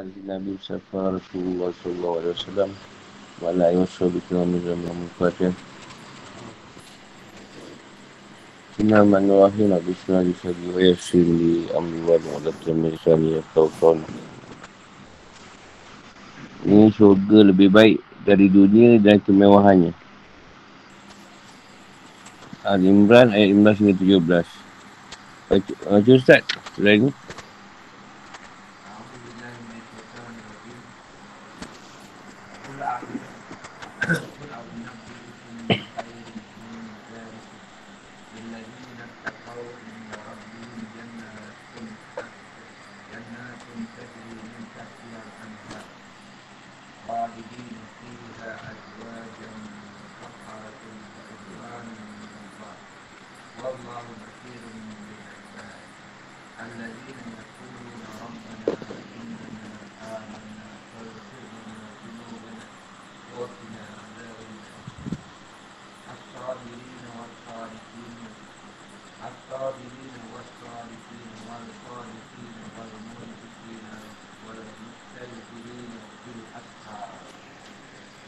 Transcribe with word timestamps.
Nabi 0.00 0.56
Rasulullah 0.56 1.68
Sallallahu 1.84 2.16
Alaihi 2.24 2.32
Wasallam 2.32 2.70
wa 3.44 3.52
ala 3.52 3.64
ayhi 3.68 3.84
wa 3.84 3.92
sahbihi 3.92 4.32
wa 4.32 4.48
min 4.48 5.10
Fatihah 5.20 5.56
Inna 8.80 9.04
manu 9.04 9.44
rahim 9.44 9.68
Nabi 9.68 9.92
Sallallahu 9.92 10.32
Alaihi 10.32 10.36
Wasallam 10.40 10.68
wa 10.72 10.80
yasin 10.80 11.26
li 11.36 11.52
amri 11.76 12.00
wa 12.08 12.16
mu'adatul 12.16 12.78
misani 12.80 13.36
ya 13.36 13.42
tawton 13.52 14.00
Ini 16.64 16.88
syurga 16.96 17.38
lebih 17.52 17.68
baik 17.68 18.00
dari 18.24 18.48
dunia 18.48 18.96
dan 18.96 19.20
kemewahannya. 19.20 19.92
Al-Imran 22.64 23.34
ayat 23.34 23.50
15 23.50 23.82
hingga 23.82 23.94
17 23.98 24.62
Baca 25.52 26.12
Ustaz, 26.14 26.46
surah 26.78 26.94
ini 26.96 27.10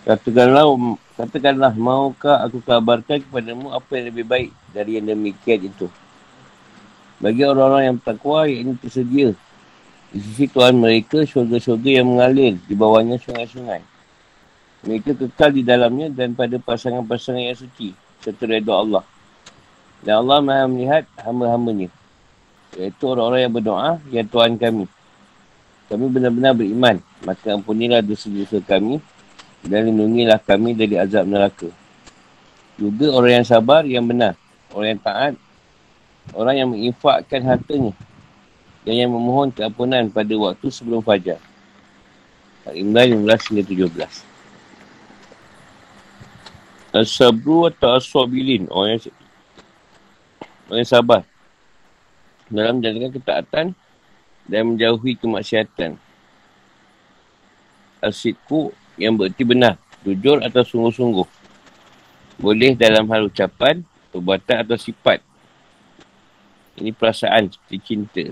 Katakanlah, 0.04 0.68
katakanlah, 1.16 1.72
maukah 1.72 2.44
aku 2.44 2.60
kabarkan 2.60 3.24
kepadamu 3.24 3.72
apa 3.72 3.88
yang 3.96 4.12
lebih 4.12 4.28
baik 4.28 4.50
dari 4.76 5.00
yang 5.00 5.08
demikian 5.08 5.64
itu. 5.64 5.88
Bagi 7.24 7.40
orang-orang 7.40 7.88
yang 7.88 7.96
bertakwa, 7.96 8.44
ini 8.44 8.76
tersedia. 8.76 9.32
Di 10.12 10.20
sisi 10.20 10.44
Tuhan 10.44 10.76
mereka, 10.76 11.24
syurga-syurga 11.24 12.04
yang 12.04 12.12
mengalir 12.12 12.60
di 12.68 12.76
bawahnya 12.76 13.16
sungai-sungai. 13.16 13.80
Mereka 14.84 15.16
kekal 15.16 15.56
di 15.56 15.64
dalamnya 15.64 16.12
dan 16.12 16.36
pada 16.36 16.60
pasangan-pasangan 16.60 17.40
yang 17.40 17.56
suci, 17.56 17.96
serta 18.20 18.44
redha 18.44 18.76
Allah. 18.76 19.04
Dan 20.04 20.20
Allah 20.20 20.44
maha 20.44 20.68
melihat 20.68 21.08
hamba-hambanya. 21.16 21.88
Iaitu 22.76 23.08
orang-orang 23.08 23.40
yang 23.40 23.54
berdoa, 23.56 23.90
Ya 24.12 24.20
Tuhan 24.20 24.60
kami. 24.60 24.84
Kami 25.88 26.04
benar-benar 26.12 26.52
beriman. 26.52 27.00
Maka 27.24 27.56
ampunilah 27.56 28.04
dosa-dosa 28.04 28.60
kami 28.60 29.00
dan 29.64 29.88
lindungilah 29.88 30.36
kami 30.44 30.76
dari 30.76 31.00
azab 31.00 31.24
neraka. 31.24 31.72
Juga 32.76 33.08
orang 33.16 33.40
yang 33.40 33.46
sabar, 33.48 33.82
yang 33.88 34.04
benar. 34.04 34.36
Orang 34.74 34.98
yang 34.98 35.00
taat, 35.00 35.34
orang 36.36 36.54
yang 36.60 36.68
menginfakkan 36.68 37.40
hartanya. 37.40 37.96
Dan 38.84 38.94
yang 39.00 39.10
memohon 39.16 39.48
keampunan 39.48 40.12
pada 40.12 40.34
waktu 40.36 40.68
sebelum 40.68 41.00
fajar. 41.00 41.40
Al-Imran 42.68 43.24
15 43.24 43.48
hingga 43.48 43.64
17. 46.92 46.92
As-sabru 46.92 47.72
atau 47.72 47.96
as-sabilin. 47.96 48.68
Orang 48.68 49.00
yang, 49.00 49.02
orang 50.68 50.80
yang 50.84 50.92
sabar. 50.92 51.22
Dalam 52.52 52.84
menjalankan 52.84 53.12
ketaatan 53.16 53.66
dan 54.44 54.62
menjauhi 54.68 55.16
kemaksiatan. 55.16 55.96
As-sidku 58.04 58.76
yang 58.94 59.18
berarti 59.18 59.42
benar, 59.42 59.74
jujur 60.06 60.38
atau 60.42 60.62
sungguh-sungguh. 60.62 61.26
Boleh 62.38 62.74
dalam 62.74 63.06
hal 63.10 63.30
ucapan, 63.30 63.82
perbuatan 64.10 64.66
atau 64.66 64.76
sifat. 64.78 65.22
Ini 66.78 66.90
perasaan 66.90 67.50
seperti 67.50 67.78
cinta. 67.82 68.24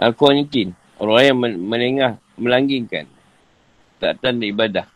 Al-Qanitin, 0.00 0.72
orang 1.00 1.24
yang 1.24 1.38
menengah, 1.40 2.12
melanggingkan. 2.40 3.04
Tak 3.98 4.22
tanda 4.22 4.46
ibadah. 4.46 4.86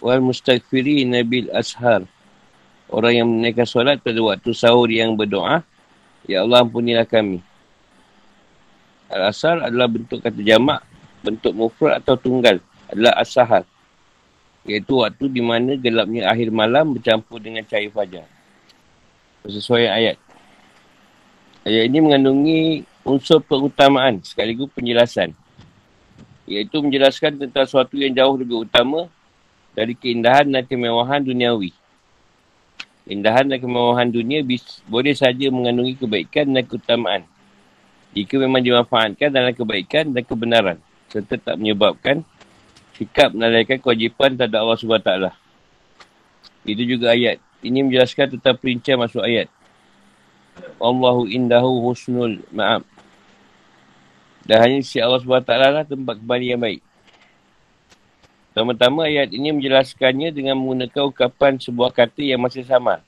Wal 0.00 0.20
mustaqfiri 0.22 1.04
nabil 1.04 1.50
ashar. 1.52 2.06
Orang 2.90 3.12
yang 3.14 3.28
menaikkan 3.28 3.68
solat 3.68 4.02
pada 4.02 4.18
waktu 4.18 4.50
sahur 4.50 4.90
yang 4.90 5.14
berdoa. 5.14 5.62
Ya 6.26 6.42
Allah 6.42 6.62
ampunilah 6.66 7.06
kami. 7.06 7.42
Al-asal 9.10 9.58
adalah 9.66 9.90
bentuk 9.90 10.22
kata 10.22 10.38
jamak, 10.38 10.86
bentuk 11.26 11.50
mufrad 11.50 11.98
atau 11.98 12.14
tunggal. 12.14 12.62
Adalah 12.86 13.18
asahal. 13.18 13.66
Iaitu 14.62 15.02
waktu 15.02 15.26
di 15.26 15.42
mana 15.42 15.74
gelapnya 15.74 16.30
akhir 16.30 16.54
malam 16.54 16.94
bercampur 16.94 17.42
dengan 17.42 17.66
cahaya 17.66 17.90
fajar. 17.90 18.26
Sesuai 19.42 19.90
ayat. 19.90 20.16
Ayat 21.66 21.82
ini 21.90 21.98
mengandungi 21.98 22.60
unsur 23.02 23.42
perutamaan 23.42 24.22
sekaligus 24.22 24.70
penjelasan. 24.70 25.34
Iaitu 26.46 26.78
menjelaskan 26.78 27.34
tentang 27.34 27.66
sesuatu 27.66 27.98
yang 27.98 28.14
jauh 28.14 28.38
lebih 28.38 28.62
utama 28.62 29.10
dari 29.74 29.98
keindahan 29.98 30.46
dan 30.46 30.62
kemewahan 30.70 31.18
duniawi. 31.18 31.74
Keindahan 33.10 33.50
dan 33.50 33.58
kemewahan 33.58 34.06
dunia 34.06 34.46
boleh 34.86 35.14
saja 35.18 35.50
mengandungi 35.50 35.98
kebaikan 35.98 36.46
dan 36.54 36.62
keutamaan 36.62 37.22
jika 38.10 38.34
memang 38.42 38.62
dimanfaatkan 38.62 39.30
dalam 39.30 39.54
kebaikan 39.54 40.10
dan 40.10 40.22
kebenaran 40.26 40.78
serta 41.10 41.38
tak 41.38 41.56
menyebabkan 41.58 42.22
sikap 42.94 43.32
menalikkan 43.34 43.80
kewajipan 43.80 44.36
terhadap 44.36 44.60
Allah 44.60 44.78
SWT. 44.78 45.10
Itu 46.68 46.82
juga 46.84 47.16
ayat. 47.16 47.40
Ini 47.64 47.80
menjelaskan 47.86 48.36
tentang 48.36 48.56
perincian 48.60 49.00
masuk 49.00 49.24
ayat. 49.24 49.48
Allahu 50.76 51.24
indahu 51.24 51.88
husnul 51.88 52.44
ma'am. 52.52 52.84
Dan 54.44 54.56
hanya 54.60 54.78
si 54.84 55.00
Allah 55.00 55.20
SWT 55.20 55.50
lah 55.56 55.84
tempat 55.88 56.20
kembali 56.20 56.46
yang 56.52 56.60
baik. 56.60 56.80
Pertama-tama 58.50 59.06
ayat 59.08 59.30
ini 59.30 59.54
menjelaskannya 59.54 60.34
dengan 60.34 60.58
menggunakan 60.58 61.08
ukapan 61.08 61.56
sebuah 61.56 61.94
kata 61.94 62.20
yang 62.20 62.42
masih 62.42 62.66
sama. 62.66 63.00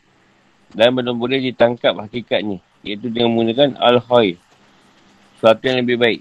Dan 0.72 0.96
belum 0.96 1.18
boleh 1.20 1.42
ditangkap 1.52 1.92
hakikatnya. 1.98 2.64
Iaitu 2.80 3.12
dengan 3.12 3.36
menggunakan 3.36 3.76
al-hoy 3.76 4.40
sesuatu 5.42 5.66
yang 5.66 5.82
lebih 5.82 5.98
baik. 5.98 6.20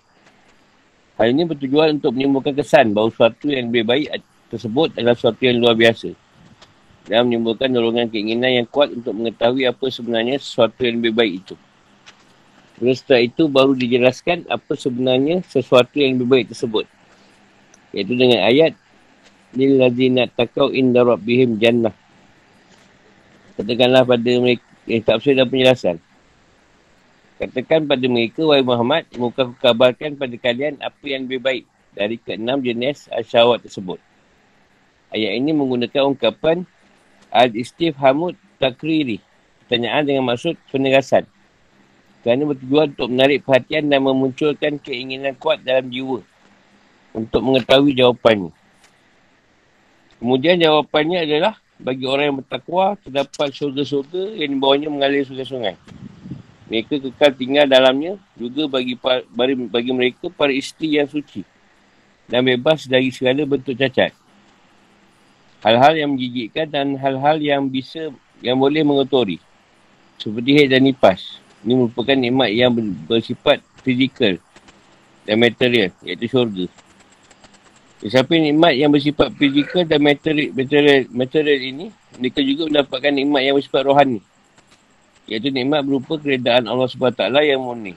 Hal 1.21 1.29
ini 1.29 1.45
bertujuan 1.45 2.01
untuk 2.01 2.17
menimbulkan 2.17 2.57
kesan 2.57 2.89
bahawa 2.89 3.13
sesuatu 3.13 3.53
yang 3.53 3.69
lebih 3.69 3.85
baik 3.85 4.17
tersebut 4.49 4.97
adalah 4.97 5.13
sesuatu 5.13 5.41
yang 5.45 5.61
luar 5.61 5.77
biasa. 5.77 6.09
Dan 7.05 7.29
menimbulkan 7.29 7.69
dorongan 7.69 8.09
keinginan 8.09 8.49
yang 8.49 8.65
kuat 8.65 8.89
untuk 8.89 9.13
mengetahui 9.13 9.69
apa 9.69 9.85
sebenarnya 9.93 10.41
sesuatu 10.41 10.81
yang 10.81 10.97
lebih 10.97 11.13
baik 11.13 11.33
itu. 11.45 11.55
Kemudian 12.81 12.97
setelah 12.97 13.21
itu 13.21 13.43
baru 13.45 13.77
dijelaskan 13.77 14.49
apa 14.49 14.73
sebenarnya 14.73 15.45
sesuatu 15.45 16.01
yang 16.01 16.17
lebih 16.17 16.27
baik 16.33 16.45
tersebut. 16.57 16.89
Iaitu 17.93 18.17
dengan 18.17 18.41
ayat 18.41 18.73
Lillazina 19.53 20.25
takau 20.33 20.73
inda 20.73 21.05
rabbihim 21.05 21.61
jannah. 21.61 21.93
Katakanlah 23.53 24.01
pada 24.01 24.31
mereka, 24.41 24.65
eh, 24.89 24.97
tak 25.05 25.21
dan 25.21 25.45
penjelasan. 25.45 26.01
Katakan 27.41 27.89
pada 27.89 28.05
mereka, 28.05 28.45
wahai 28.45 28.61
Muhammad, 28.61 29.09
muka 29.17 29.49
aku 29.49 29.57
kabarkan 29.57 30.13
pada 30.13 30.37
kalian 30.37 30.77
apa 30.77 31.01
yang 31.09 31.25
lebih 31.25 31.41
baik 31.41 31.63
dari 31.97 32.21
keenam 32.21 32.61
jenis 32.61 33.09
asyawat 33.09 33.65
tersebut. 33.65 33.97
Ayat 35.09 35.41
ini 35.41 35.49
menggunakan 35.49 36.13
ungkapan 36.13 36.69
Al-Istifhamud 37.33 38.37
Takriri. 38.61 39.17
Pertanyaan 39.65 40.05
dengan 40.05 40.29
maksud 40.29 40.53
penegasan. 40.69 41.25
Kerana 42.21 42.45
bertujuan 42.45 42.93
untuk 42.93 43.09
menarik 43.09 43.41
perhatian 43.41 43.89
dan 43.89 44.05
memunculkan 44.05 44.77
keinginan 44.77 45.33
kuat 45.41 45.65
dalam 45.65 45.89
jiwa 45.89 46.21
untuk 47.17 47.41
mengetahui 47.41 47.97
jawapannya. 47.97 48.53
Kemudian 50.21 50.61
jawapannya 50.61 51.25
adalah 51.25 51.57
bagi 51.81 52.05
orang 52.05 52.29
yang 52.29 52.37
bertakwa 52.45 52.93
terdapat 53.01 53.49
surga-surga 53.49 54.37
yang 54.37 54.53
di 54.53 54.57
bawahnya 54.61 54.93
mengalir 54.93 55.25
sungai-sungai 55.25 56.00
mereka 56.71 57.03
kekal 57.03 57.35
tinggal 57.35 57.67
dalamnya 57.67 58.15
juga 58.39 58.63
bagi 58.71 58.95
bagi, 59.35 59.55
bagi 59.67 59.91
mereka 59.91 60.31
para 60.31 60.55
isteri 60.55 61.03
yang 61.03 61.11
suci 61.11 61.43
dan 62.31 62.47
bebas 62.47 62.87
dari 62.87 63.11
segala 63.11 63.43
bentuk 63.43 63.75
cacat. 63.75 64.15
Hal-hal 65.59 65.99
yang 65.99 66.15
menjijikkan 66.15 66.71
dan 66.71 66.95
hal-hal 66.95 67.43
yang 67.43 67.67
bisa 67.67 68.15
yang 68.39 68.55
boleh 68.55 68.87
mengotori 68.87 69.35
seperti 70.15 70.63
haid 70.63 70.71
dan 70.71 70.87
nipas. 70.87 71.43
Ini 71.67 71.75
merupakan 71.75 72.15
nikmat 72.15 72.49
yang 72.55 72.71
bersifat 73.03 73.59
fizikal 73.83 74.39
dan 75.27 75.35
material, 75.43 75.91
iaitu 76.07 76.25
syurga. 76.31 76.65
Siapa 78.01 78.33
nikmat 78.33 78.79
yang 78.79 78.89
bersifat 78.89 79.29
fizikal 79.35 79.85
dan 79.85 80.01
material, 80.01 80.55
material, 80.55 80.99
material 81.13 81.59
ini, 81.59 81.85
mereka 82.17 82.39
juga 82.41 82.65
mendapatkan 82.71 83.13
nikmat 83.13 83.41
yang 83.43 83.53
bersifat 83.59 83.83
rohani. 83.85 84.23
Iaitu 85.31 85.47
nikmat 85.47 85.87
berupa 85.87 86.19
keredaan 86.19 86.67
Allah 86.67 86.91
SWT 86.91 87.23
yang 87.39 87.63
murni. 87.63 87.95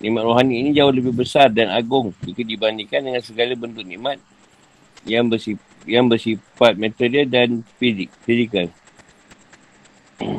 Nikmat 0.00 0.22
rohani 0.24 0.64
ini 0.64 0.72
jauh 0.72 0.88
lebih 0.88 1.12
besar 1.12 1.52
dan 1.52 1.68
agung 1.68 2.16
jika 2.24 2.40
dibandingkan 2.40 3.04
dengan 3.04 3.20
segala 3.20 3.52
bentuk 3.52 3.84
nikmat 3.84 4.16
yang 5.04 5.28
bersifat, 5.28 5.60
yang 5.84 6.08
bersifat 6.08 6.80
material 6.80 7.28
dan 7.28 7.60
fizik, 7.76 8.08
fizikal. 8.24 8.72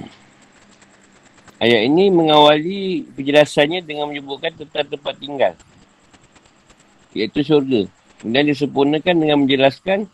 Ayat 1.63 1.81
ini 1.87 2.11
mengawali 2.11 3.07
penjelasannya 3.13 3.85
dengan 3.85 4.09
menyebutkan 4.09 4.51
tentang 4.51 4.89
tempat 4.89 5.15
tinggal. 5.15 5.53
Iaitu 7.13 7.45
syurga. 7.45 7.85
Kemudian 8.19 8.49
disempurnakan 8.49 9.15
dengan 9.15 9.37
menjelaskan 9.45 10.09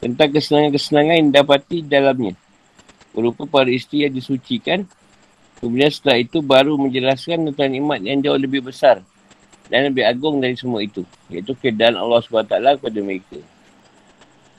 tentang 0.00 0.28
kesenangan-kesenangan 0.32 1.14
yang 1.14 1.30
dapati 1.30 1.84
dalamnya. 1.84 2.34
Berupa 3.14 3.44
para 3.46 3.70
isteri 3.70 4.08
yang 4.08 4.16
disucikan. 4.16 4.88
Kemudian 5.60 5.92
setelah 5.92 6.18
itu 6.24 6.40
baru 6.40 6.80
menjelaskan 6.80 7.52
tentang 7.52 7.68
nikmat 7.68 8.00
yang 8.00 8.24
jauh 8.24 8.40
lebih 8.40 8.64
besar 8.64 9.04
dan 9.68 9.92
lebih 9.92 10.08
agung 10.08 10.40
dari 10.40 10.56
semua 10.56 10.80
itu. 10.80 11.04
Iaitu 11.28 11.52
keadaan 11.60 12.00
Allah 12.00 12.24
SWT 12.24 12.80
kepada 12.80 12.98
mereka. 13.04 13.38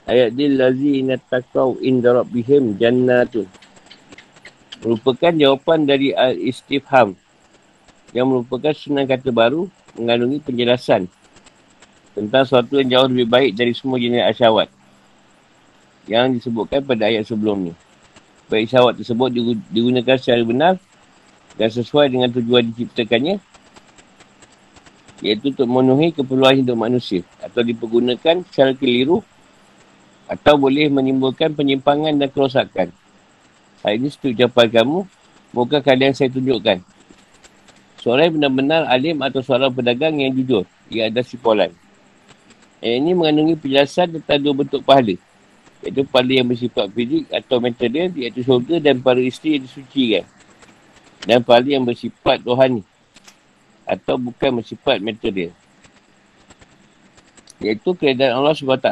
Ayat 0.06 0.34
dia 0.38 0.50
lazi 0.50 1.02
inatakau 1.02 1.78
indarabbihim 1.82 2.78
jannatun 2.78 3.50
merupakan 4.82 5.30
jawapan 5.30 5.86
dari 5.86 6.10
al-istifham 6.10 7.14
yang 8.12 8.28
merupakan 8.28 8.74
senang 8.74 9.06
kata 9.06 9.30
baru 9.30 9.70
mengandungi 9.94 10.42
penjelasan 10.42 11.06
tentang 12.18 12.44
sesuatu 12.44 12.82
yang 12.82 12.90
jauh 12.90 13.08
lebih 13.08 13.30
baik 13.30 13.52
dari 13.54 13.72
semua 13.78 14.02
jenis 14.02 14.26
asyawat 14.36 14.68
yang 16.10 16.34
disebutkan 16.34 16.82
pada 16.82 17.08
ayat 17.08 17.24
sebelum 17.30 17.72
ni. 17.72 17.74
Baik 18.50 18.68
syawat 18.68 19.00
tersebut 19.00 19.30
digunakan 19.72 20.18
secara 20.18 20.44
benar 20.44 20.74
dan 21.62 21.70
sesuai 21.70 22.10
dengan 22.10 22.34
tujuan 22.34 22.74
diciptakannya 22.74 23.38
iaitu 25.22 25.54
untuk 25.54 25.70
memenuhi 25.70 26.10
keperluan 26.18 26.58
hidup 26.58 26.74
manusia 26.74 27.22
atau 27.38 27.62
dipergunakan 27.62 28.42
secara 28.50 28.74
keliru 28.74 29.22
atau 30.26 30.58
boleh 30.58 30.90
menimbulkan 30.90 31.54
penyimpangan 31.54 32.18
dan 32.18 32.34
kerosakan 32.34 32.90
Hari 33.82 33.98
ini 33.98 34.14
setiap 34.14 34.38
ucapan 34.38 34.68
kamu, 34.78 35.00
moga 35.58 35.82
kalian 35.82 36.14
saya 36.14 36.30
tunjukkan. 36.30 36.86
Seorang 37.98 38.30
yang 38.30 38.36
benar-benar 38.38 38.86
alim 38.86 39.18
atau 39.26 39.42
seorang 39.42 39.74
pedagang 39.74 40.22
yang 40.22 40.38
jujur. 40.38 40.70
Ia 40.94 41.10
ada 41.10 41.26
sipolan. 41.26 41.74
Ayat 42.78 43.02
ini 43.02 43.18
mengandungi 43.18 43.58
penjelasan 43.58 44.22
tentang 44.22 44.38
dua 44.38 44.54
bentuk 44.54 44.86
pahala. 44.86 45.18
Iaitu 45.82 46.06
pahala 46.06 46.30
yang 46.30 46.48
bersifat 46.54 46.94
fizik 46.94 47.26
atau 47.34 47.58
material, 47.58 48.14
iaitu 48.14 48.46
syurga 48.46 48.78
dan 48.78 49.02
para 49.02 49.18
isteri 49.18 49.58
yang 49.58 49.66
disucikan. 49.66 50.30
Dan 51.26 51.46
pahala 51.46 51.68
yang 51.70 51.86
bersifat 51.86 52.42
rohani. 52.42 52.82
Atau 53.86 54.18
bukan 54.18 54.62
bersifat 54.62 55.02
material. 55.02 55.54
Iaitu 57.62 57.94
keadaan 57.94 58.42
Allah 58.42 58.58
SWT. 58.58 58.90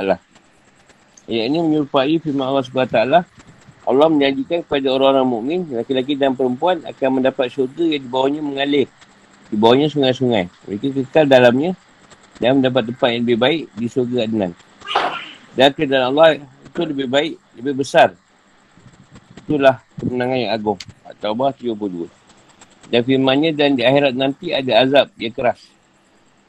Ayat 1.30 1.46
ini 1.46 1.58
menyerupai 1.62 2.18
firman 2.22 2.46
Allah 2.46 2.66
SWT 2.66 3.26
Allah 3.90 4.06
menjanjikan 4.06 4.62
kepada 4.62 4.86
orang-orang 4.94 5.26
mukmin 5.26 5.60
laki-laki 5.74 6.14
dan 6.14 6.38
perempuan 6.38 6.78
akan 6.86 7.10
mendapat 7.10 7.50
syurga 7.50 7.90
yang 7.90 8.06
di 8.06 8.10
bawahnya 8.10 8.42
mengalir. 8.46 8.86
Di 9.50 9.58
bawahnya 9.58 9.90
sungai-sungai. 9.90 10.46
Mereka 10.70 10.94
kekal 10.94 11.26
dalamnya 11.26 11.74
dan 12.38 12.62
mendapat 12.62 12.94
tempat 12.94 13.10
yang 13.10 13.22
lebih 13.26 13.38
baik 13.42 13.62
di 13.74 13.86
syurga 13.90 14.30
Adnan. 14.30 14.54
Dan 15.58 15.74
keadaan 15.74 16.06
Allah 16.14 16.38
itu 16.38 16.81
lebih 16.86 17.10
baik, 17.10 17.34
lebih 17.58 17.74
besar. 17.81 18.14
Itulah 19.42 19.81
kemenangan 19.98 20.38
yang 20.38 20.52
agung. 20.54 20.80
At-Tawbah 21.10 21.50
72. 21.58 22.19
Dan 22.90 23.06
firmannya 23.06 23.54
dan 23.54 23.78
di 23.78 23.86
akhirat 23.86 24.18
nanti 24.18 24.50
ada 24.50 24.82
azab 24.82 25.08
yang 25.22 25.34
keras. 25.34 25.62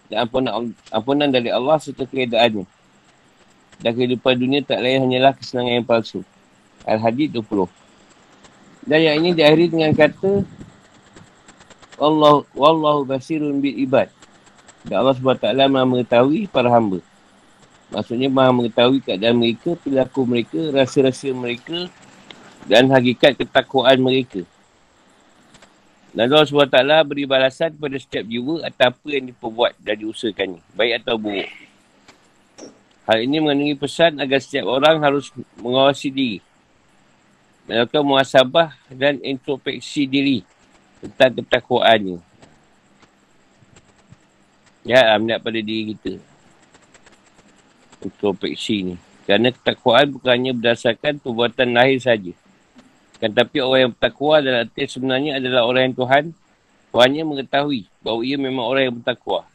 Dan 0.09 0.25
ampunan, 0.25 0.73
ampunan 0.89 1.29
dari 1.29 1.53
Allah 1.53 1.77
serta 1.77 2.09
keadaannya. 2.09 2.65
Dan 3.81 3.91
kehidupan 3.97 4.35
dunia 4.37 4.61
tak 4.65 4.81
lain 4.81 5.05
hanyalah 5.05 5.37
kesenangan 5.37 5.81
yang 5.81 5.87
palsu. 5.87 6.21
Al-Hadid 6.89 7.37
20. 7.37 7.69
Dan 8.89 8.99
yang 9.05 9.17
ini 9.21 9.37
diakhiri 9.37 9.69
dengan 9.69 9.93
kata 9.93 10.45
Allah 12.01 12.49
wallahu 12.57 13.05
basirun 13.05 13.61
bil 13.61 13.77
ibad. 13.77 14.09
Dan 14.89 15.05
Allah 15.05 15.13
SWT 15.13 15.45
maha 15.69 15.85
mengetahui 15.85 16.49
para 16.49 16.73
hamba. 16.73 17.05
Maksudnya 17.93 18.33
maha 18.33 18.49
mengetahui 18.57 19.05
keadaan 19.05 19.37
mereka, 19.37 19.77
perilaku 19.77 20.25
mereka, 20.25 20.61
rasa-rasa 20.73 21.29
mereka 21.37 21.93
dan 22.65 22.89
hakikat 22.89 23.37
ketakwaan 23.37 24.01
mereka. 24.01 24.41
Dan 26.11 26.27
Allah 26.27 26.47
SWT 26.47 27.07
beri 27.07 27.25
balasan 27.25 27.71
kepada 27.75 27.97
setiap 27.99 28.27
jiwa 28.27 28.67
atau 28.67 28.91
apa 28.91 29.07
yang 29.11 29.31
diperbuat 29.31 29.79
dan 29.79 29.95
diusahakannya. 29.95 30.61
Baik 30.75 31.07
atau 31.07 31.15
buruk. 31.15 31.51
Hal 33.07 33.19
ini 33.23 33.39
mengandungi 33.39 33.77
pesan 33.79 34.19
agar 34.19 34.39
setiap 34.43 34.67
orang 34.71 35.03
harus 35.03 35.31
mengawasi 35.59 36.11
diri 36.11 36.39
melakukan 37.71 38.03
muasabah 38.03 38.75
dan 38.91 39.23
introspeksi 39.23 40.03
diri 40.11 40.43
tentang 40.99 41.39
ketakwaannya. 41.39 42.19
Ya, 44.83 45.15
melihat 45.23 45.39
pada 45.39 45.61
diri 45.63 45.95
kita. 45.95 46.19
Introspeksi 48.03 48.77
ni. 48.83 48.95
Kerana 49.23 49.55
ketakwaan 49.55 50.11
bukannya 50.11 50.51
berdasarkan 50.51 51.23
perbuatan 51.23 51.71
lahir 51.71 52.03
saja. 52.03 52.35
Kan 53.21 53.37
tapi 53.37 53.61
orang 53.61 53.81
yang 53.89 53.93
bertakwa 53.93 54.35
dalam 54.41 54.65
arti 54.65 54.89
sebenarnya 54.89 55.37
adalah 55.37 55.69
orang 55.69 55.93
yang 55.93 55.97
Tuhan 55.97 56.25
Tuhannya 56.91 57.23
mengetahui 57.23 57.87
bahawa 58.03 58.21
ia 58.27 58.37
memang 58.37 58.67
orang 58.67 58.83
yang 58.91 58.97
bertakwa. 58.99 59.47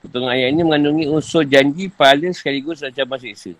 Potongan 0.00 0.32
ayat 0.32 0.54
ini 0.54 0.62
mengandungi 0.62 1.04
unsur 1.10 1.42
janji 1.42 1.90
pahala 1.90 2.30
sekaligus 2.30 2.80
ancaman 2.86 3.18
siksa. 3.18 3.52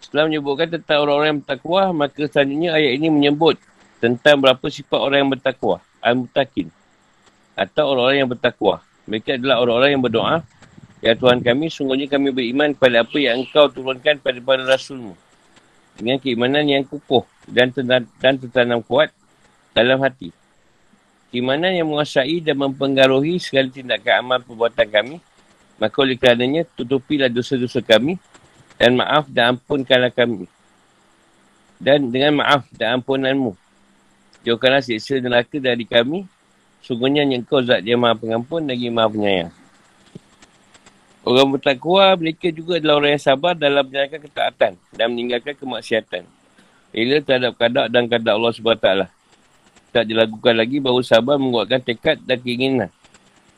Setelah 0.00 0.30
menyebutkan 0.30 0.70
tentang 0.70 1.02
orang-orang 1.02 1.28
yang 1.34 1.40
bertakwa, 1.42 1.82
maka 2.06 2.22
selanjutnya 2.30 2.70
ayat 2.78 2.92
ini 3.02 3.08
menyebut 3.10 3.58
tentang 3.98 4.38
berapa 4.38 4.62
sifat 4.70 4.96
orang 5.02 5.26
yang 5.26 5.32
bertakwa. 5.34 5.82
Al-Mutakin. 5.98 6.70
Atau 7.58 7.84
orang-orang 7.90 8.18
yang 8.22 8.30
bertakwa. 8.30 8.74
Mereka 9.10 9.42
adalah 9.42 9.58
orang-orang 9.58 9.90
yang 9.98 10.02
berdoa. 10.06 10.36
Ya 11.02 11.12
Tuhan 11.18 11.42
kami, 11.42 11.66
sungguhnya 11.68 12.06
kami 12.06 12.30
beriman 12.30 12.72
kepada 12.72 13.02
apa 13.02 13.16
yang 13.18 13.42
engkau 13.42 13.66
turunkan 13.66 14.22
pada 14.22 14.38
para 14.38 14.62
rasulmu. 14.62 15.18
Dengan 15.96 16.20
keimanan 16.20 16.68
yang 16.68 16.84
kukuh 16.84 17.24
dan, 17.48 17.72
dan 18.20 18.34
tertanam 18.36 18.84
kuat 18.84 19.08
dalam 19.72 19.96
hati. 20.04 20.32
Keimanan 21.32 21.72
yang 21.74 21.88
menguasai 21.88 22.40
dan 22.40 22.56
mempengaruhi 22.60 23.40
segala 23.40 23.72
tindakan 23.72 24.14
amal 24.22 24.38
perbuatan 24.44 24.86
kami. 24.88 25.16
Maka 25.76 25.96
oleh 26.00 26.16
kerananya, 26.16 26.64
tutupilah 26.64 27.28
dosa-dosa 27.28 27.84
kami 27.84 28.16
dan 28.80 28.96
maaf 28.96 29.28
dan 29.28 29.56
ampunkanlah 29.56 30.12
kami. 30.12 30.48
Dan 31.76 32.08
dengan 32.08 32.40
maaf 32.40 32.64
dan 32.72 33.00
ampunanmu, 33.00 33.52
jauhkanlah 34.44 34.80
siksa 34.80 35.20
neraka 35.20 35.60
dari 35.60 35.84
kami. 35.84 36.24
Sungguhnya 36.80 37.26
yang 37.26 37.44
kau 37.44 37.60
zat 37.60 37.84
dia 37.84 37.98
maha 37.98 38.16
pengampun 38.16 38.64
lagi 38.64 38.88
maha 38.88 39.12
penyayang. 39.12 39.52
Orang 41.26 41.58
bertakwa 41.58 42.14
mereka 42.14 42.54
juga 42.54 42.78
adalah 42.78 43.02
orang 43.02 43.18
yang 43.18 43.24
sabar 43.26 43.58
dalam 43.58 43.82
menjalankan 43.82 44.22
ketaatan 44.30 44.72
dan 44.94 45.06
meninggalkan 45.10 45.58
kemaksiatan. 45.58 46.22
Ia 46.94 47.18
terhadap 47.18 47.58
kadak 47.58 47.90
dan 47.90 48.06
kadak 48.06 48.38
Allah 48.38 48.54
SWT. 48.54 48.88
Tak 49.90 50.04
dilakukan 50.06 50.54
lagi 50.54 50.78
bahawa 50.78 51.02
sabar 51.02 51.34
menguatkan 51.34 51.82
tekad 51.82 52.22
dan 52.22 52.38
keinginan. 52.38 52.94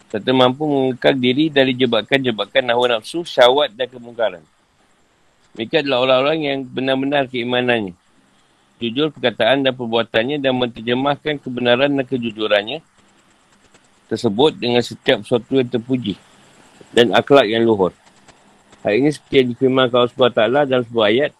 Serta 0.08 0.32
mampu 0.32 0.64
mengungkap 0.64 1.12
diri 1.20 1.52
dari 1.52 1.76
jebakan-jebakan 1.76 2.72
hawa 2.72 2.96
nafsu, 2.96 3.20
syawat 3.28 3.68
dan 3.76 3.84
kemungkaran. 3.92 4.40
Mereka 5.52 5.84
adalah 5.84 6.08
orang-orang 6.08 6.38
yang 6.48 6.58
benar-benar 6.64 7.28
keimanannya. 7.28 7.92
Jujur 8.80 9.12
perkataan 9.12 9.60
dan 9.60 9.76
perbuatannya 9.76 10.40
dan 10.40 10.56
menterjemahkan 10.56 11.36
kebenaran 11.36 11.92
dan 11.92 12.06
kejujurannya 12.08 12.80
tersebut 14.08 14.56
dengan 14.56 14.80
setiap 14.80 15.20
sesuatu 15.20 15.60
yang 15.60 15.68
terpuji 15.68 16.16
dan 16.92 17.12
akhlak 17.12 17.46
yang 17.48 17.64
luhur. 17.64 17.92
Hal 18.82 18.94
ini 18.94 19.10
seperti 19.10 19.34
yang 19.42 19.48
difirmankan 19.54 19.96
Allah 19.98 20.12
SWT 20.14 20.40
dalam 20.70 20.84
sebuah 20.86 21.06
ayat. 21.10 21.32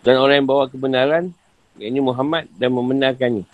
Dan 0.00 0.14
orang 0.16 0.42
yang 0.42 0.48
bawa 0.48 0.64
kebenaran, 0.66 1.24
ini 1.76 1.98
Muhammad 2.00 2.48
dan 2.56 2.72
membenarkannya. 2.72 3.44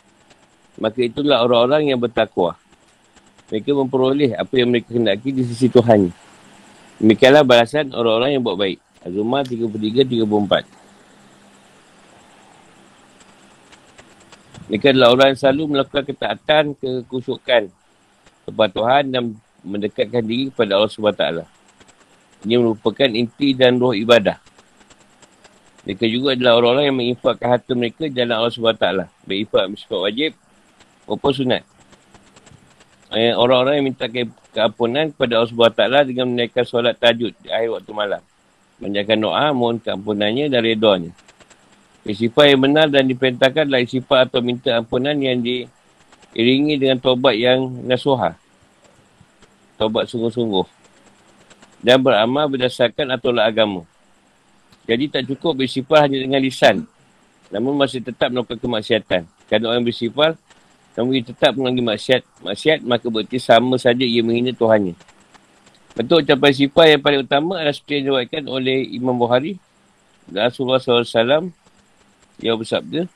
Maka 0.79 0.99
itulah 1.05 1.43
orang-orang 1.43 1.91
yang 1.91 2.01
bertakwa. 2.01 2.55
Mereka 3.51 3.71
memperoleh 3.75 4.35
apa 4.35 4.55
yang 4.59 4.69
mereka 4.71 4.91
hendaki 4.95 5.31
di 5.31 5.43
sisi 5.47 5.71
Tuhan. 5.71 6.11
Demikianlah 6.99 7.45
balasan 7.45 7.93
orang-orang 7.93 8.31
yang 8.39 8.43
buat 8.43 8.57
baik. 8.59 8.79
Az-Zumar 9.07 9.47
33-34. 9.47 10.67
Mereka 14.67 14.87
adalah 14.91 15.09
orang 15.15 15.27
yang 15.31 15.39
selalu 15.39 15.63
melakukan 15.71 16.05
ketaatan, 16.11 16.75
kekusukan 16.75 17.71
kepatuhan 18.47 19.05
dan 19.11 19.23
mendekatkan 19.67 20.23
diri 20.23 20.55
kepada 20.55 20.79
Allah 20.79 20.91
SWT. 20.91 21.25
Ini 22.47 22.55
merupakan 22.63 23.11
inti 23.11 23.59
dan 23.59 23.83
roh 23.83 23.91
ibadah. 23.91 24.39
Mereka 25.87 26.07
juga 26.11 26.35
adalah 26.35 26.59
orang-orang 26.59 26.85
yang 26.91 26.99
menginfakkan 26.99 27.47
harta 27.47 27.73
mereka 27.75 28.07
dalam 28.11 28.39
Allah 28.39 28.55
SWT. 28.55 28.87
Berinfak 29.27 29.65
bersifat 29.71 29.99
wajib 29.99 30.31
maupun 31.07 31.33
sunat. 31.35 31.63
Eh, 33.15 33.31
orang-orang 33.35 33.79
yang 33.79 33.87
minta 33.95 34.11
keampunan 34.51 35.15
kepada 35.15 35.39
Allah 35.39 35.51
SWT 35.51 36.11
dengan 36.11 36.27
menaikkan 36.27 36.67
solat 36.67 36.99
tajud 36.99 37.31
di 37.39 37.49
akhir 37.51 37.79
waktu 37.79 37.93
malam. 37.95 38.23
Menjaga 38.83 39.15
doa, 39.15 39.47
mohon 39.55 39.79
keampunannya 39.79 40.51
dan 40.51 40.61
redanya. 40.63 41.11
Sifat 42.07 42.55
yang 42.55 42.61
benar 42.63 42.87
dan 42.87 43.07
diperintahkan 43.07 43.67
adalah 43.67 43.83
sifat 43.83 44.31
atau 44.31 44.39
minta 44.39 44.79
ampunan 44.79 45.15
yang 45.19 45.43
diiringi 45.43 46.79
dengan 46.79 47.03
tobat 47.03 47.35
yang 47.35 47.67
nasuhah. 47.83 48.39
Tobat 49.77 50.09
sungguh-sungguh. 50.09 50.65
Dan 51.85 52.01
beramal 52.01 52.49
berdasarkan 52.49 53.13
aturan 53.13 53.45
agama. 53.45 53.81
Jadi 54.89 55.13
tak 55.13 55.23
cukup 55.29 55.61
bersifat 55.61 56.09
hanya 56.09 56.19
dengan 56.25 56.41
lisan. 56.41 56.89
Namun 57.53 57.79
masih 57.79 58.03
tetap 58.03 58.33
melakukan 58.33 58.59
kemaksiatan. 58.59 59.23
Kalau 59.47 59.71
orang 59.71 59.87
bersifat, 59.87 60.35
namun 60.97 61.21
ia 61.21 61.23
tetap 61.23 61.53
mengalami 61.55 61.95
maksiat. 61.95 62.25
Maksiat 62.43 62.79
maka 62.83 63.07
berarti 63.07 63.39
sama 63.39 63.77
saja 63.77 64.03
ia 64.03 64.25
menghina 64.25 64.51
Tuhannya. 64.57 64.97
Bentuk 65.97 66.25
ucapan 66.25 66.53
sifat 66.53 66.87
yang 66.97 67.03
paling 67.05 67.21
utama 67.25 67.61
adalah 67.61 67.73
seperti 67.73 68.01
yang 68.01 68.05
diwakilkan 68.13 68.45
oleh 68.49 68.79
Imam 68.97 69.17
Bukhari. 69.17 69.61
Rasulullah 70.29 70.83
SAW 70.83 71.53
dia 72.37 72.53
bersabda, 72.53 73.09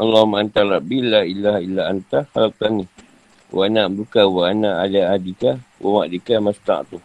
Allahumma 0.00 0.40
anta 0.40 0.64
rabbi 0.64 1.04
la 1.04 1.26
ilaha 1.28 1.58
illa 1.60 1.82
anta 1.92 2.24
halaqtani 2.32 2.88
wa 3.50 3.66
ana 3.66 3.86
abduka 3.90 4.24
wa 4.26 4.48
ana 4.48 4.80
ala 4.80 5.14
adika 5.14 5.58
wa 5.82 6.02
wa'dika 6.02 6.38
masta'tu. 6.38 7.02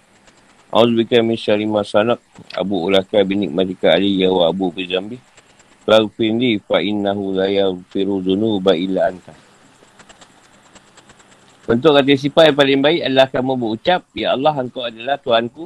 A'udzubika 0.70 1.22
min 1.26 1.38
syarri 1.38 1.66
ma 1.66 1.82
sanaq 1.82 2.22
abu 2.54 2.86
ulaka 2.86 3.22
bi 3.26 3.36
nikmatika 3.38 3.98
alayya 3.98 4.30
wa 4.30 4.50
abu 4.50 4.70
bi 4.70 4.86
zambi. 4.86 5.18
Faghfirli 5.86 6.62
fa 6.66 6.82
innahu 6.82 7.38
la 7.38 7.46
yaghfiru 7.46 8.22
dhunuba 8.22 8.74
illa 8.74 9.10
anta. 9.14 9.34
Bentuk 11.66 11.98
kata 11.98 12.14
sifat 12.14 12.54
yang 12.54 12.58
paling 12.58 12.82
baik 12.82 13.02
adalah 13.10 13.28
kamu 13.30 13.54
berucap, 13.58 14.02
Ya 14.14 14.38
Allah, 14.38 14.54
engkau 14.54 14.86
adalah 14.86 15.18
Tuhanku. 15.18 15.66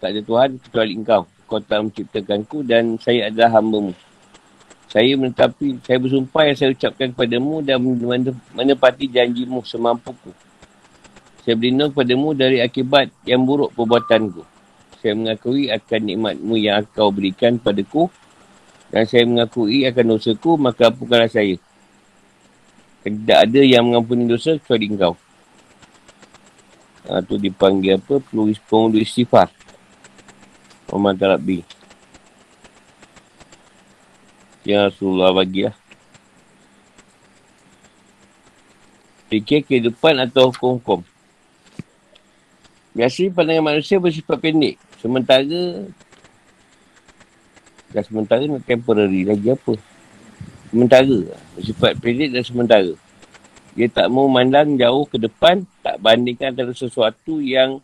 Tak 0.00 0.12
ada 0.12 0.20
Tuhan 0.20 0.60
kecuali 0.60 0.92
engkau 0.96 1.24
kau 1.50 1.58
telah 1.58 1.82
menciptakanku 1.82 2.62
dan 2.62 2.94
saya 3.02 3.26
adalah 3.26 3.58
hambamu. 3.58 3.90
Saya 4.90 5.14
menetapi, 5.14 5.78
saya 5.86 6.02
bersumpah 6.02 6.50
yang 6.50 6.56
saya 6.58 6.70
ucapkan 6.74 7.14
kepadamu 7.14 7.62
dan 7.62 7.78
menepati 8.50 9.06
janjimu 9.06 9.62
semampuku. 9.62 10.34
Saya 11.46 11.54
berlindung 11.54 11.94
kepadamu 11.94 12.34
dari 12.34 12.58
akibat 12.58 13.06
yang 13.22 13.46
buruk 13.46 13.70
perbuatanku. 13.78 14.42
Saya 14.98 15.14
mengakui 15.14 15.70
akan 15.70 16.00
nikmatmu 16.02 16.54
yang 16.58 16.82
kau 16.90 17.14
berikan 17.14 17.56
padaku 17.56 18.10
dan 18.90 19.06
saya 19.06 19.22
mengakui 19.22 19.86
akan 19.86 20.18
dosaku, 20.18 20.58
maka 20.58 20.90
apakanlah 20.90 21.30
saya. 21.30 21.54
Tidak 23.06 23.38
ada 23.46 23.60
yang 23.62 23.86
mengampuni 23.86 24.26
dosa 24.26 24.58
kecuali 24.58 24.90
engkau. 24.90 25.14
Ha, 27.08 27.22
tu 27.24 27.38
dipanggil 27.38 27.96
apa? 27.96 28.20
Perlu 28.20 28.50
istighfar. 28.98 29.48
Muhammad 30.90 31.16
Tarabi. 31.16 31.79
Ya 34.66 34.88
Rasulullah 34.88 35.32
bagi 35.32 35.64
lah. 35.64 35.76
Fikir 39.30 39.62
kehidupan 39.64 40.18
atau 40.20 40.50
hukum-hukum. 40.50 41.06
Biasanya 42.92 43.30
pandangan 43.30 43.64
manusia 43.72 44.02
bersifat 44.02 44.42
pendek. 44.42 44.74
Sementara 44.98 45.86
dan 47.90 48.02
sementara 48.06 48.42
nak 48.46 48.62
temporary 48.66 49.26
lagi 49.26 49.50
apa? 49.50 49.74
Sementara. 50.70 51.18
Bersifat 51.54 51.92
pendek 52.02 52.30
dan 52.34 52.44
sementara. 52.44 52.92
Dia 53.78 53.86
tak 53.86 54.10
mau 54.10 54.26
mandang 54.26 54.74
jauh 54.74 55.06
ke 55.06 55.16
depan, 55.16 55.62
tak 55.80 56.02
bandingkan 56.02 56.50
antara 56.50 56.74
sesuatu 56.74 57.38
yang 57.38 57.78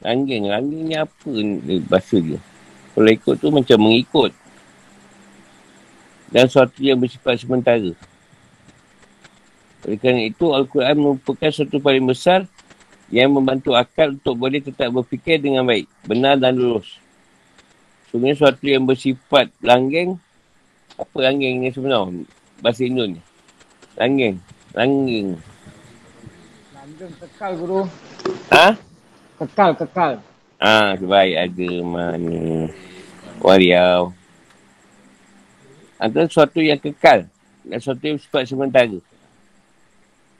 Langgeng. 0.00 0.48
Langgeng 0.48 0.84
ni 0.88 0.96
apa 0.96 1.28
ni 1.28 1.76
bahasa 1.84 2.16
dia? 2.16 2.40
Kalau 2.96 3.10
ikut 3.12 3.34
tu 3.36 3.48
macam 3.52 3.78
mengikut. 3.78 4.32
Dan 6.30 6.46
sesuatu 6.46 6.78
yang 6.78 6.98
bersifat 6.98 7.42
sementara. 7.42 7.90
Oleh 9.82 9.98
kerana 9.98 10.22
itu, 10.22 10.46
Al-Quran 10.54 10.96
merupakan 10.98 11.50
sesuatu 11.50 11.82
paling 11.82 12.06
besar 12.06 12.46
yang 13.10 13.34
membantu 13.34 13.74
akal 13.74 14.14
untuk 14.14 14.38
boleh 14.38 14.62
tetap 14.62 14.94
berfikir 14.94 15.42
dengan 15.42 15.66
baik, 15.66 15.90
benar 16.06 16.38
dan 16.38 16.54
lurus. 16.54 16.94
Sebenarnya 18.10 18.38
sesuatu 18.38 18.64
yang 18.70 18.86
bersifat 18.86 19.50
langgeng, 19.58 20.14
apa 20.94 21.16
langgeng 21.18 21.66
ni 21.66 21.74
sebenarnya? 21.74 22.22
Bahasa 22.62 22.86
Indon 22.86 23.18
ni. 23.18 23.20
Langgeng. 23.98 24.36
Langgeng. 24.70 25.28
Langgeng 26.76 27.12
kekal, 27.18 27.52
Guru. 27.58 27.82
Ha? 28.54 28.78
Kekal, 29.42 29.70
kekal. 29.74 30.12
Ah, 30.60 30.94
baik 30.94 31.34
ada 31.50 31.70
mana. 31.82 32.68
Wariau. 33.40 34.19
Antara 36.00 36.24
sesuatu 36.24 36.64
yang 36.64 36.80
kekal 36.80 37.28
dan 37.60 37.76
sesuatu 37.76 38.00
yang 38.08 38.16
sifat 38.16 38.48
sementara. 38.48 38.96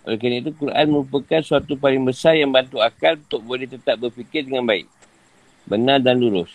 Oleh 0.09 0.17
kerana 0.17 0.41
itu, 0.41 0.57
Quran 0.57 0.87
merupakan 0.89 1.41
sesuatu 1.45 1.77
paling 1.77 2.01
besar 2.01 2.33
yang 2.33 2.49
bantu 2.49 2.81
akal 2.81 3.21
untuk 3.21 3.45
boleh 3.45 3.69
tetap 3.69 4.01
berfikir 4.01 4.49
dengan 4.49 4.65
baik. 4.65 4.89
Benar 5.69 6.01
dan 6.01 6.17
lurus. 6.17 6.49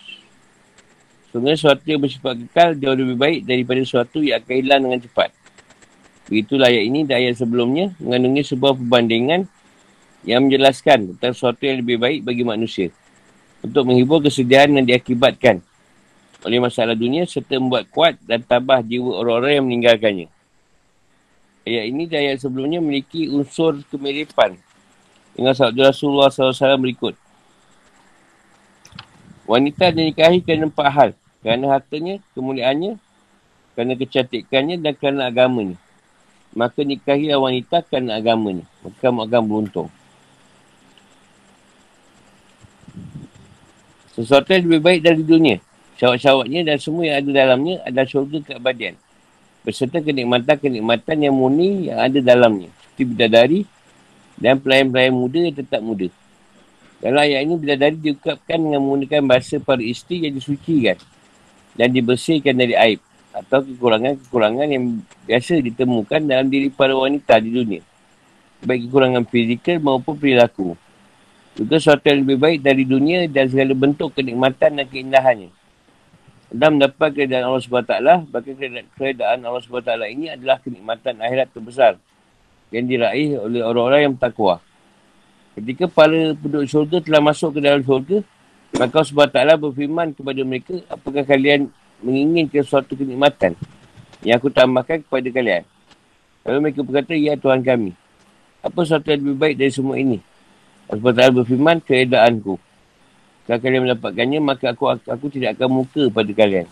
Sebenarnya 1.30 1.54
sesuatu 1.54 1.86
yang 1.86 2.02
bersifat 2.02 2.34
kekal 2.50 2.74
jauh 2.82 2.98
lebih 2.98 3.14
baik 3.14 3.40
daripada 3.46 3.80
sesuatu 3.86 4.18
yang 4.26 4.42
akan 4.42 4.54
hilang 4.58 4.80
dengan 4.82 4.98
cepat. 4.98 5.30
Begitulah 6.26 6.66
ayat 6.66 6.84
ini 6.90 7.00
dan 7.06 7.22
ayat 7.22 7.38
sebelumnya 7.38 7.94
mengandungi 8.02 8.42
sebuah 8.42 8.74
perbandingan 8.74 9.46
yang 10.26 10.50
menjelaskan 10.50 11.14
tentang 11.14 11.30
sesuatu 11.30 11.62
yang 11.62 11.78
lebih 11.86 12.02
baik 12.02 12.26
bagi 12.26 12.42
manusia 12.42 12.90
untuk 13.62 13.86
menghibur 13.86 14.18
kesedihan 14.18 14.66
yang 14.74 14.82
diakibatkan 14.82 15.62
oleh 16.46 16.62
masalah 16.62 16.94
dunia 16.94 17.26
serta 17.26 17.58
membuat 17.58 17.90
kuat 17.90 18.14
dan 18.22 18.38
tabah 18.38 18.78
jiwa 18.78 19.18
orang-orang 19.18 19.52
yang 19.58 19.66
meninggalkannya. 19.66 20.28
Ayat 21.66 21.84
ini 21.90 22.06
dan 22.06 22.22
ayat 22.22 22.38
sebelumnya 22.38 22.78
memiliki 22.78 23.26
unsur 23.26 23.82
kemiripan 23.90 24.54
dengan 25.34 25.58
sabda 25.58 25.90
Rasulullah 25.90 26.30
SAW 26.30 26.78
berikut. 26.78 27.18
Wanita 29.50 29.90
dinikahi 29.90 30.46
kerana 30.46 30.70
empat 30.70 30.88
hal. 30.94 31.10
Kerana 31.42 31.78
hartanya, 31.78 32.22
kemuliaannya, 32.34 32.98
kerana 33.74 33.92
kecantikannya 33.98 34.78
dan 34.78 34.94
kerana 34.94 35.26
agamanya. 35.26 35.78
Maka 36.54 36.86
nikahilah 36.86 37.42
wanita 37.42 37.82
kerana 37.86 38.22
agamanya. 38.22 38.62
Maka 38.86 38.96
kamu 39.02 39.18
akan 39.26 39.42
beruntung. 39.46 39.88
Sesuatu 44.14 44.48
yang 44.54 44.64
lebih 44.70 44.80
baik 44.80 45.00
dari 45.02 45.22
dunia. 45.26 45.58
Syawat-syawatnya 45.96 46.60
dan 46.68 46.76
semua 46.76 47.08
yang 47.08 47.16
ada 47.24 47.30
dalamnya 47.32 47.80
adalah 47.88 48.04
syurga 48.04 48.38
keabadian. 48.44 48.94
Berserta 49.64 49.98
kenikmatan-kenikmatan 50.04 51.16
yang 51.24 51.34
murni 51.34 51.88
yang 51.88 51.98
ada 51.98 52.20
dalamnya. 52.20 52.68
Seperti 52.68 53.02
bidadari 53.08 53.60
dan 54.36 54.60
pelayan-pelayan 54.60 55.16
muda 55.16 55.38
yang 55.40 55.56
tetap 55.56 55.80
muda. 55.80 56.12
Dalam 57.00 57.20
ayat 57.20 57.44
ini, 57.44 57.54
bidadari 57.56 57.96
diukapkan 57.96 58.56
dengan 58.60 58.80
menggunakan 58.84 59.20
bahasa 59.24 59.56
para 59.60 59.80
isteri 59.80 60.28
yang 60.28 60.36
disucikan 60.36 60.96
dan 61.76 61.88
dibersihkan 61.92 62.56
dari 62.56 62.76
aib 62.76 63.00
atau 63.36 63.60
kekurangan-kekurangan 63.60 64.68
yang 64.68 64.84
biasa 65.28 65.60
ditemukan 65.60 66.24
dalam 66.24 66.48
diri 66.48 66.72
para 66.72 66.96
wanita 66.96 67.36
di 67.40 67.52
dunia. 67.52 67.82
Baik 68.64 68.88
kekurangan 68.88 69.28
fizikal 69.28 69.76
maupun 69.80 70.16
perilaku. 70.16 70.72
Juga 71.56 71.76
sesuatu 71.80 72.04
yang 72.08 72.24
lebih 72.24 72.36
baik 72.40 72.58
dari 72.64 72.84
dunia 72.84 73.24
dan 73.28 73.48
segala 73.48 73.72
bentuk 73.76 74.12
kenikmatan 74.12 74.80
dan 74.80 74.86
keindahannya. 74.88 75.55
Dan 76.46 76.78
mendapat 76.78 77.10
keredaan 77.10 77.50
Allah 77.50 77.62
SWT, 77.62 77.94
bahkan 78.30 78.54
keredaan 78.94 79.38
Allah 79.42 79.62
SWT 79.62 79.90
ini 80.06 80.30
adalah 80.30 80.62
kenikmatan 80.62 81.18
akhirat 81.18 81.50
terbesar 81.50 81.98
yang 82.70 82.86
diraih 82.86 83.38
oleh 83.42 83.66
orang-orang 83.66 84.00
yang 84.06 84.14
bertakwa. 84.14 84.62
Ketika 85.58 85.90
para 85.90 86.36
penduduk 86.38 86.68
syurga 86.70 87.02
telah 87.02 87.20
masuk 87.24 87.58
ke 87.58 87.60
dalam 87.64 87.82
syurga, 87.82 88.22
maka 88.78 89.02
Allah 89.02 89.10
SWT 89.10 89.38
berfirman 89.58 90.08
kepada 90.14 90.40
mereka, 90.46 90.74
apakah 90.86 91.24
kalian 91.26 91.66
menginginkan 91.98 92.62
suatu 92.62 92.94
kenikmatan 92.94 93.56
yang 94.22 94.36
aku 94.38 94.52
tambahkan 94.52 95.02
kepada 95.02 95.28
kalian? 95.32 95.62
Lalu 96.46 96.58
mereka 96.70 96.80
berkata, 96.86 97.12
ya 97.18 97.34
Tuhan 97.34 97.64
kami. 97.66 97.90
Apa 98.62 98.86
sesuatu 98.86 99.10
yang 99.10 99.18
lebih 99.22 99.38
baik 99.38 99.54
dari 99.58 99.72
semua 99.74 99.98
ini? 99.98 100.22
Allah 100.86 101.34
berfirman, 101.34 101.82
keedaanku. 101.82 102.54
Kalau 103.46 103.62
kalian 103.62 103.86
mendapatkannya, 103.86 104.42
maka 104.42 104.74
aku, 104.74 104.90
aku, 104.90 105.26
tidak 105.30 105.54
akan 105.54 105.82
muka 105.82 106.10
pada 106.10 106.32
kalian. 106.34 106.66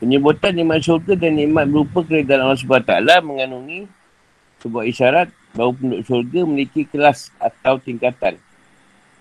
Penyebutan 0.00 0.56
nikmat 0.56 0.80
syurga 0.80 1.12
dan 1.16 1.36
nikmat 1.36 1.68
berupa 1.68 2.00
keredaan 2.00 2.48
Allah 2.48 2.60
SWT 2.60 2.92
mengandungi 3.24 3.84
sebuah 4.64 4.84
isyarat 4.88 5.28
bahawa 5.52 5.76
penduduk 5.76 6.02
syurga 6.08 6.38
memiliki 6.48 6.82
kelas 6.88 7.28
atau 7.36 7.76
tingkatan. 7.76 8.40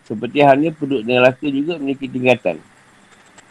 Seperti 0.08 0.40
halnya 0.44 0.72
penduduk 0.72 1.08
neraka 1.08 1.46
juga 1.48 1.76
memiliki 1.76 2.08
tingkatan. 2.08 2.60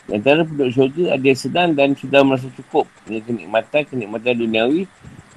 Di 0.09 0.17
antara 0.17 0.49
penduduk 0.49 0.73
syurga 0.73 1.13
ada 1.13 1.25
yang 1.25 1.41
sedang 1.41 1.69
dan 1.77 1.93
sudah 1.93 2.21
merasa 2.25 2.49
cukup 2.57 2.89
dengan 3.05 3.23
kenikmatan-kenikmatan 3.29 4.35
duniawi 4.49 4.83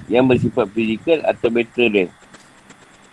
yang 0.08 0.24
bersifat 0.24 0.72
fizikal 0.72 1.20
atau 1.28 1.48
material. 1.52 2.10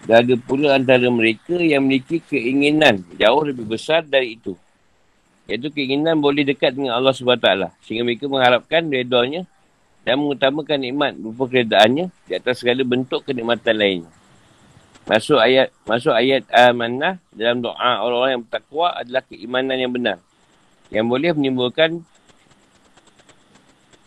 Dan 0.02 0.26
ada 0.26 0.34
pula 0.34 0.74
antara 0.74 1.06
mereka 1.06 1.54
yang 1.54 1.86
memiliki 1.86 2.18
keinginan 2.18 3.06
jauh 3.14 3.42
lebih 3.46 3.66
besar 3.70 4.02
dari 4.02 4.34
itu. 4.34 4.58
Iaitu 5.46 5.70
keinginan 5.70 6.18
boleh 6.18 6.42
dekat 6.42 6.74
dengan 6.74 6.98
Allah 6.98 7.14
SWT. 7.14 7.70
Sehingga 7.86 8.02
mereka 8.02 8.26
mengharapkan 8.26 8.82
redanya 8.90 9.46
dan 10.02 10.18
mengutamakan 10.18 10.78
nikmat 10.82 11.12
berupa 11.14 11.46
keredaannya 11.46 12.10
di 12.26 12.32
atas 12.34 12.62
segala 12.62 12.82
bentuk 12.82 13.22
kenikmatan 13.22 13.74
lainnya. 13.78 14.10
Masuk 15.02 15.38
ayat 15.38 15.74
masuk 15.82 16.14
ayat 16.14 16.46
amanah 16.50 17.18
dalam 17.34 17.58
doa 17.58 18.02
orang-orang 18.06 18.38
yang 18.38 18.42
bertakwa 18.46 18.88
adalah 18.94 19.22
keimanan 19.26 19.78
yang 19.78 19.90
benar. 19.90 20.18
Yang 20.94 21.06
boleh 21.10 21.30
menimbulkan 21.34 21.90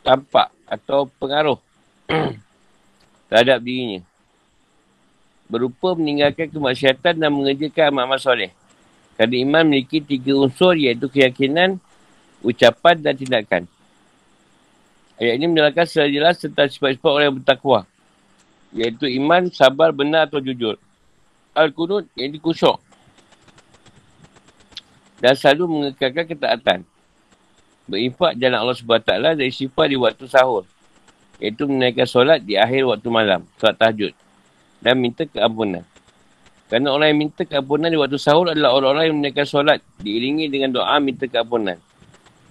tampak 0.04 0.52
atau 0.68 1.08
pengaruh 1.20 1.60
terhadap 3.28 3.60
dirinya. 3.60 4.04
Berupa 5.46 5.94
meninggalkan 5.94 6.50
kemaksiatan 6.50 7.22
dan 7.22 7.30
mengerjakan 7.30 7.94
amal-amal 7.94 8.18
soleh. 8.18 8.50
Kerana 9.16 9.36
iman 9.46 9.64
memiliki 9.70 10.02
tiga 10.04 10.36
unsur 10.36 10.76
iaitu 10.76 11.08
keyakinan, 11.08 11.80
ucapan 12.44 12.96
dan 13.00 13.14
tindakan. 13.16 13.64
Ayat 15.16 15.40
ini 15.40 15.48
menerangkan 15.48 15.88
secara 15.88 16.12
jelas 16.12 16.36
tentang 16.36 16.68
sifat-sifat 16.68 17.08
orang 17.08 17.26
yang 17.32 17.38
bertakwa. 17.40 17.80
Iaitu 18.76 19.08
iman, 19.24 19.48
sabar, 19.48 19.96
benar 19.96 20.28
atau 20.28 20.44
jujur. 20.44 20.76
Al-Qunut 21.56 22.12
yang 22.20 22.36
dikusyuk. 22.36 22.76
Dan 25.24 25.32
selalu 25.40 25.64
mengekalkan 25.72 26.28
ketaatan. 26.28 26.80
Berinfak 27.88 28.36
jalan 28.36 28.60
Allah 28.60 28.76
SWT 28.76 29.12
dari 29.40 29.54
sifat 29.56 29.88
di 29.88 29.96
waktu 29.96 30.28
sahur. 30.28 30.68
Iaitu 31.40 31.64
menaikkan 31.64 32.04
solat 32.04 32.44
di 32.44 32.60
akhir 32.60 32.84
waktu 32.84 33.08
malam. 33.08 33.48
Solat 33.56 33.80
tahajud. 33.80 34.25
Dan 34.86 35.02
minta 35.02 35.26
keampunan. 35.26 35.82
Kerana 36.70 36.94
orang 36.94 37.14
yang 37.14 37.20
minta 37.26 37.42
keampunan 37.42 37.90
di 37.90 37.98
waktu 37.98 38.22
sahur 38.22 38.54
adalah 38.54 38.78
orang-orang 38.78 39.10
yang 39.10 39.18
menaikkan 39.18 39.46
solat 39.50 39.82
diiringi 39.98 40.46
dengan 40.46 40.78
doa 40.78 41.02
minta 41.02 41.26
keampunan. 41.26 41.82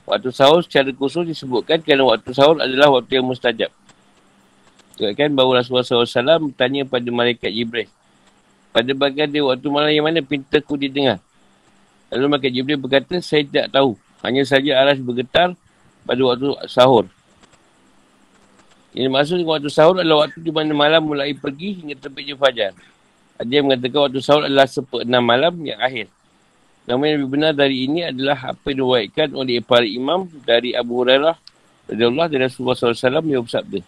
Waktu 0.02 0.34
sahur 0.34 0.66
secara 0.66 0.90
khusus 0.90 1.22
disebutkan 1.30 1.78
kerana 1.78 2.10
waktu 2.10 2.34
sahur 2.34 2.58
adalah 2.58 2.90
waktu 2.90 3.22
yang 3.22 3.26
mustajab. 3.30 3.70
Kan 4.98 5.34
bahawa 5.34 5.62
Rasulullah 5.62 5.86
SAW 5.86 6.50
bertanya 6.50 6.86
pada 6.86 7.06
malaikat 7.10 7.50
Jibril. 7.54 7.86
Pada 8.74 8.90
bagian 8.94 9.30
dia 9.30 9.42
waktu 9.46 9.66
malam 9.70 9.90
yang 9.94 10.06
mana 10.06 10.18
pintaku 10.18 10.74
didengar. 10.74 11.22
Lalu 12.10 12.26
malaikat 12.26 12.50
Jibril 12.50 12.78
berkata, 12.82 13.22
saya 13.22 13.46
tidak 13.46 13.70
tahu. 13.70 13.94
Hanya 14.22 14.42
saja 14.42 14.82
aras 14.82 14.98
bergetar 14.98 15.54
pada 16.02 16.20
waktu 16.22 16.54
sahur. 16.66 17.06
Yang 18.94 19.10
maksud 19.10 19.36
dengan 19.42 19.58
waktu 19.58 19.70
sahur 19.74 19.98
adalah 19.98 20.30
waktu 20.30 20.38
di 20.38 20.54
mana 20.54 20.70
malam 20.70 21.02
mulai 21.02 21.34
pergi 21.34 21.82
hingga 21.82 21.98
terbitnya 21.98 22.38
fajar. 22.38 22.72
Ada 23.34 23.50
yang 23.50 23.66
mengatakan 23.66 24.00
waktu 24.06 24.20
sahur 24.22 24.46
adalah 24.46 24.70
seperenam 24.70 25.22
malam 25.26 25.54
yang 25.66 25.82
akhir. 25.82 26.06
Nama 26.86 27.02
yang 27.02 27.16
lebih 27.18 27.30
benar 27.34 27.52
dari 27.58 27.90
ini 27.90 28.06
adalah 28.06 28.54
apa 28.54 28.70
yang 28.70 28.86
diwaikan 28.86 29.28
oleh 29.34 29.58
para 29.58 29.82
imam 29.82 30.30
dari 30.46 30.78
Abu 30.78 31.02
Hurairah 31.02 31.34
Allah 31.90 32.26
dan 32.30 32.38
Rasulullah 32.46 32.78
SAW 32.78 33.24
yang 33.26 33.42
bersabda. 33.44 33.80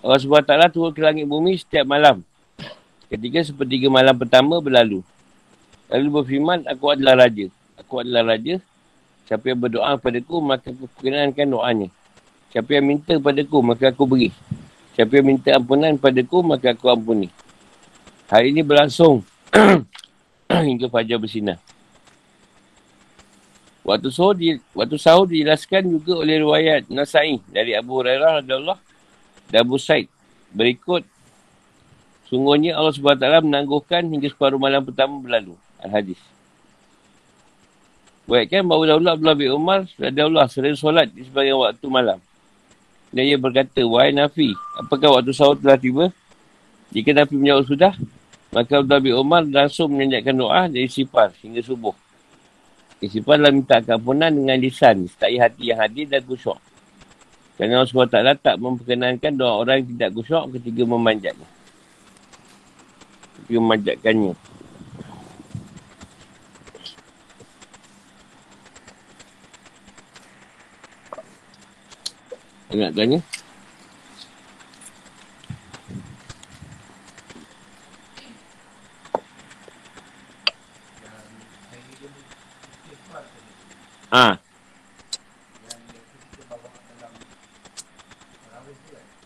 Allah 0.00 0.18
SWT 0.22 0.54
turun 0.70 0.94
ke 0.94 1.02
langit 1.02 1.26
bumi 1.26 1.58
setiap 1.58 1.82
malam. 1.82 2.22
Ketika 3.10 3.42
sepertiga 3.42 3.90
malam 3.90 4.14
pertama 4.14 4.62
berlalu. 4.62 5.02
Lalu 5.90 6.08
berfirman, 6.14 6.62
aku 6.66 6.94
adalah 6.94 7.26
raja. 7.26 7.46
Aku 7.78 8.02
adalah 8.02 8.34
raja. 8.34 8.62
Siapa 9.26 9.50
yang 9.50 9.58
berdoa 9.58 9.98
kepadaku, 9.98 10.36
maka 10.38 10.70
aku 10.70 10.86
kenankan 11.02 11.46
doanya. 11.50 11.88
Siapa 12.56 12.72
yang 12.72 12.88
minta 12.88 13.20
kepadaku, 13.20 13.60
maka 13.60 13.92
aku 13.92 14.08
beri. 14.08 14.32
Siapa 14.96 15.12
yang 15.20 15.28
minta 15.28 15.52
ampunan 15.52 15.92
kepadaku, 15.92 16.40
maka 16.40 16.72
aku 16.72 16.88
ampuni. 16.88 17.28
Hari 18.32 18.48
ini 18.48 18.64
berlangsung 18.64 19.20
hingga 20.48 20.88
fajar 20.88 21.20
bersinar. 21.20 21.60
Waktu 23.84 24.08
sahur, 24.08 24.32
di, 24.40 24.56
waktu 24.72 24.96
sahur 24.96 25.28
dijelaskan 25.28 25.84
juga 25.84 26.16
oleh 26.16 26.40
riwayat 26.40 26.88
Nasai 26.88 27.44
dari 27.52 27.76
Abu 27.76 28.00
Hurairah 28.00 28.40
radhiyallahu 28.40 28.80
dan 29.52 29.58
Abu 29.60 29.76
Said. 29.76 30.08
Berikut 30.48 31.04
sungguhnya 32.32 32.72
Allah 32.72 32.96
SWT 32.96 33.44
menangguhkan 33.44 34.08
hingga 34.08 34.32
separuh 34.32 34.56
malam 34.56 34.80
pertama 34.80 35.20
berlalu. 35.20 35.60
Al-Hadis. 35.84 36.16
Buatkan 38.24 38.64
bahawa 38.64 38.96
dahulu 38.96 39.08
Abdullah 39.12 39.36
bin 39.36 39.48
Umar 39.52 39.80
radhiyallahu 40.00 40.48
sering 40.48 40.72
solat 40.72 41.12
di 41.12 41.20
sebagian 41.20 41.60
waktu 41.60 41.84
malam. 41.92 42.16
Dan 43.14 43.22
ia 43.26 43.38
berkata, 43.38 43.80
Wahai 43.86 44.10
Nafi, 44.10 44.52
apakah 44.78 45.18
waktu 45.18 45.32
sahur 45.32 45.56
telah 45.58 45.78
tiba? 45.78 46.10
Jika 46.90 47.10
Nabi 47.14 47.34
menjawab 47.38 47.64
sudah, 47.66 47.92
maka 48.54 48.80
Abdullah 48.80 49.02
bin 49.02 49.14
Umar 49.14 49.42
langsung 49.44 49.92
menyanjatkan 49.92 50.34
doa 50.34 50.70
dari 50.70 50.88
sifar 50.88 51.34
hingga 51.42 51.60
subuh. 51.60 51.94
Sifar 53.04 53.36
adalah 53.36 53.52
minta 53.52 53.76
keampunan 53.84 54.32
dengan 54.32 54.56
lisan, 54.56 55.04
setai 55.06 55.36
hati 55.36 55.70
yang 55.70 55.78
hadir 55.78 56.08
dan 56.08 56.24
kusyuk. 56.24 56.56
Kerana 57.56 57.84
Allah 57.84 57.88
SWT 57.88 58.40
tak 58.40 58.56
memperkenankan 58.56 59.32
doa 59.36 59.60
orang 59.60 59.84
yang 59.84 59.88
tidak 59.96 60.10
kusyuk 60.16 60.44
ketika 60.56 60.82
memanjatnya. 60.88 61.48
Ketika 63.36 63.58
memanjatkannya. 63.60 64.32
Nak 72.74 72.90
tanya? 72.98 73.22
Ha. 84.10 84.26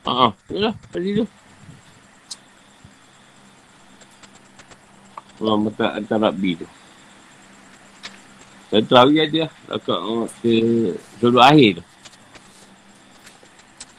Ha, 0.05 0.12
ha. 0.29 0.70
Tadi 0.92 1.11
tu. 1.16 1.24
Orang 5.40 5.72
betul 5.72 5.88
antara 5.88 6.29
B 6.29 6.61
tu. 6.61 6.68
Saya 8.68 9.09
ya 9.09 9.24
dia. 9.24 9.46
Dekat 9.72 9.98
oh, 10.05 10.29
ke 10.44 10.53
sebelum 11.16 11.40
akhir 11.40 11.81
tu. 11.81 11.89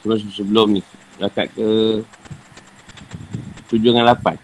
Sebelum, 0.02 0.18
sebelum 0.34 0.66
ni. 0.74 0.82
Dekat 1.22 1.46
ke 1.54 2.02
tujuh 3.70 3.94
dengan 3.94 4.10
lapan. 4.10 4.36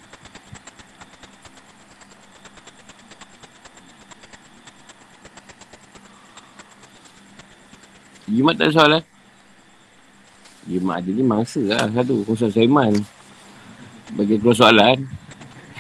Jimat 8.29 8.55
tak 8.61 8.69
ada 8.69 8.77
soalan. 8.77 9.03
Jimat 10.69 11.01
ada 11.01 11.11
ni 11.11 11.25
mangsa 11.25 11.65
lah 11.65 11.89
satu. 11.91 12.23
Khusus 12.29 12.53
Saiman. 12.53 12.93
Bagi 14.13 14.37
keluar 14.37 14.57
soalan. 14.57 15.09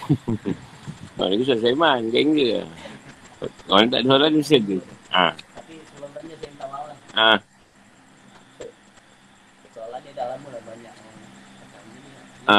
Ini 1.29 1.45
khusus 1.45 1.61
Saiman. 1.61 2.09
Geng 2.09 2.33
dia. 2.33 2.65
Orang 3.69 3.93
tak 3.93 4.01
ada 4.01 4.09
soalan, 4.09 4.29
dia 4.33 4.41
mesti 4.41 4.81
Ha. 5.09 5.33
Tapi 5.33 5.73
sebelum 5.89 6.11
tanya 6.13 6.37
saya 6.37 6.51
minta 6.53 6.67
maaf 6.69 6.85
lah. 6.85 6.97
Ha. 7.17 7.33
Soalan 9.73 10.01
dia 10.05 10.13
dah 10.13 10.27
lama 10.37 10.49
lah 10.53 10.63
banyak. 10.69 10.95
Tu. 12.49 12.55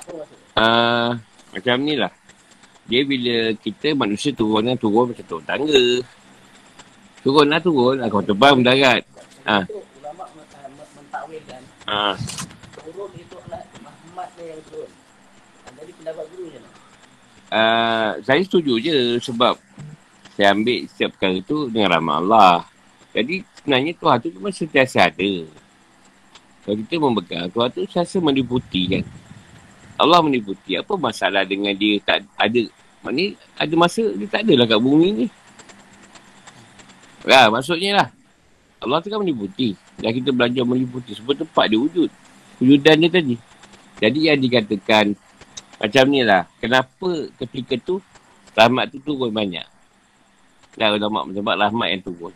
Apa 0.00 0.10
maksud? 0.16 0.38
Uh, 0.56 1.20
macam 1.52 1.76
ni 1.84 2.00
lah. 2.00 2.08
Dia 2.88 3.04
bila 3.04 3.52
kita 3.60 3.92
manusia 3.92 4.32
turun 4.32 4.72
kan 4.72 4.80
turun 4.80 5.12
macam 5.12 5.24
turun 5.28 5.44
tangga. 5.44 5.84
Turun 7.20 7.46
lah 7.52 7.60
turun 7.60 8.00
lah. 8.00 8.08
Kau 8.08 8.24
terbang 8.24 8.56
mendarat. 8.56 9.04
Je 16.40 16.58
lah. 16.58 16.72
Uh, 17.50 18.10
saya 18.24 18.40
setuju 18.46 18.80
je 18.80 19.18
sebab 19.20 19.58
saya 20.40 20.56
ambil 20.56 20.88
setiap 20.88 21.20
perkara 21.20 21.36
tu 21.44 21.68
dengan 21.68 22.00
ramah 22.00 22.16
Allah. 22.16 22.56
Jadi 23.12 23.44
sebenarnya 23.60 23.92
Tuhan 23.92 24.16
tu 24.24 24.28
cuma 24.32 24.48
sentiasa 24.48 25.12
ada. 25.12 25.32
Kalau 26.64 26.76
kita 26.80 26.96
membekal, 26.96 27.44
Tuhan 27.52 27.68
tu 27.68 27.84
sentiasa 27.84 28.16
meliputi 28.24 28.88
kan. 28.88 29.04
Allah 30.00 30.24
meliputi. 30.24 30.80
Apa 30.80 30.96
masalah 30.96 31.44
dengan 31.44 31.76
dia 31.76 32.00
tak 32.00 32.24
ada. 32.40 32.64
Maknanya 33.04 33.36
ada 33.52 33.74
masa 33.76 34.00
dia 34.16 34.26
tak 34.32 34.48
adalah 34.48 34.64
kat 34.64 34.80
bumi 34.80 35.08
ni. 35.12 35.26
Ya, 37.28 37.52
maksudnya 37.52 37.90
lah. 38.00 38.08
Allah 38.80 38.96
tu 39.04 39.12
kan 39.12 39.20
meliputi. 39.20 39.76
Dan 40.00 40.08
kita 40.16 40.32
belajar 40.32 40.64
meliputi. 40.64 41.20
Sebab 41.20 41.36
tempat 41.36 41.68
dia 41.68 41.76
wujud. 41.76 42.08
Wujudan 42.64 42.96
dia 42.96 43.12
tadi. 43.12 43.36
Jadi 44.00 44.18
yang 44.24 44.40
dikatakan 44.40 45.12
macam 45.76 46.04
ni 46.08 46.24
lah. 46.24 46.48
Kenapa 46.64 47.28
ketika 47.44 47.76
tu 47.76 48.00
rahmat 48.56 48.88
tu 48.88 49.04
turun 49.04 49.28
banyak. 49.28 49.68
Dan 50.78 50.98
ulama 50.98 51.26
sebab 51.30 51.54
rahmat 51.58 51.88
yang 51.90 52.02
turun. 52.02 52.34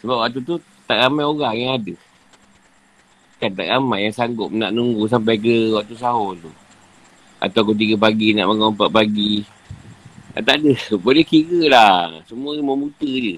Sebab 0.00 0.16
waktu 0.22 0.40
tu 0.44 0.56
tak 0.86 1.02
ramai 1.02 1.24
orang 1.26 1.54
yang 1.56 1.72
ada. 1.76 1.94
Kan 3.36 3.52
tak 3.52 3.68
ramai 3.68 4.08
yang 4.08 4.14
sanggup 4.16 4.48
nak 4.54 4.72
nunggu 4.72 5.04
sampai 5.10 5.36
ke 5.36 5.76
waktu 5.76 5.92
sahur 5.98 6.38
tu. 6.40 6.48
Atau 7.36 7.68
pukul 7.68 7.76
tiga 7.76 7.96
pagi 8.00 8.32
nak 8.32 8.48
bangun 8.48 8.72
empat 8.72 8.88
pagi. 8.88 9.44
Ah, 10.32 10.40
tak 10.40 10.64
ada. 10.64 10.72
Boleh 11.04 11.24
kira 11.24 11.60
lah. 11.68 11.96
Semua 12.24 12.56
memuta 12.56 13.08
je. 13.08 13.36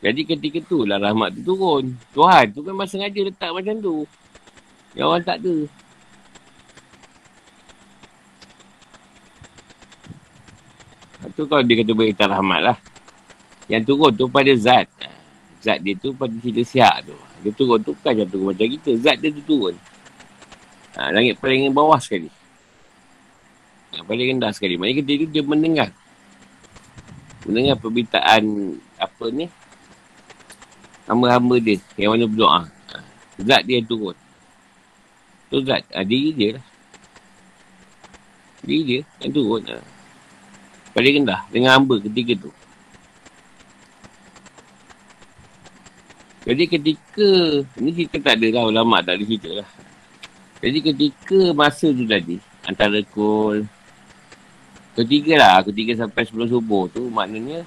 Jadi 0.00 0.24
ketika 0.24 0.58
tu 0.64 0.88
lah 0.88 0.96
rahmat 0.96 1.36
tu 1.36 1.44
turun. 1.44 1.92
Tuhan 2.16 2.56
tu 2.56 2.64
memang 2.64 2.88
sengaja 2.88 3.20
letak 3.20 3.52
macam 3.52 3.76
tu. 3.80 4.08
Yang 4.96 5.06
orang 5.12 5.24
tak 5.24 5.36
ada. 5.44 5.56
Itu 11.40 11.48
kalau 11.48 11.64
dia 11.64 11.80
kata 11.80 11.96
berita 11.96 12.28
rahmat 12.28 12.60
lah. 12.60 12.76
Yang 13.64 13.88
turun 13.88 14.12
tu 14.12 14.28
pada 14.28 14.52
zat. 14.60 14.84
Zat 15.64 15.80
dia 15.80 15.96
tu 15.96 16.12
pada 16.12 16.28
cerita 16.36 16.60
siap 16.68 17.08
tu. 17.08 17.16
Dia 17.40 17.48
turun 17.56 17.80
tu 17.80 17.96
kan 18.04 18.12
macam 18.12 18.28
turun 18.28 18.52
macam 18.52 18.68
kita. 18.68 18.92
Zat 19.00 19.16
dia 19.24 19.32
tu 19.32 19.40
turun. 19.48 19.72
Ha, 21.00 21.08
langit 21.16 21.40
paling 21.40 21.72
bawah 21.72 21.96
sekali. 21.96 22.28
Yang 23.96 24.04
paling 24.04 24.26
rendah 24.36 24.52
sekali. 24.52 24.76
Maksudnya 24.76 25.00
ketika 25.00 25.22
tu 25.24 25.32
dia 25.32 25.44
mendengar. 25.48 25.88
Mendengar 27.48 27.76
perbitaan 27.80 28.76
apa 29.00 29.24
ni. 29.32 29.48
Hamba-hamba 31.08 31.56
dia. 31.56 31.80
Yang 31.96 32.10
mana 32.12 32.24
berdoa. 32.28 32.60
Ha, 32.68 32.96
zat 33.40 33.64
dia 33.64 33.80
turun. 33.80 34.12
Tu 35.48 35.56
zat. 35.64 35.88
Ha, 35.88 36.04
diri 36.04 36.36
dia 36.36 36.60
lah. 36.60 36.64
Diri 38.60 38.82
dia 38.84 39.00
yang 39.24 39.32
turun. 39.32 39.64
Ha. 39.64 39.99
Paling 40.90 41.22
rendah 41.22 41.46
dengan 41.54 41.78
hamba 41.78 42.02
ketika 42.02 42.48
tu. 42.48 42.50
Jadi 46.40 46.64
ketika, 46.66 47.28
ni 47.78 47.92
kita 47.92 48.16
tak 48.18 48.40
ada 48.40 48.48
lah 48.48 48.64
ulama 48.66 49.04
tak 49.04 49.20
ada 49.20 49.24
cerita 49.28 49.60
lah. 49.60 49.68
Jadi 50.60 50.78
ketika 50.82 51.38
masa 51.52 51.92
tu 51.92 52.04
tadi, 52.08 52.40
antara 52.64 52.98
kul 53.12 53.68
ketiga 54.96 55.36
lah, 55.36 55.62
ketiga 55.68 56.00
sampai 56.00 56.26
sebelum 56.26 56.48
subuh 56.48 56.88
tu, 56.90 57.06
maknanya 57.12 57.62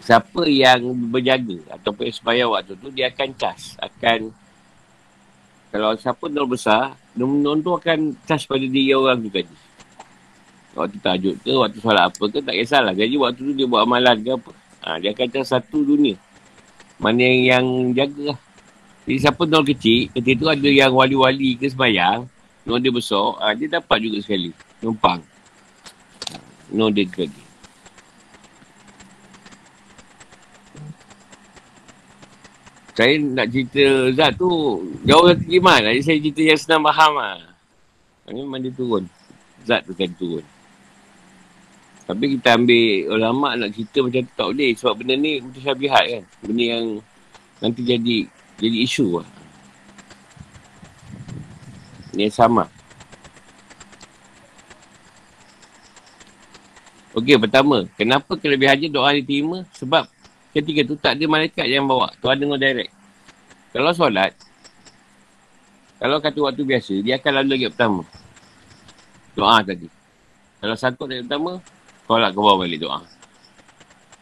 siapa 0.00 0.46
yang 0.46 0.94
berjaga 1.10 1.58
ataupun 1.74 2.06
supaya 2.14 2.46
waktu 2.46 2.78
tu, 2.78 2.88
dia 2.94 3.10
akan 3.10 3.34
cas. 3.34 3.74
Akan, 3.82 4.30
kalau 5.74 5.98
siapa 5.98 6.24
nol 6.30 6.46
besar, 6.46 6.94
nol 7.18 7.60
tu 7.60 7.74
akan 7.74 8.14
cas 8.24 8.46
pada 8.46 8.62
diri 8.62 8.94
orang 8.94 9.20
tu 9.20 9.28
tadi. 9.28 9.65
Waktu 10.76 11.00
tajuk 11.00 11.34
ke, 11.40 11.52
waktu 11.56 11.78
solat 11.80 12.12
apa 12.12 12.24
ke, 12.28 12.38
tak 12.44 12.52
kisahlah. 12.52 12.92
Jadi 12.92 13.16
waktu 13.16 13.40
tu 13.40 13.52
dia 13.56 13.64
buat 13.64 13.88
amalan 13.88 14.20
ke 14.20 14.30
apa. 14.36 14.52
Ha, 14.84 15.00
dia 15.00 15.16
akan 15.16 15.26
cari 15.32 15.46
satu 15.48 15.80
dunia. 15.80 16.20
Mana 17.00 17.24
yang, 17.24 17.40
yang 17.48 17.66
jaga 17.96 18.36
lah. 18.36 18.38
Jadi 19.08 19.18
siapa 19.24 19.42
nol 19.48 19.64
kecil, 19.64 20.12
ketika 20.12 20.36
tu 20.36 20.46
ada 20.52 20.68
yang 20.68 20.92
wali-wali 20.92 21.56
ke 21.56 21.64
sembayang, 21.72 22.28
nol 22.68 22.78
dia 22.84 22.92
besar, 22.92 23.40
ha, 23.40 23.56
dia 23.56 23.72
dapat 23.72 23.98
juga 24.04 24.20
sekali. 24.20 24.52
Numpang. 24.84 25.24
Nol 26.76 26.92
dia 26.92 27.08
lagi. 27.08 27.44
Saya 32.96 33.12
nak 33.20 33.52
cerita 33.52 33.84
Zat 34.16 34.40
tu, 34.40 34.48
jauh 35.04 35.24
dari 35.28 35.60
iman. 35.60 35.80
Jadi 35.84 36.00
saya 36.00 36.16
cerita 36.16 36.40
yang 36.40 36.60
senang 36.60 36.82
faham 36.88 37.12
lah. 37.16 37.36
Ini 38.28 38.40
dia 38.64 38.72
turun. 38.72 39.04
Zat 39.68 39.84
tu 39.84 39.92
kan 39.92 40.08
turun. 40.16 40.55
Tapi 42.06 42.38
kita 42.38 42.54
ambil 42.54 43.10
ulama 43.10 43.58
nak 43.58 43.74
cerita 43.74 43.98
macam 44.06 44.22
tu 44.22 44.34
tak 44.38 44.46
boleh. 44.54 44.70
Sebab 44.78 44.94
benda 44.94 45.14
ni 45.18 45.42
macam 45.42 45.60
syabihat 45.60 46.04
kan. 46.06 46.22
Benda 46.38 46.64
yang 46.64 46.84
nanti 47.58 47.80
jadi 47.82 48.16
jadi 48.62 48.78
isu 48.86 49.20
lah. 49.20 49.28
Ni 52.14 52.30
sama. 52.30 52.70
Okey, 57.16 57.36
pertama. 57.42 57.88
Kenapa 57.98 58.38
kelebihannya 58.38 58.88
doa 58.92 59.10
diterima? 59.16 59.66
Sebab 59.74 60.06
ketika 60.54 60.80
tu 60.86 60.94
tak 60.94 61.18
ada 61.18 61.24
malaikat 61.26 61.66
yang 61.66 61.84
bawa. 61.84 62.14
Tuhan 62.22 62.38
dengar 62.38 62.60
direct. 62.60 62.92
Kalau 63.74 63.92
solat, 63.92 64.32
kalau 65.96 66.20
kata 66.20 66.38
waktu 66.44 66.62
biasa, 66.64 66.92
dia 67.00 67.16
akan 67.16 67.32
lalu 67.40 67.48
lagi 67.56 67.66
pertama. 67.72 68.02
Doa 69.32 69.60
tadi. 69.64 69.88
Kalau 70.60 70.76
sangkut 70.76 71.08
dari 71.08 71.24
pertama, 71.24 71.60
Tolak 72.06 72.30
ke 72.32 72.38
bawah 72.38 72.62
balik 72.62 72.78
doa. 72.78 73.02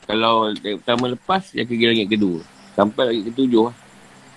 Kalau 0.05 0.53
yang 0.53 0.81
pertama 0.81 1.13
lepas, 1.13 1.53
yang 1.53 1.69
ke 1.69 1.77
langit 1.81 2.09
kedua. 2.09 2.41
Sampai 2.77 3.13
lagi 3.13 3.23
ketujuh. 3.29 3.73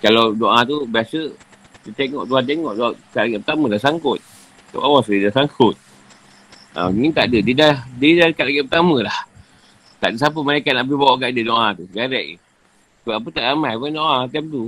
Kalau 0.04 0.32
doa 0.36 0.62
tu 0.68 0.84
biasa, 0.88 1.32
dia 1.84 1.92
tengok, 1.96 2.28
Tuhan 2.28 2.44
tengok. 2.44 2.72
Doa 2.76 2.90
kat 3.12 3.24
langit 3.24 3.38
pertama 3.44 3.64
dah 3.72 3.80
sangkut. 3.80 4.20
Tok 4.72 4.84
awas 4.84 5.04
dia 5.08 5.28
dah 5.28 5.34
sangkut. 5.34 5.76
Ha, 6.76 6.92
ni 6.92 7.08
tak 7.12 7.32
ada. 7.32 7.38
Dia 7.40 7.54
dah, 7.56 7.74
dia 7.96 8.10
dah 8.20 8.28
kat 8.36 8.44
langit 8.48 8.64
pertama 8.68 8.96
lah. 9.00 9.18
Tak 9.98 10.14
ada 10.14 10.16
siapa 10.20 10.38
mereka 10.44 10.68
nak 10.76 10.84
pergi 10.86 11.00
bawa 11.00 11.14
kat 11.18 11.30
dia 11.32 11.44
doa 11.44 11.66
tu. 11.74 11.84
Garek 11.90 12.24
je. 12.30 12.36
Sebab 13.02 13.14
apa 13.18 13.28
tak 13.32 13.44
ramai 13.48 13.72
pun 13.80 13.90
doa 13.90 14.16
macam 14.28 14.44
tu. 14.46 14.64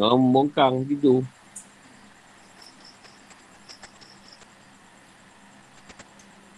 Orang 0.00 0.24
bongkang 0.32 0.74
gitu. 0.88 1.20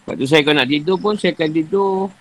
Lepas 0.05 0.21
tu 0.21 0.25
saya 0.29 0.45
kalau 0.45 0.61
nak 0.61 0.69
tidur 0.69 0.97
pun, 1.01 1.17
saya 1.17 1.33
akan 1.33 1.49
tidur 1.49 2.13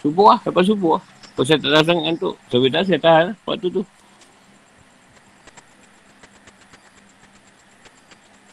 subuh 0.00 0.32
lah, 0.32 0.40
lepas 0.48 0.64
subuh 0.64 0.96
lah. 0.96 1.02
Kalau 1.36 1.44
saya 1.44 1.58
tak 1.60 1.70
tahan 1.76 1.84
sangat 1.84 2.02
ngantuk, 2.08 2.34
saya 2.48 2.68
tak 2.72 2.82
saya 2.88 3.00
tahan 3.04 3.24
lah 3.28 3.36
waktu 3.44 3.68
tu. 3.68 3.82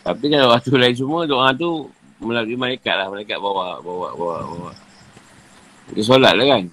Tapi 0.09 0.25
kalau 0.25 0.49
waktu 0.51 0.71
lain 0.73 0.95
semua, 0.97 1.21
doa 1.29 1.53
tu 1.53 1.85
melalui 2.19 2.57
malaikat 2.57 2.97
lah. 2.97 3.07
Malaikat 3.13 3.37
bawa, 3.37 3.77
bawa, 3.79 4.09
bawa, 4.17 4.35
bawa. 4.41 4.71
Dia 5.93 6.01
solat 6.01 6.33
lah 6.33 6.45
kan. 6.49 6.63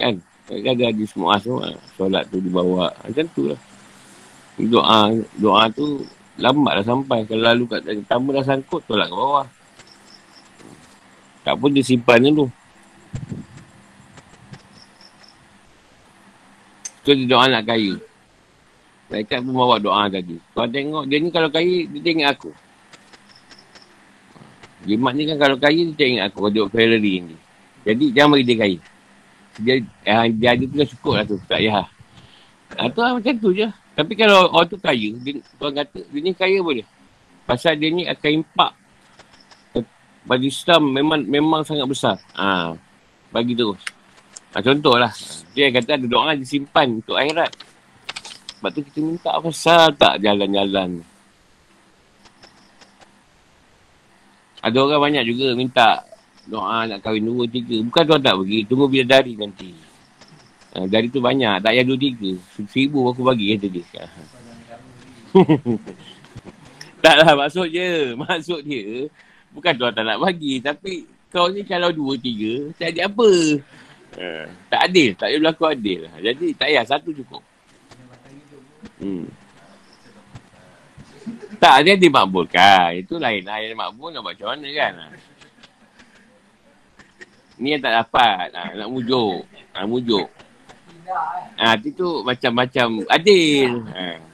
Kan? 0.00 0.14
Kan 0.48 0.72
ada 0.72 0.84
hadis 0.88 1.10
semua 1.12 1.36
semua. 1.36 1.74
Solat 2.00 2.24
tu 2.32 2.40
dibawa. 2.40 2.88
Macam 3.04 3.26
tu 3.36 3.52
lah. 3.52 3.60
Doa, 4.56 5.12
doa 5.36 5.62
tu 5.68 6.00
lambat 6.40 6.80
lah 6.80 6.84
sampai. 6.86 7.28
Kalau 7.28 7.44
lalu 7.44 7.64
kat 7.68 7.80
tamu 8.08 8.32
dah 8.32 8.40
sangkut, 8.40 8.80
tolak 8.88 9.12
ke 9.12 9.16
bawah. 9.16 9.46
Tak 11.46 11.54
pun 11.62 11.70
dia 11.70 11.86
simpan 11.86 12.18
dulu. 12.18 12.50
Tu 17.06 17.14
dia 17.14 17.30
doa 17.30 17.46
nak 17.46 17.62
kaya. 17.62 18.02
Mereka 19.06 19.46
pun 19.46 19.54
bawa 19.54 19.78
doa 19.78 20.10
tadi. 20.10 20.42
Kau 20.50 20.66
tengok, 20.66 21.06
dia 21.06 21.22
ni 21.22 21.30
kalau 21.30 21.46
kaya, 21.46 21.86
dia 21.86 22.00
tengok 22.02 22.26
aku. 22.34 22.50
Jimat 24.90 25.14
ni 25.14 25.22
kan 25.30 25.38
kalau 25.38 25.54
kaya, 25.54 25.86
dia 25.86 25.94
tengok 25.94 26.22
aku. 26.26 26.38
Kau 26.42 26.50
tengok 26.50 26.70
Ferrari 26.74 27.14
ni. 27.22 27.36
Jadi, 27.86 28.04
jangan 28.10 28.34
bagi 28.34 28.46
dia 28.50 28.56
kaya. 28.58 28.78
Dia, 29.62 29.74
eh, 30.02 30.26
dia 30.34 30.48
ada 30.50 30.64
tu 30.66 30.74
dah 30.74 30.88
cukup 30.98 31.12
lah 31.14 31.24
tu. 31.30 31.38
Tak 31.46 31.62
payah. 31.62 31.86
Ha, 32.74 32.90
tu 32.90 32.98
lah 32.98 33.14
macam 33.14 33.34
tu 33.38 33.54
je. 33.54 33.70
Tapi 33.94 34.12
kalau 34.18 34.50
orang 34.50 34.66
tu 34.66 34.76
kaya, 34.82 35.14
dia, 35.22 35.38
tuan 35.62 35.70
kata, 35.78 36.02
dia 36.10 36.18
ni 36.18 36.34
kaya 36.34 36.58
boleh. 36.58 36.82
Pasal 37.46 37.78
dia 37.78 37.94
ni 37.94 38.02
akan 38.02 38.42
impak 38.42 38.74
bagi 40.26 40.50
Islam 40.50 40.90
memang 40.90 41.22
memang 41.22 41.62
sangat 41.62 41.86
besar. 41.86 42.16
Ha, 42.34 42.74
bagi 43.30 43.54
terus. 43.54 43.78
Ha, 44.52 44.58
contohlah. 44.58 45.14
Dia 45.54 45.70
kata 45.70 45.96
ada 45.96 46.06
doa 46.10 46.34
disimpan 46.34 46.98
untuk 46.98 47.14
akhirat. 47.14 47.54
Sebab 48.58 48.70
tu 48.74 48.80
kita 48.82 48.98
minta 49.00 49.30
pasal 49.38 49.94
tak 49.94 50.18
jalan-jalan. 50.18 51.00
Ada 54.66 54.76
orang 54.82 55.02
banyak 55.06 55.24
juga 55.30 55.54
minta 55.54 56.02
doa 56.50 56.90
nak 56.90 56.98
kahwin 57.06 57.22
dua, 57.22 57.46
tiga. 57.46 57.78
Bukan 57.86 58.02
tuan 58.02 58.18
tak 58.18 58.34
bagi. 58.34 58.66
Tunggu 58.66 58.90
bila 58.90 59.04
dari 59.06 59.38
nanti. 59.38 59.70
Ha, 60.74 60.90
dari 60.90 61.06
tu 61.06 61.22
banyak. 61.22 61.62
Tak 61.62 61.70
payah 61.70 61.84
dua, 61.86 61.98
tiga. 62.02 62.30
Seribu 62.66 63.14
aku 63.14 63.22
bagi 63.22 63.54
kata 63.54 63.66
dia. 63.70 63.86
Taklah 67.04 67.32
maksud 67.38 67.70
je. 67.70 68.16
Maksud 68.18 68.60
dia. 68.66 69.06
Bukan 69.56 69.72
tuan 69.80 69.96
tak 69.96 70.04
nak 70.04 70.20
bagi. 70.20 70.60
Tapi 70.60 71.08
kau 71.32 71.48
ni 71.48 71.64
kalau 71.64 71.88
dua, 71.88 72.20
tiga, 72.20 72.68
tak 72.76 72.92
ada 72.92 73.08
apa. 73.08 73.30
Uh, 74.16 74.44
tak 74.68 74.80
adil. 74.92 75.16
Tak 75.16 75.32
boleh 75.32 75.40
berlaku 75.40 75.64
adil. 75.64 76.00
Jadi 76.20 76.46
tak 76.52 76.68
payah. 76.68 76.84
Satu 76.84 77.16
cukup. 77.16 77.40
Hmm. 79.00 79.24
Tak, 81.56 81.88
dia 81.88 81.96
dimakbulkan. 81.96 83.00
Itu 83.00 83.16
lain 83.16 83.48
lah. 83.48 83.64
Yang 83.64 83.80
makbul 83.80 84.12
nak 84.12 84.20
buat 84.20 84.36
macam 84.36 84.46
mana 84.52 84.68
kan? 84.76 84.92
Ni 87.56 87.72
yang 87.72 87.80
tak 87.80 87.96
dapat. 88.04 88.52
Ha, 88.52 88.76
nak 88.76 88.88
mujuk. 88.92 89.48
Ha, 89.72 89.88
mujuk. 89.88 90.28
Ha, 91.56 91.80
itu 91.80 92.20
macam-macam 92.20 93.08
adil. 93.08 93.88
Ha. 93.88 94.25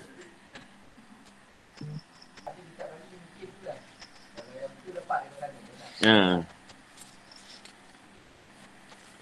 Ha. 6.03 6.43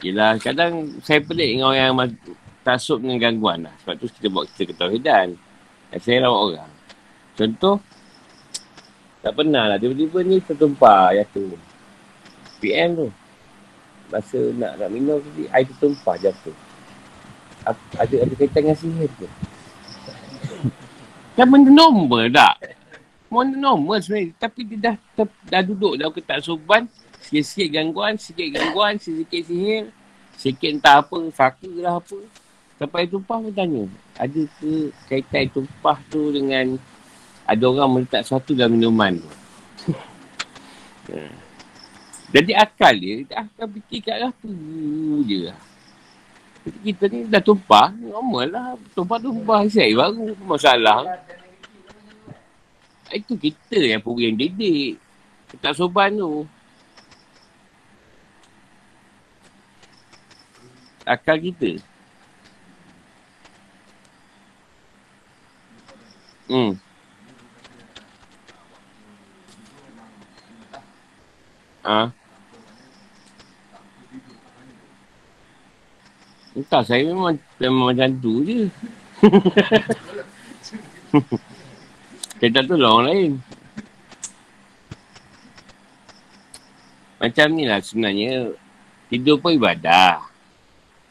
Yelah, 0.00 0.40
kadang 0.40 0.96
saya 1.04 1.20
pelik 1.20 1.56
dengan 1.56 1.68
orang 1.68 1.92
yang 1.92 1.96
tasuk 2.64 3.04
dengan 3.04 3.20
gangguan 3.20 3.68
lah. 3.68 3.74
Sebab 3.84 3.94
tu 4.00 4.08
kita 4.08 4.26
buat 4.32 4.48
kita 4.56 4.72
ketahuidan. 4.72 5.36
Dan 5.92 5.98
saya 6.00 6.24
rawat 6.24 6.56
orang. 6.56 6.72
Contoh, 7.36 7.76
tak 9.20 9.32
pernah 9.36 9.68
lah. 9.68 9.76
Tiba-tiba 9.76 10.24
ni 10.24 10.40
tertumpah 10.40 11.12
ayat 11.12 11.28
tu. 11.36 11.52
PM 12.64 12.96
tu. 12.96 13.08
Masa 14.08 14.40
nak 14.56 14.80
nak 14.80 14.90
minum 14.90 15.20
tadi, 15.20 15.44
air 15.52 15.68
tertumpah 15.68 16.16
jatuh. 16.16 16.56
Ada 18.00 18.24
ada 18.24 18.34
kaitan 18.34 18.60
dengan 18.64 18.76
sihir 18.80 19.10
tu. 19.20 19.28
Kan 21.36 21.46
benda 21.46 21.68
normal 21.68 22.32
tak? 22.32 22.79
Benda 23.30 23.54
normal 23.54 24.02
sebenarnya. 24.02 24.34
Tapi 24.42 24.60
dia 24.66 24.78
dah, 24.90 24.96
dah, 25.14 25.26
dah 25.46 25.62
duduk 25.62 25.94
dah 25.94 26.10
ketak 26.10 26.42
suban. 26.42 26.90
Sikit-sikit 27.22 27.70
gangguan, 27.70 28.18
sikit 28.18 28.48
gangguan, 28.50 28.98
sikit 28.98 29.42
sihir. 29.46 29.94
Sikit 30.34 30.70
entah 30.74 30.98
apa, 30.98 31.16
saka 31.30 31.70
lah 31.78 32.02
apa. 32.02 32.18
Sampai 32.74 33.06
tumpah 33.06 33.38
pun 33.38 33.52
tanya. 33.54 33.86
Ada 34.18 34.42
ke 34.58 34.90
kaitan 35.06 35.46
tumpah 35.54 36.00
tu 36.10 36.34
dengan 36.34 36.74
ada 37.46 37.64
orang 37.70 38.02
meletak 38.02 38.26
sesuatu 38.26 38.56
dalam 38.56 38.74
minuman 38.74 39.20
tu. 39.20 39.30
Jadi 42.34 42.52
akal 42.54 42.94
dia, 42.94 43.14
dia 43.26 43.36
akan 43.42 43.66
fikir 43.78 44.00
kat 44.06 44.16
lah 44.22 44.32
tu 44.38 44.50
je 45.26 45.50
lah. 45.50 45.58
Kita 46.60 47.10
ni 47.10 47.26
dah 47.26 47.42
tumpah, 47.42 47.90
normal 47.94 48.46
lah. 48.48 48.66
Tumpah-tumpah, 48.94 49.66
saya 49.66 49.90
baru 49.92 50.34
masalah. 50.46 51.04
Itu 53.10 53.34
kita 53.34 53.74
yang 53.74 54.02
pun 54.02 54.22
yang 54.22 54.38
didik. 54.38 55.02
Tak 55.58 55.74
soban 55.74 56.14
tu. 56.14 56.46
Akal 61.02 61.42
kita. 61.42 61.82
Hmm. 66.46 66.78
Ha? 71.82 72.14
Entah, 76.54 76.82
saya 76.82 77.06
memang, 77.06 77.38
memang 77.58 77.94
macam 77.94 78.10
tu 78.22 78.42
je. 78.42 78.66
saya 82.40 82.50
tak 82.56 82.72
tahu 82.72 82.80
lah 82.80 82.90
orang 82.96 83.06
lain. 83.12 83.32
Macam 87.20 87.46
ni 87.52 87.68
lah 87.68 87.84
sebenarnya, 87.84 88.56
tidur 89.12 89.36
pun 89.36 89.52
ibadah. 89.52 90.24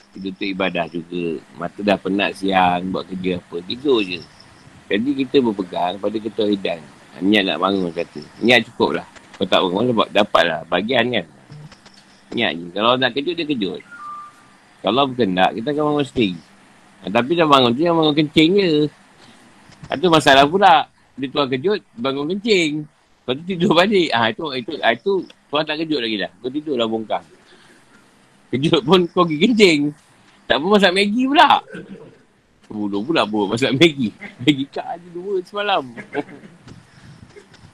Tidur 0.10 0.34
tu 0.34 0.46
ibadah 0.50 0.90
juga. 0.90 1.38
Mata 1.54 1.86
dah 1.86 2.02
penat 2.02 2.34
siang, 2.34 2.90
buat 2.90 3.06
kerja 3.06 3.38
apa, 3.38 3.62
tidur 3.62 4.02
je. 4.02 4.18
Jadi 4.90 5.10
kita 5.22 5.38
berpegang 5.46 6.02
pada 6.02 6.18
ketahidan. 6.18 6.82
Niat 7.22 7.46
nak 7.46 7.62
bangun 7.62 7.94
kata. 7.94 8.26
Niat 8.42 8.66
cukup 8.74 8.98
lah. 8.98 9.06
Kau 9.38 9.46
tak 9.46 9.62
bangun 9.62 9.94
sebab 9.94 10.08
dapat 10.10 10.44
lah. 10.50 10.62
Bagian 10.66 11.14
kan. 11.14 11.26
Niat 12.34 12.52
je. 12.58 12.66
Kalau 12.74 12.98
nak 12.98 13.14
kejut, 13.14 13.38
dia 13.38 13.46
kejut. 13.46 13.82
Kalau 14.82 15.06
bukan 15.06 15.30
nak, 15.30 15.54
kita 15.54 15.78
akan 15.78 15.84
bangun 15.94 16.06
sendiri. 16.10 16.42
Ha, 17.06 17.14
tapi 17.14 17.38
dah 17.38 17.46
bangun 17.46 17.72
tu, 17.78 17.86
yang 17.86 18.02
bangun 18.02 18.16
kencing 18.18 18.52
je. 18.58 18.72
Itu 19.94 20.08
ha, 20.10 20.14
masalah 20.18 20.50
pula. 20.50 20.90
Dia 21.20 21.28
tuan 21.28 21.52
kejut, 21.52 21.84
bangun 22.00 22.32
kencing. 22.32 22.88
Lepas 22.88 23.34
tu 23.36 23.44
tidur 23.44 23.72
balik. 23.76 24.10
Ah 24.16 24.26
ha, 24.26 24.32
itu, 24.32 24.44
itu, 24.56 24.72
ha, 24.80 24.90
itu, 24.96 25.14
tuan 25.52 25.68
tak 25.68 25.84
kejut 25.84 26.00
lagi 26.00 26.16
dah. 26.16 26.32
Kau 26.40 26.50
tidur 26.50 26.76
lah 26.80 26.88
bongkar. 26.88 27.22
Kejut 28.56 28.82
pun 28.82 29.04
kau 29.12 29.28
pergi 29.28 29.38
kencing. 29.44 29.80
Tak 30.50 30.58
pun 30.58 30.74
masak 30.74 30.96
Maggi 30.96 31.24
pula. 31.30 31.62
Bodoh 32.72 33.02
pula 33.06 33.22
buat 33.28 33.54
masak 33.54 33.76
Maggi. 33.76 34.10
Maggi 34.42 34.66
kak 34.72 34.88
ada 34.98 35.08
dua 35.12 35.44
semalam. 35.46 35.84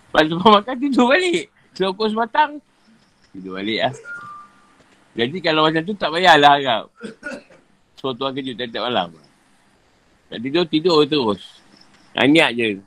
Lepas 0.09 0.23
tu 0.25 0.35
makan 0.35 0.75
tidur 0.81 1.05
balik. 1.07 1.47
Selokok 1.77 2.07
sematang. 2.11 2.51
Tidur 3.31 3.61
balik 3.61 3.79
lah. 3.79 3.95
Jadi 5.15 5.37
kalau 5.39 5.63
macam 5.63 5.83
tu 5.87 5.95
tak 5.95 6.11
payahlah 6.11 6.51
harap. 6.59 6.85
So 7.95 8.11
tuan 8.11 8.35
kejut 8.35 8.59
tiap-tiap 8.59 8.91
malam. 8.91 9.15
Tak 10.27 10.39
tidur, 10.43 10.67
tidur 10.67 11.07
terus. 11.07 11.39
Niat 12.15 12.51
je. 12.57 12.83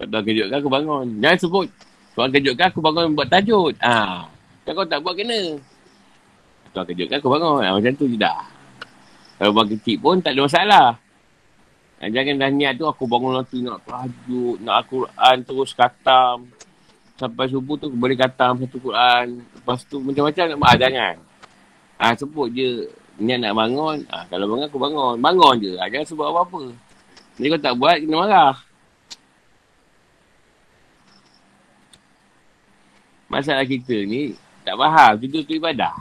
Tuan 0.00 0.24
kejutkan 0.24 0.56
aku 0.64 0.72
bangun. 0.72 1.06
Jangan 1.20 1.38
sebut. 1.44 1.68
Tuan 2.16 2.32
kejutkan 2.32 2.72
aku 2.72 2.80
bangun 2.80 3.12
buat 3.12 3.28
tajuk. 3.28 3.76
Ah, 3.84 4.24
Kan 4.64 4.72
kau 4.72 4.86
tak 4.88 5.04
buat 5.04 5.12
kena. 5.12 5.60
Tuan 6.72 6.84
kejutkan 6.88 7.20
aku 7.20 7.28
bangun. 7.28 7.60
Ha, 7.60 7.76
macam 7.76 7.92
tu 7.92 8.08
je 8.08 8.16
dah. 8.16 8.40
Kalau 9.36 9.52
buat 9.52 9.68
kecil 9.68 9.96
pun 10.00 10.16
tak 10.24 10.36
ada 10.36 10.40
masalah. 10.44 10.88
Jangan 12.00 12.40
dah 12.40 12.48
niat 12.48 12.72
tu 12.80 12.88
aku 12.88 13.04
bangun 13.04 13.36
nanti 13.36 13.60
nak 13.60 13.84
tajuk, 13.84 14.56
nak 14.64 14.84
Al-Quran 14.84 15.36
terus 15.44 15.76
katam. 15.76 16.48
Sampai 17.20 17.52
subuh 17.52 17.76
tu 17.76 17.92
boleh 17.92 18.16
katam 18.16 18.56
satu 18.56 18.80
Quran. 18.80 19.44
Lepas 19.52 19.84
tu 19.84 20.00
macam-macam 20.00 20.44
nak 20.48 20.56
ah, 20.64 20.76
jangan. 20.80 21.14
Ah 22.00 22.16
sebut 22.16 22.48
je 22.56 22.88
niat 23.20 23.44
nak 23.44 23.52
bangun. 23.52 24.00
Ah 24.08 24.24
kalau 24.32 24.48
bangun 24.48 24.64
aku 24.64 24.80
bangun. 24.80 25.14
Bangun 25.20 25.54
je. 25.60 25.72
Ah, 25.76 25.92
jangan 25.92 26.08
sebut 26.08 26.24
apa-apa. 26.24 26.72
Ni 27.36 27.52
kau 27.52 27.60
tak 27.60 27.76
buat 27.76 28.00
kena 28.00 28.16
marah. 28.16 28.56
Masalah 33.30 33.62
kita 33.62 33.94
ni 34.10 34.34
tak 34.66 34.74
faham. 34.74 35.14
Tidur 35.22 35.46
tu 35.46 35.54
ibadah. 35.54 35.94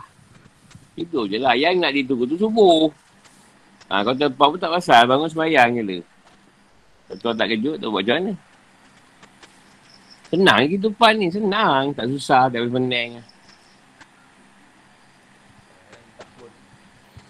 Tidur 0.97 1.29
je 1.29 1.37
lah. 1.37 1.53
Yang 1.53 1.77
nak 1.77 1.93
ditunggu 1.93 2.25
tu 2.25 2.41
subuh. 2.41 2.89
Ha, 3.87 4.01
kalau 4.01 4.17
terlepas 4.17 4.47
pun 4.49 4.59
tak 4.59 4.73
pasal. 4.73 5.05
Bangun 5.05 5.29
semayang 5.29 5.77
je 5.77 5.83
lah. 5.85 6.01
Kalau 7.21 7.37
tak 7.37 7.53
kejut, 7.53 7.77
tak 7.77 7.89
buat 7.89 8.01
macam 8.01 8.15
mana? 8.17 8.33
Senang 10.33 10.59
kehidupan 10.65 11.13
ni. 11.21 11.27
Senang. 11.29 11.83
Tak 11.93 12.05
susah. 12.09 12.49
Tak 12.49 12.65
boleh 12.65 12.73
pening. 12.73 13.11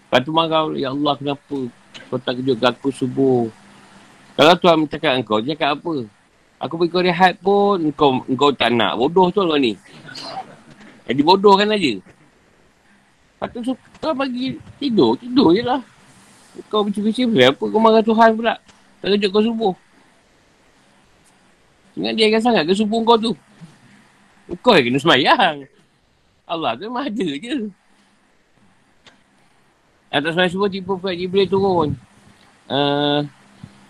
Lepas 0.07 0.19
tu 0.23 0.31
marah. 0.31 0.63
Ya 0.79 0.89
Allah, 0.95 1.13
kenapa? 1.19 1.59
Kau 2.07 2.17
tak 2.17 2.39
kejut 2.39 2.57
aku 2.63 2.89
subuh. 2.89 3.51
Kalau 4.39 4.55
Tuhan 4.55 4.87
cakap 4.87 5.19
engkau, 5.19 5.43
dia 5.43 5.51
cakap 5.53 5.75
apa? 5.75 6.07
Aku 6.59 6.75
pergi 6.75 6.91
kau 6.91 6.99
rehat 6.99 7.33
pun, 7.39 7.79
engkau, 7.79 8.19
engkau 8.27 8.51
tak 8.51 8.75
nak. 8.75 8.99
Bodoh 8.99 9.31
tu 9.31 9.39
lah 9.47 9.55
ni. 9.55 9.79
Jadi 11.07 11.21
bodoh 11.23 11.55
kan 11.55 11.71
aja. 11.71 11.95
Lepas 13.39 13.47
tu, 13.55 13.71
kau 14.03 14.11
bagi 14.11 14.59
tidur. 14.75 15.15
Tidur 15.15 15.55
je 15.55 15.63
lah. 15.63 15.79
Kau 16.67 16.83
bising-bising 16.83 17.31
pula. 17.31 17.55
Apa 17.55 17.63
kau 17.63 17.79
marah 17.79 18.03
Tuhan 18.03 18.35
pula? 18.35 18.59
Tak 18.99 19.15
kejut 19.15 19.29
kau 19.31 19.39
subuh. 19.39 19.73
Ingat 21.95 22.13
dia 22.19 22.27
akan 22.27 22.41
sangat 22.43 22.63
ke 22.67 22.73
subuh 22.75 22.99
kau 23.07 23.15
tu? 23.15 23.31
Kau 24.59 24.75
yang 24.75 24.91
kena 24.91 24.99
semayang. 24.99 25.55
Allah 26.43 26.75
tu 26.75 26.91
memang 26.91 27.07
ada 27.07 27.27
je. 27.39 27.71
Atas 30.11 30.35
semayang 30.35 30.51
subuh 30.51 30.67
tiba 30.67 30.99
pula 30.99 31.15
Jibril 31.15 31.47
turun. 31.47 31.95
Uh, 32.67 33.23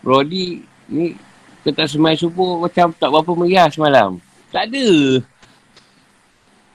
Brody 0.05 0.61
ni 0.85 1.17
kita 1.63 1.83
semayang 1.85 2.23
subuh 2.23 2.63
macam 2.63 2.95
tak 2.95 3.09
berapa 3.11 3.31
meriah 3.35 3.67
semalam. 3.67 4.15
Tak 4.49 4.71
ada. 4.71 4.87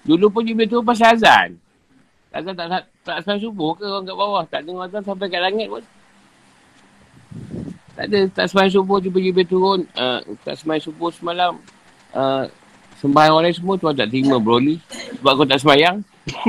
Dulu 0.04 0.26
pun 0.28 0.44
Jibril 0.44 0.68
turun 0.68 0.84
pasal 0.84 1.16
azan. 1.16 1.56
Azan 2.28 2.52
tak, 2.52 2.68
tak, 2.68 2.82
tak 3.00 3.16
sampai 3.24 3.40
subuh 3.40 3.72
ke 3.72 3.88
orang 3.88 4.04
kat 4.04 4.16
bawah? 4.16 4.44
Tak 4.44 4.60
dengar 4.68 4.84
azan 4.84 5.00
sampai 5.00 5.32
kat 5.32 5.40
langit 5.40 5.72
pun. 5.72 5.80
Tak 7.96 8.04
ada. 8.10 8.20
Tak 8.36 8.44
sampai 8.52 8.68
subuh 8.68 9.00
tiba-tiba 9.00 9.40
turun. 9.48 9.88
Uh, 9.96 10.20
tak 10.44 10.60
sampai 10.60 10.82
subuh 10.82 11.08
semalam. 11.08 11.56
Uh, 12.12 12.44
sembahyang 13.00 13.34
orang 13.40 13.56
semua 13.56 13.80
tu 13.80 13.88
tak 13.88 14.12
terima 14.12 14.36
Broly. 14.36 14.76
Sebab 15.16 15.32
kau 15.32 15.48
tak 15.48 15.64
sembahyang. 15.64 15.96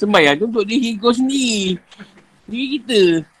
sembahyang 0.00 0.34
tu 0.40 0.48
untuk 0.48 0.64
diri 0.64 0.96
kau 0.96 1.12
sendiri. 1.12 1.76
Diri 2.48 2.66
kita. 2.80 3.33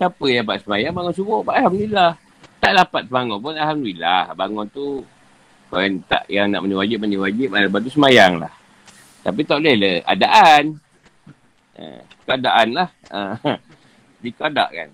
Siapa 0.00 0.24
yang 0.32 0.48
dapat 0.48 0.64
sembahyang 0.64 0.96
bangun 0.96 1.12
subuh? 1.12 1.44
Alhamdulillah. 1.44 2.16
Tak 2.56 2.72
dapat 2.72 3.02
bangun 3.12 3.36
pun 3.36 3.52
Alhamdulillah. 3.52 4.32
Bangun 4.32 4.64
tu 4.72 5.04
kau 5.68 5.76
yang 5.76 6.00
tak 6.08 6.24
yang 6.32 6.48
nak 6.48 6.64
mandi 6.64 6.72
wajib, 6.72 7.04
mandi 7.04 7.20
wajib. 7.20 7.52
Lepas 7.52 7.84
tu 7.84 7.92
semayang 7.92 8.40
lah. 8.40 8.48
Tapi 9.20 9.44
tak 9.44 9.60
boleh 9.60 9.76
lah. 9.76 9.94
Adaan. 10.08 10.64
Uh, 11.76 12.00
keadaan 12.24 12.68
lah. 12.72 12.88
Uh, 13.10 13.58
dikadak 14.24 14.70
kan. 14.72 14.88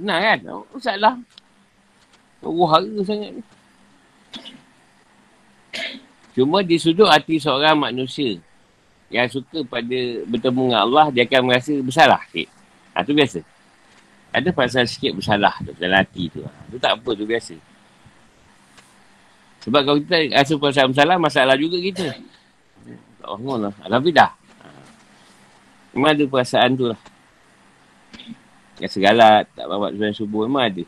Senang 0.00 0.20
kan? 0.24 0.38
Masalah. 0.72 1.14
Wahara 2.40 2.96
sangat 3.04 3.30
ni. 3.36 3.42
Cuma 6.32 6.64
di 6.64 6.80
sudut 6.80 7.12
hati 7.12 7.36
seorang 7.36 7.76
manusia 7.76 8.40
yang 9.14 9.30
suka 9.30 9.62
pada 9.62 9.98
bertemu 10.26 10.62
dengan 10.74 10.80
Allah, 10.82 11.06
dia 11.14 11.22
akan 11.22 11.40
merasa 11.46 11.70
bersalah 11.78 12.18
sikit. 12.26 12.50
Ha, 12.90 13.06
tu 13.06 13.14
biasa. 13.14 13.46
Ada 14.34 14.50
perasaan 14.50 14.90
sikit 14.90 15.14
bersalah 15.14 15.54
tu 15.62 15.70
dalam 15.78 16.02
hati 16.02 16.26
tu. 16.34 16.42
Ha, 16.42 16.50
tu 16.66 16.82
tak 16.82 16.98
apa, 16.98 17.10
tu 17.14 17.22
biasa. 17.22 17.54
Sebab 19.62 19.80
kalau 19.86 19.98
kita 20.02 20.34
rasa 20.34 20.52
perasaan 20.58 20.88
bersalah, 20.90 21.16
masalah 21.22 21.54
juga 21.54 21.78
kita. 21.78 22.10
Tak 23.22 23.28
bangun 23.38 23.70
lah. 23.70 23.72
Tapi 23.86 24.10
dah. 24.10 24.30
Ha. 24.34 24.66
Memang 25.94 26.10
ada 26.10 26.24
perasaan 26.26 26.70
tu 26.74 26.90
lah. 26.90 27.00
Yang 28.82 28.98
segalat, 28.98 29.46
tak 29.54 29.70
bawa 29.70 29.94
subuh, 30.10 30.50
memang 30.50 30.66
ada. 30.66 30.82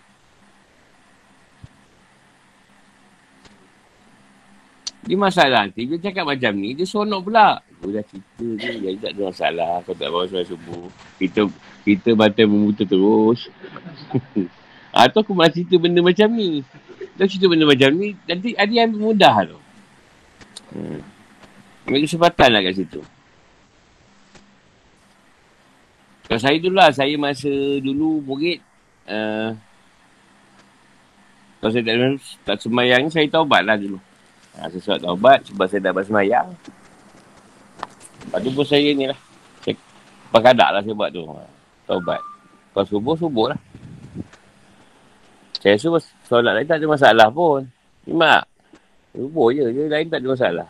Dia 5.07 5.15
masalah 5.15 5.71
nanti, 5.71 5.87
dia 5.87 6.03
cakap 6.03 6.27
macam 6.27 6.51
ni, 6.59 6.75
dia 6.75 6.83
sonok 6.83 7.31
pula. 7.31 7.63
Aku 7.79 7.95
dah 7.95 8.03
cerita 8.11 8.47
je, 8.59 8.71
jadi 8.83 8.99
tak 8.99 9.11
ada 9.15 9.21
masalah. 9.31 9.73
Kau 9.87 9.95
tak 9.95 10.11
bawa 10.11 10.27
suara 10.27 10.43
subuh. 10.43 10.91
Kita 11.23 11.47
kita 11.87 12.19
batal 12.19 12.51
memuta 12.51 12.83
terus. 12.83 13.47
Atau 14.91 15.23
aku 15.23 15.31
malah 15.31 15.55
cerita 15.55 15.79
benda 15.79 16.03
macam 16.03 16.27
ni. 16.35 16.67
Dah 17.15 17.31
cerita 17.31 17.47
benda 17.47 17.71
macam 17.71 17.95
ni, 17.95 18.19
nanti 18.27 18.59
ada 18.59 18.73
yang 18.75 18.91
mudah 18.99 19.47
tu. 19.47 19.59
Hmm. 20.75 21.01
Ambil 21.87 22.03
kesempatan 22.03 22.49
lah 22.51 22.61
kat 22.67 22.75
situ. 22.75 23.01
Kalau 26.27 26.41
saya 26.43 26.59
dulu 26.59 26.75
lah, 26.83 26.91
saya 26.91 27.15
masa 27.15 27.47
dulu 27.79 28.19
murid, 28.27 28.59
uh, 29.07 29.55
kalau 31.63 31.71
saya 31.71 31.87
tak, 31.87 31.97
tak 32.43 32.57
semayang, 32.59 33.07
saya 33.07 33.31
taubat 33.31 33.63
lah 33.63 33.79
dulu. 33.79 34.03
Ha, 34.57 34.73
saya 34.73 34.81
surat 34.81 35.01
taubat 35.05 35.45
sebab 35.45 35.67
saya 35.69 35.81
dah 35.85 35.93
bersemayang. 35.93 36.49
Lepas 38.25 38.39
tu 38.41 38.51
pun 38.57 38.65
saya 38.65 38.89
ni 38.97 39.05
lah. 39.05 39.19
Saya 39.61 39.77
lah 40.73 40.81
saya 40.81 40.95
buat 40.97 41.13
tu. 41.13 41.29
Taubat. 41.85 42.21
Kalau 42.73 42.87
subuh, 42.89 43.15
subuh 43.21 43.47
lah. 43.53 43.61
Saya 45.61 45.77
rasa 45.77 46.01
solat 46.25 46.57
lain 46.57 46.69
tak 46.69 46.81
ada 46.81 46.87
masalah 46.89 47.29
pun. 47.29 47.69
Mak. 48.09 48.45
Subuh 49.13 49.53
je. 49.53 49.65
Dia 49.77 49.93
lain 49.93 50.09
tak 50.09 50.25
ada 50.25 50.29
masalah. 50.33 50.69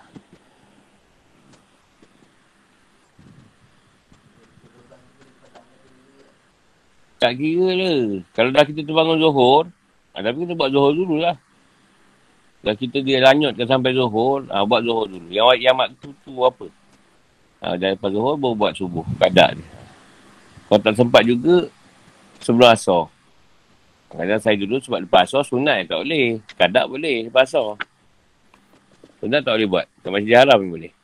Tak 7.17 7.33
kira 7.39 7.69
lah. 7.73 8.21
Kalau 8.37 8.51
dah 8.53 8.65
kita 8.67 8.85
terbangun 8.85 9.19
Zohor, 9.23 9.65
ha, 10.13 10.21
tapi 10.21 10.45
kita 10.45 10.53
buat 10.53 10.69
Zohor 10.69 10.93
dulu 10.93 11.17
lah. 11.23 11.39
Kalau 12.67 12.83
kita 12.83 12.99
dia 12.99 13.23
lanyutkan 13.23 13.63
sampai 13.63 13.95
Zuhur, 13.95 14.43
ha, 14.51 14.67
buat 14.67 14.83
Zuhur 14.83 15.07
dulu. 15.07 15.31
Yang, 15.31 15.63
yang 15.63 15.79
waktu 15.79 16.11
tu 16.27 16.35
apa? 16.43 16.67
Ha, 17.63 17.79
daripada 17.79 18.11
Zuhur 18.11 18.35
baru 18.35 18.59
buat 18.59 18.75
subuh. 18.75 19.07
Kadang 19.23 19.63
dia. 19.63 19.71
Kalau 20.67 20.83
tak 20.83 20.99
sempat 20.99 21.23
juga, 21.23 21.71
sebelum 22.43 22.75
asar. 22.75 23.07
Kadang 24.11 24.43
saya 24.43 24.59
dulu 24.59 24.83
sebab 24.83 24.99
lepas 25.07 25.31
asar, 25.31 25.47
sunat 25.47 25.87
tak 25.87 26.03
boleh. 26.03 26.43
Kadang 26.59 26.87
boleh 26.91 27.31
lepas 27.31 27.47
asar. 27.47 27.79
Sunat 29.23 29.47
tak 29.47 29.63
boleh 29.63 29.69
buat. 29.71 29.87
Tak 30.03 30.11
masih 30.11 30.35
haram 30.35 30.59
boleh. 30.59 30.96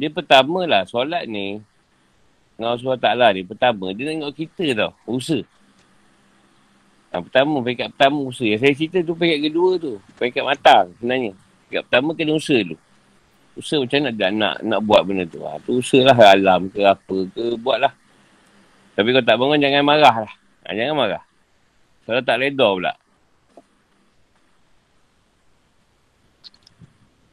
Dia 0.00 0.08
pertama 0.08 0.64
lah 0.64 0.88
solat 0.88 1.28
ni. 1.28 1.60
Dengan 2.56 2.72
Allah 2.72 2.96
Ta'ala 2.96 3.26
ni. 3.36 3.44
Pertama 3.44 3.92
dia 3.92 4.08
tengok 4.08 4.32
kita 4.32 4.64
tau. 4.72 4.92
Usaha. 5.04 5.44
Ha, 7.12 7.20
pertama 7.20 7.60
peringkat 7.60 7.92
pertama 7.92 8.24
usaha. 8.24 8.48
Yang 8.48 8.60
saya 8.64 8.72
cerita 8.72 8.98
tu 9.04 9.12
peringkat 9.12 9.40
kedua 9.44 9.70
tu. 9.76 10.00
Peringkat 10.16 10.44
matang 10.48 10.88
sebenarnya. 10.96 11.36
Peringkat 11.68 11.82
pertama 11.84 12.08
kena 12.16 12.32
usaha 12.32 12.60
dulu. 12.64 12.80
Usaha 13.60 13.76
macam 13.84 13.98
nak, 14.08 14.14
nak, 14.16 14.54
nak 14.64 14.80
buat 14.80 15.02
benda 15.04 15.24
tu. 15.28 15.44
Ha, 15.44 15.60
tu 15.60 15.84
usaha 15.84 16.00
lah 16.08 16.16
alam 16.32 16.72
ke 16.72 16.80
apa 16.80 17.16
ke. 17.36 17.60
Buat 17.60 17.78
lah. 17.84 17.92
Tapi 18.96 19.08
kalau 19.12 19.26
tak 19.28 19.36
bangun 19.36 19.60
jangan 19.60 19.84
marah 19.84 20.16
lah. 20.24 20.32
Ha, 20.64 20.72
jangan 20.72 20.96
marah. 20.96 21.22
Soalnya 22.08 22.24
tak 22.24 22.40
reda 22.40 22.68
pula. 22.72 22.92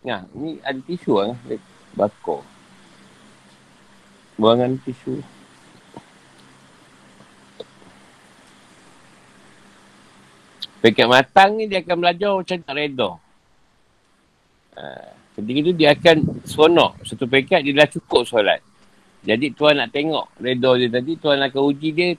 Nah, 0.03 0.23
ni 0.35 0.59
ada 0.67 0.79
tisu 0.83 1.15
lah. 1.15 1.31
Bakar 1.95 2.56
buangan 4.37 4.77
tisu. 4.85 5.17
Pekat 10.77 11.09
matang 11.09 11.57
ni 11.57 11.65
dia 11.65 11.81
akan 11.81 11.97
belajar 11.97 12.31
macam 12.37 12.57
tak 12.61 12.75
reda. 12.77 13.09
Ha, 14.77 14.83
ketika 15.35 15.59
tu 15.65 15.73
dia 15.73 15.89
akan 15.97 16.17
seronok. 16.45 16.91
Satu 17.01 17.25
pekat 17.25 17.65
dia 17.65 17.73
dah 17.73 17.89
cukup 17.89 18.23
solat. 18.29 18.61
Jadi 19.25 19.51
tuan 19.57 19.81
nak 19.81 19.89
tengok 19.89 20.37
reda 20.37 20.71
dia 20.77 20.87
tadi. 20.87 21.17
Tuan 21.17 21.41
akan 21.41 21.61
uji 21.73 21.89
dia 21.91 22.13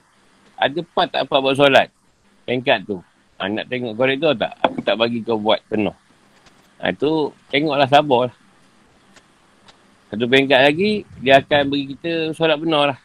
ada 0.59 0.79
part 0.91 1.07
tak 1.07 1.23
apa 1.25 1.39
buat 1.39 1.55
solat. 1.55 1.87
Pekat 2.43 2.83
tu. 2.83 2.99
Ha, 3.39 3.47
nak 3.47 3.71
tengok 3.71 3.95
kau 3.95 4.03
reda 4.03 4.35
tak? 4.35 4.53
Aku 4.59 4.83
tak 4.83 4.99
bagi 4.99 5.23
kau 5.23 5.39
buat 5.39 5.63
penuh. 5.71 5.95
Ha, 6.83 6.91
tu 6.91 7.31
tengoklah 7.47 7.87
sabar 7.87 8.27
lah. 8.27 8.35
Satu 10.09 10.25
peringkat 10.25 10.61
lagi, 10.65 11.05
dia 11.21 11.37
akan 11.37 11.69
bagi 11.69 11.85
kita 11.93 12.33
solat 12.33 12.57
benar 12.57 12.83
lah. 12.93 12.99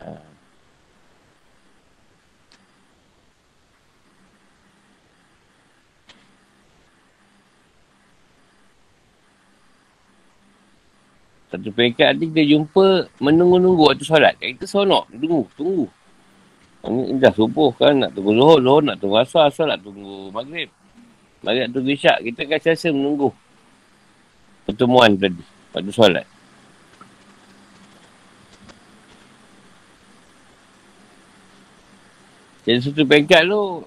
Ha. 0.00 0.08
Satu 11.52 11.68
peringkat 11.68 12.16
nanti 12.16 12.32
kita 12.32 12.42
jumpa 12.48 13.12
menunggu-nunggu 13.20 13.84
waktu 13.84 14.08
solat. 14.08 14.40
Kita 14.40 14.64
sonok, 14.64 15.12
tunggu, 15.12 15.44
tunggu. 15.52 15.86
Ini 16.84 17.20
dah 17.20 17.32
subuh 17.36 17.76
kan, 17.76 18.08
nak 18.08 18.16
tunggu 18.16 18.32
zuhur, 18.32 18.58
zuhur 18.64 18.82
nak 18.88 18.96
tunggu 19.04 19.20
asal, 19.20 19.52
asal 19.52 19.68
nak 19.68 19.84
tunggu 19.84 20.32
maghrib. 20.32 20.72
Maghrib 21.44 21.68
tunggu 21.76 21.92
isyak, 21.92 22.24
kita 22.24 22.48
akan 22.48 22.60
sesa 22.64 22.88
menunggu 22.88 23.28
pertemuan 24.64 25.12
tadi 25.20 25.53
pada 25.74 25.90
solat. 25.90 26.26
Jadi 32.64 32.78
satu 32.80 33.02
bengkat 33.04 33.44
tu, 33.44 33.82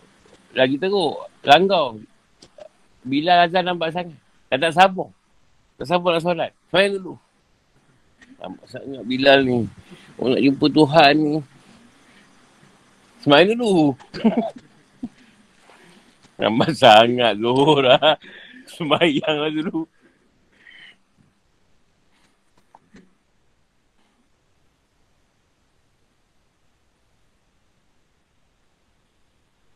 lagi 0.52 0.76
teruk, 0.76 1.16
langgau. 1.48 2.04
Bila 3.08 3.48
azan 3.48 3.64
nampak 3.64 3.96
sangat, 3.96 4.20
dah 4.52 4.68
tak 4.68 4.76
sabar. 4.76 5.08
Tak 5.80 5.88
sabar 5.88 6.20
nak 6.20 6.24
solat. 6.28 6.52
Semayang 6.68 6.92
dulu. 7.00 7.14
Nampak 8.38 8.66
sangat 8.68 9.02
Bilal 9.08 9.40
ni. 9.48 9.60
Orang 10.20 10.36
nak 10.36 10.44
jumpa 10.44 10.66
Tuhan 10.70 11.14
ni. 11.16 11.36
Semayang 13.24 13.48
dulu. 13.56 13.96
Nampak 16.38 16.70
sangat 16.78 17.34
Zuhur 17.42 17.82
lah. 17.82 18.14
Semayang 18.70 19.36
lah 19.42 19.50
dulu. 19.50 19.90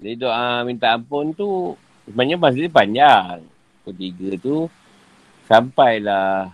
Jadi 0.01 0.17
doa 0.17 0.65
minta 0.65 0.97
ampun 0.97 1.29
tu 1.29 1.77
sebenarnya 2.09 2.41
masa 2.41 2.57
dia 2.57 2.73
panjang. 2.73 3.37
Ketiga 3.85 4.33
tu 4.41 4.65
sampailah 5.45 6.49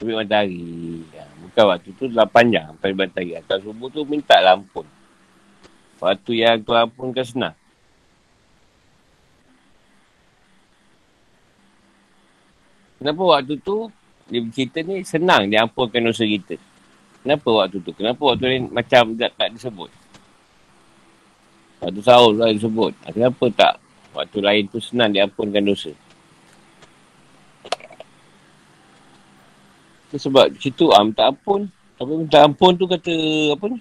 terbit 0.00 0.16
matahari. 0.16 1.04
Ya, 1.12 1.28
bukan 1.44 1.64
waktu 1.68 1.88
tu 2.00 2.08
dah 2.08 2.24
panjang 2.24 2.72
sampai 2.72 2.96
matahari. 2.96 3.36
Atas 3.36 3.60
subuh 3.60 3.92
tu 3.92 4.08
minta 4.08 4.40
lah 4.40 4.56
ampun. 4.56 4.88
Waktu 6.00 6.32
yang 6.40 6.64
tu 6.64 6.72
ampun 6.72 7.12
kan 7.12 7.28
senang. 7.28 7.56
Kenapa 12.96 13.22
waktu 13.36 13.60
tu 13.60 13.92
dia 14.32 14.40
bercerita 14.40 14.80
ni 14.80 15.04
senang 15.04 15.44
dia 15.52 15.60
ampunkan 15.60 16.08
dosa 16.08 16.24
kita. 16.24 16.56
Kenapa 17.20 17.48
waktu 17.52 17.84
tu? 17.84 17.92
Kenapa 17.92 18.22
waktu 18.24 18.44
ni 18.48 18.58
macam 18.72 19.12
tak, 19.12 19.36
tak 19.36 19.48
disebut? 19.52 20.05
Waktu 21.80 22.00
sahur 22.00 22.32
lah 22.32 22.52
disebut. 22.52 22.92
Ah, 23.04 23.12
kenapa 23.12 23.44
tak? 23.52 23.74
Waktu 24.16 24.38
lain 24.40 24.64
tu 24.72 24.80
senang 24.80 25.12
diampunkan 25.12 25.60
dosa. 25.60 25.92
Itu 30.08 30.16
sebab 30.16 30.48
situ 30.56 30.88
ah, 30.94 31.04
minta 31.04 31.28
ampun. 31.28 31.68
Tapi 31.96 32.12
minta 32.16 32.44
ampun 32.44 32.72
tu 32.76 32.88
kata 32.88 33.12
apa 33.52 33.64
ni? 33.68 33.78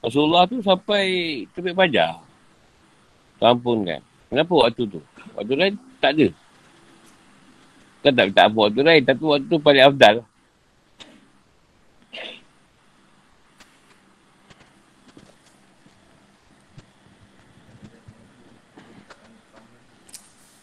Rasulullah 0.00 0.46
tu 0.48 0.62
sampai 0.62 1.04
terbit 1.52 1.76
pajar. 1.76 2.20
Ampunkan. 3.42 4.00
Kenapa 4.32 4.52
waktu 4.64 4.82
tu? 4.88 5.00
Waktu 5.36 5.52
lain 5.54 5.74
tak 6.00 6.16
ada. 6.16 6.26
Kan 8.00 8.12
tak 8.16 8.26
tak 8.32 8.46
apa 8.48 8.58
waktu 8.70 8.80
lain. 8.80 9.02
Tapi 9.04 9.22
waktu 9.26 9.46
tu 9.50 9.58
paling 9.60 9.84
afdal. 9.84 10.24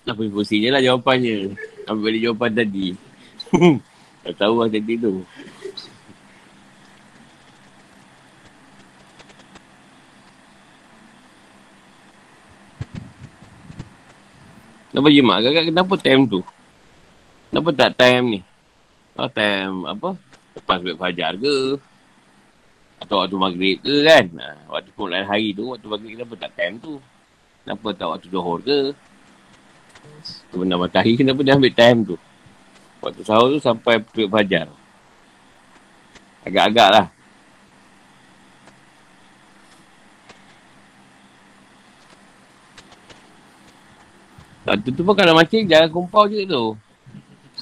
Apa 0.04 0.20
pusing 0.28 0.60
je 0.60 0.70
lah 0.70 0.84
jawapannya. 0.84 1.56
Ambil 1.88 2.04
balik 2.12 2.22
jawapan 2.28 2.52
tadi. 2.52 2.88
tak 4.24 4.34
tahu 4.36 4.54
lah 4.60 4.68
tadi 4.68 4.94
tu. 5.00 5.24
Kenapa 14.94 15.10
jimat 15.10 15.42
agak 15.42 15.74
kenapa 15.74 15.94
time 15.98 16.24
tu? 16.30 16.40
Kenapa 17.50 17.70
tak 17.74 17.92
time 17.98 18.26
ni? 18.30 18.40
Oh, 19.18 19.30
time 19.32 19.90
apa? 19.90 20.10
Lepas 20.54 20.78
duit 20.86 20.98
fajar 21.00 21.34
ke? 21.34 21.82
Atau 23.02 23.18
waktu 23.24 23.36
maghrib 23.40 23.78
ke 23.82 24.06
kan? 24.06 24.26
Ha, 24.38 24.70
waktu 24.70 24.90
puluhan 24.94 25.26
hari 25.26 25.50
tu, 25.56 25.74
waktu 25.74 25.88
maghrib 25.90 26.14
kenapa 26.20 26.34
tak 26.38 26.52
time 26.54 26.76
tu? 26.78 26.94
Kenapa 27.66 27.88
tak 27.98 28.08
waktu 28.14 28.28
johor 28.30 28.60
ke? 28.62 28.94
Kebenar 30.54 30.78
matahari 30.78 31.18
kenapa 31.18 31.42
dia 31.42 31.58
ambil 31.58 31.74
time 31.74 32.00
tu? 32.14 32.16
Waktu 33.04 33.22
sahur 33.26 33.52
tu 33.52 33.60
sampai 33.60 34.00
duit 34.16 34.32
fajar. 34.32 34.72
Agak-agak 36.48 36.90
lah. 36.92 37.06
Waktu 44.64 44.90
tu 44.96 45.04
pun 45.04 45.12
kalau 45.12 45.36
mancing 45.36 45.68
jangan 45.68 45.92
kumpau 45.92 46.24
je 46.32 46.48
tu. 46.48 46.66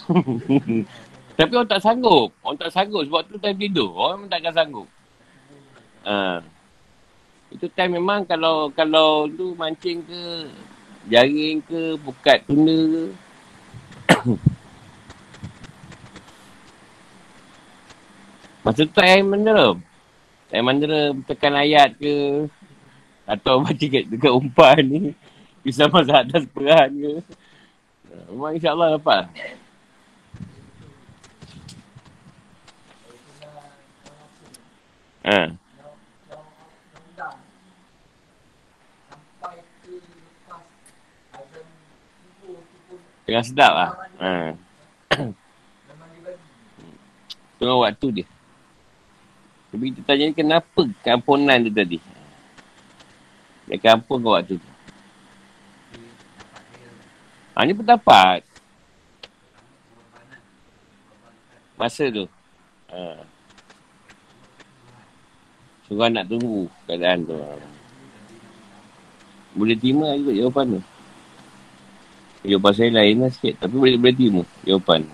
Tapi 1.37 1.51
orang 1.57 1.69
tak 1.69 1.81
sanggup. 1.81 2.29
Orang 2.45 2.61
tak 2.61 2.69
sanggup 2.69 3.01
sebab 3.09 3.25
tu 3.25 3.41
time 3.41 3.57
tidur. 3.57 3.89
Orang 3.89 4.21
memang 4.21 4.29
takkan 4.29 4.53
sanggup. 4.53 4.87
Ha. 6.05 6.45
Itu 7.49 7.65
time 7.73 7.97
memang 7.97 8.29
kalau 8.29 8.69
kalau 8.69 9.25
tu 9.25 9.57
mancing 9.57 10.05
ke 10.05 10.45
jaring 11.09 11.61
ke 11.65 11.97
bukat 12.01 12.45
tuna 12.45 12.75
ke. 12.75 13.03
Masa 18.61 18.85
tu 18.85 18.93
time 18.93 19.25
mandera. 19.25 19.73
Time 20.53 20.65
mandera 20.65 21.09
tekan 21.25 21.57
ayat 21.57 21.97
ke. 21.97 22.45
Atau 23.25 23.59
baca 23.65 23.73
dekat, 23.73 24.05
dekat 24.05 24.33
umpan 24.33 24.85
ni. 24.85 25.17
Bisa 25.65 25.89
masa 25.89 26.21
atas 26.21 26.45
peran 26.49 26.89
ke. 26.93 27.21
Memang 28.29 28.53
insyaAllah 28.57 28.97
dapat. 28.99 29.25
Ha. 35.21 35.60
Tengah 43.31 43.47
sedap 43.47 43.71
lah. 43.71 43.91
Ha. 44.19 44.51
Tengok 47.63 47.79
waktu 47.79 48.07
dia. 48.11 48.27
Tapi 49.71 49.95
kita 49.95 50.03
tanya 50.03 50.35
kenapa 50.35 50.83
kampunan 50.99 51.63
tu 51.63 51.71
tadi? 51.71 51.95
Dia 53.71 53.79
kampung 53.79 54.19
ke 54.19 54.27
waktu 54.27 54.59
tu? 54.59 54.69
Ha, 57.55 57.63
ni 57.63 57.71
pendapat. 57.71 58.43
Masa 61.79 62.11
tu. 62.11 62.27
Ha. 62.91 63.15
Suruh 65.87 66.11
nak 66.11 66.27
tunggu 66.27 66.67
keadaan 66.83 67.23
tu. 67.23 67.39
Boleh 69.55 69.79
terima 69.79 70.19
juga 70.19 70.35
jawapan 70.35 70.75
tu. 70.75 70.90
Jawapan 72.41 72.71
saya 72.73 72.89
lain 72.89 73.15
lah 73.21 73.29
sikit. 73.29 73.53
Tapi 73.61 73.75
boleh, 73.77 73.97
boleh 74.01 74.15
terima 74.17 74.41
jawapan. 74.65 75.05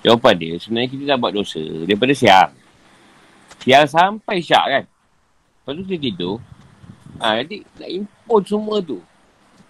Jawapan 0.00 0.34
dia 0.38 0.52
sebenarnya 0.56 0.88
kita 0.88 1.04
dah 1.04 1.16
buat 1.20 1.32
dosa 1.36 1.60
daripada 1.84 2.12
siang. 2.16 2.50
Siang 3.60 3.84
sampai 3.84 4.40
syak 4.40 4.64
kan. 4.64 4.84
Lepas 4.88 5.72
tu 5.76 5.82
dia 5.84 5.98
tidur. 6.00 6.40
Ha, 7.18 7.42
jadi 7.42 7.66
nak 7.76 7.90
import 7.90 8.42
semua 8.46 8.76
tu. 8.80 9.02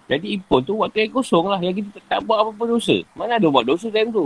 Jadi 0.07 0.37
import 0.37 0.61
tu 0.63 0.73
waktu 0.79 1.05
yang 1.05 1.11
kosong 1.11 1.45
lah. 1.51 1.59
Yang 1.59 1.83
kita 1.83 1.99
tak, 2.07 2.19
buat 2.23 2.39
apa-apa 2.45 2.63
dosa. 2.77 2.95
Mana 3.17 3.35
ada 3.35 3.47
buat 3.49 3.65
dosa 3.67 3.91
time 3.91 4.09
tu. 4.13 4.25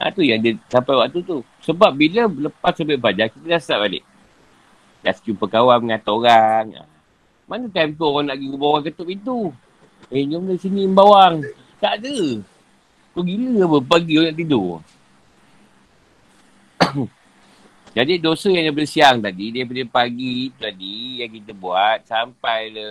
Ha, 0.00 0.10
tu 0.10 0.24
yang 0.24 0.40
dia 0.40 0.56
sampai 0.72 0.96
waktu 0.96 1.20
tu. 1.22 1.44
Sebab 1.62 1.92
bila 1.94 2.26
lepas 2.26 2.72
sampai 2.72 2.96
bajar, 2.96 3.28
kita 3.28 3.46
dah 3.46 3.60
start 3.60 3.80
balik. 3.86 4.04
Dah 5.04 5.14
jumpa 5.20 5.44
kawan, 5.46 5.78
mengata 5.84 6.10
orang. 6.10 6.64
Ha. 6.74 6.82
Mana 7.44 7.68
time 7.68 7.92
tu 7.94 8.04
orang 8.08 8.26
nak 8.28 8.36
pergi 8.40 8.48
rumah 8.52 8.68
orang 8.72 8.84
ketuk 8.88 9.06
pintu. 9.06 9.38
Eh, 10.10 10.26
jom 10.26 10.42
dari 10.42 10.58
sini 10.58 10.90
bawang. 10.90 11.46
Tak 11.78 12.02
ada. 12.02 12.42
Kau 13.14 13.22
gila 13.22 13.66
apa 13.66 13.78
pagi 13.82 14.18
orang 14.18 14.34
tidur. 14.34 14.82
Jadi 17.96 18.22
dosa 18.22 18.50
yang 18.50 18.70
daripada 18.70 18.86
siang 18.86 19.18
tadi, 19.18 19.50
daripada 19.50 19.82
pagi 20.02 20.50
tadi 20.54 21.22
yang 21.22 21.30
kita 21.30 21.50
buat 21.54 22.06
sampai 22.06 22.60
le 22.70 22.86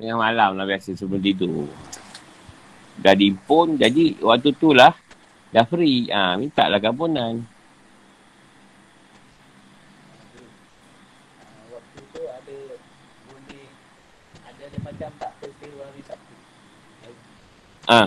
tengah 0.00 0.16
malam 0.16 0.56
lah 0.56 0.64
biasa 0.64 0.96
sebelum 0.96 1.20
tidur. 1.20 1.68
Dah 2.98 3.12
diimpun, 3.14 3.78
jadi 3.78 4.18
waktu 4.18 4.56
tu 4.56 4.72
lah 4.72 4.96
dah 5.52 5.64
free. 5.68 6.08
Ha, 6.08 6.40
minta 6.40 6.66
lah 6.72 6.80
kampunan. 6.80 7.44
Ah. 14.98 15.27
Ha? 17.88 18.04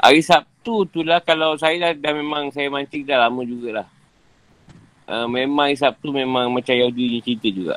Hari 0.00 0.20
Sabtu 0.24 0.88
tu 0.88 1.04
lah 1.04 1.20
kalau 1.20 1.60
saya 1.60 1.76
dah, 1.76 1.92
dah 1.92 2.12
memang 2.16 2.48
saya 2.48 2.72
mancing 2.72 3.04
dah 3.04 3.28
lama 3.28 3.44
jugalah. 3.44 3.84
Uh, 5.04 5.28
memang 5.28 5.68
hari 5.68 5.76
Sabtu 5.76 6.08
memang 6.08 6.48
macam 6.48 6.72
Yahudi 6.72 7.04
ni 7.12 7.20
cerita 7.20 7.52
juga. 7.52 7.76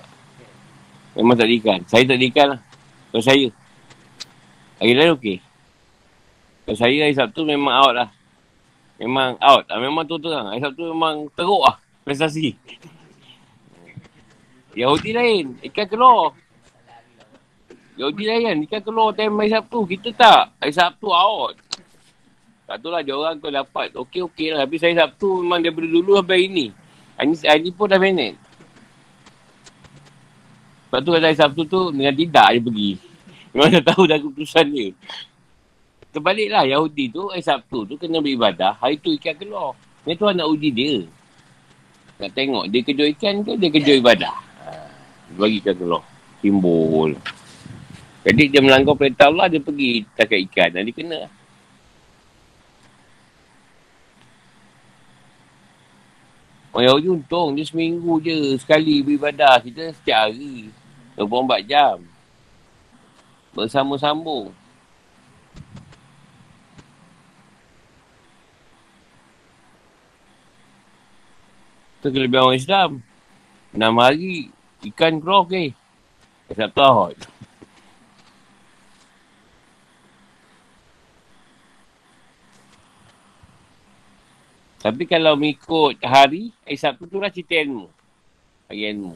Memang 1.19 1.35
tak 1.35 1.51
ikan. 1.51 1.83
Saya 1.83 2.07
tak 2.07 2.23
ikan 2.31 2.55
lah. 2.55 2.59
Kalau 3.11 3.23
saya. 3.27 3.47
Hari 4.79 4.93
lain 4.95 5.19
okey. 5.19 5.43
Kalau 6.63 6.77
saya 6.79 6.95
hari 6.95 7.11
Sabtu 7.11 7.43
memang 7.43 7.75
out 7.75 7.91
lah. 7.91 8.09
Memang 9.03 9.35
out. 9.43 9.67
Ah, 9.67 9.83
memang 9.83 10.07
tu 10.07 10.15
terang. 10.15 10.47
Hari 10.47 10.63
Sabtu 10.63 10.95
memang 10.95 11.27
teruk 11.35 11.59
lah. 11.59 11.75
Prestasi. 12.07 12.55
Yahudi 14.73 15.11
lain. 15.13 15.45
Ikan 15.61 15.85
keluar. 15.85 16.33
Yahudi 17.93 18.23
lain 18.25 18.41
kan. 18.49 18.57
Ikan 18.65 18.81
keluar 18.81 19.13
time 19.13 19.33
hari 19.37 19.53
Sabtu. 19.53 19.79
Kita 19.85 20.09
tak. 20.17 20.43
Hari 20.57 20.73
Sabtu 20.73 21.07
out. 21.13 21.55
Tak 22.65 22.81
tahu 22.81 22.89
lah 22.89 23.01
dia 23.05 23.13
orang 23.13 23.37
kau 23.37 23.53
dapat. 23.53 23.93
Okey-okey 23.93 24.55
lah. 24.55 24.65
Tapi 24.65 24.75
saya 24.81 25.05
Sabtu 25.05 25.45
memang 25.45 25.61
daripada 25.61 25.85
dulu 25.85 26.17
sampai 26.17 26.49
ini. 26.49 26.65
Hari, 27.19 27.37
hari 27.45 27.59
ni 27.61 27.69
pun 27.69 27.85
dah 27.85 28.01
manage. 28.01 28.39
Sebab 30.89 30.99
tu 31.05 31.11
hari 31.13 31.37
Sabtu 31.37 31.61
tu 31.69 31.79
dengan 31.93 32.13
tidak 32.13 32.47
dia 32.49 32.61
pergi. 32.61 32.91
Memang 33.53 33.69
dah 33.69 33.83
tahu 33.93 34.03
dah 34.09 34.17
keputusan 34.17 34.65
dia. 34.73 34.89
Terbaliklah 36.13 36.65
Yahudi 36.65 37.13
tu 37.13 37.29
hari 37.29 37.45
Sabtu 37.45 37.85
tu 37.85 37.93
kena 38.01 38.21
beribadah. 38.21 38.73
Hari 38.81 38.97
tu 38.97 39.13
ikan 39.21 39.37
keluar. 39.37 39.77
Ni 40.05 40.17
tu 40.17 40.25
nak 40.25 40.49
uji 40.49 40.69
dia. 40.73 41.05
Nak 42.21 42.31
tengok 42.33 42.69
dia 42.69 42.79
kejut 42.81 43.07
ikan 43.17 43.41
ke 43.41 43.51
dia 43.57 43.69
kejut 43.69 43.95
ibadah. 44.01 44.52
Ha, 45.33 45.39
bagi 45.41 45.57
ikan 45.65 45.73
keluar. 45.73 46.05
Simbol. 46.45 47.17
Jadi 48.23 48.43
dia 48.53 48.61
melanggar 48.61 48.93
perintah 48.93 49.33
Allah 49.33 49.49
dia 49.49 49.57
pergi 49.57 50.05
takat 50.13 50.45
ikan. 50.45 50.69
Dan 50.69 50.85
dia 50.85 50.93
kena. 50.93 51.21
Orang 56.73 56.85
Yahudi 56.85 57.07
untung 57.09 57.57
dia 57.57 57.65
seminggu 57.65 58.21
je 58.21 58.57
sekali 58.61 59.01
beribadah. 59.01 59.57
Kita 59.57 59.89
setiap 59.97 60.29
hari. 60.29 60.69
24 61.17 61.65
jam. 61.65 61.97
Bersama-sambung. 63.53 64.53
Itu 72.01 72.07
kelebihan 72.13 72.45
orang 72.45 72.61
Islam. 72.61 72.91
6 73.73 73.81
hari 73.97 74.52
ikan 74.83 75.23
keluar 75.23 75.47
ke. 75.47 75.71
Sabtu 76.53 76.81
Ahad. 76.83 77.17
Tapi 84.83 85.07
kalau 85.07 85.39
mengikut 85.39 85.95
hari, 86.03 86.51
hari 86.67 86.75
Sabtu 86.75 87.07
tu 87.07 87.15
lah 87.15 87.31
cerita 87.31 87.55
ilmu. 87.55 87.87
Hari 88.67 88.91
ilmu. 88.91 89.15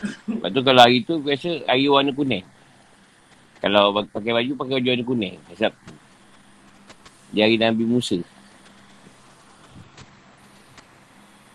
Lepas 0.00 0.50
tu 0.56 0.60
kalau 0.64 0.80
hari 0.80 1.04
tu, 1.04 1.20
biasa 1.20 1.68
hari 1.68 1.84
warna 1.84 2.16
kuning. 2.16 2.48
Kalau 3.60 3.92
pakai 3.92 4.32
baju, 4.32 4.52
pakai 4.56 4.74
baju 4.80 4.88
warna 4.88 5.04
kuning. 5.04 5.36
Hari 5.52 5.58
Sabtu. 5.60 5.92
Di 7.36 7.44
hari 7.44 7.60
Nabi 7.60 7.84
Musa. 7.84 8.16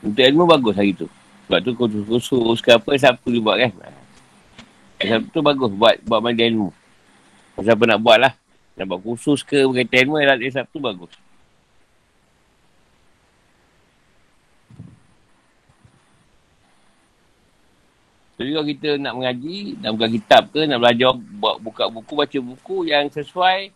Untuk 0.06 0.22
ilmu 0.22 0.46
bagus 0.46 0.78
hari 0.78 0.94
tu. 0.94 1.10
Sebab 1.46 1.60
tu 1.62 1.72
kursus-kursus 1.78 2.58
ke 2.62 2.74
apa, 2.74 2.90
Sabtu 2.98 3.30
dia 3.30 3.42
buat 3.42 3.58
kan. 3.62 3.72
Sabtu 4.98 5.38
bagus 5.46 5.70
buat 5.78 5.96
buat 6.02 6.20
mandi 6.24 6.42
ilmu. 6.42 6.74
Siapa 7.62 7.86
nak 7.86 8.02
buat 8.02 8.18
lah. 8.18 8.34
Nak 8.76 8.86
buat 8.90 9.00
kursus 9.06 9.46
ke 9.46 9.62
berkaitan 9.64 10.10
ilmu, 10.10 10.18
hari 10.18 10.50
Sabtu 10.50 10.82
bagus. 10.82 11.14
Jadi 18.36 18.50
kalau 18.52 18.68
kita 18.68 18.90
nak 19.00 19.14
mengaji, 19.16 19.80
nak 19.80 19.96
buka 19.96 20.08
kitab 20.12 20.44
ke, 20.52 20.68
nak 20.68 20.80
belajar, 20.84 21.16
buat 21.16 21.56
buka 21.62 21.88
buku, 21.88 22.14
baca 22.20 22.40
buku 22.44 22.78
yang 22.92 23.08
sesuai 23.08 23.72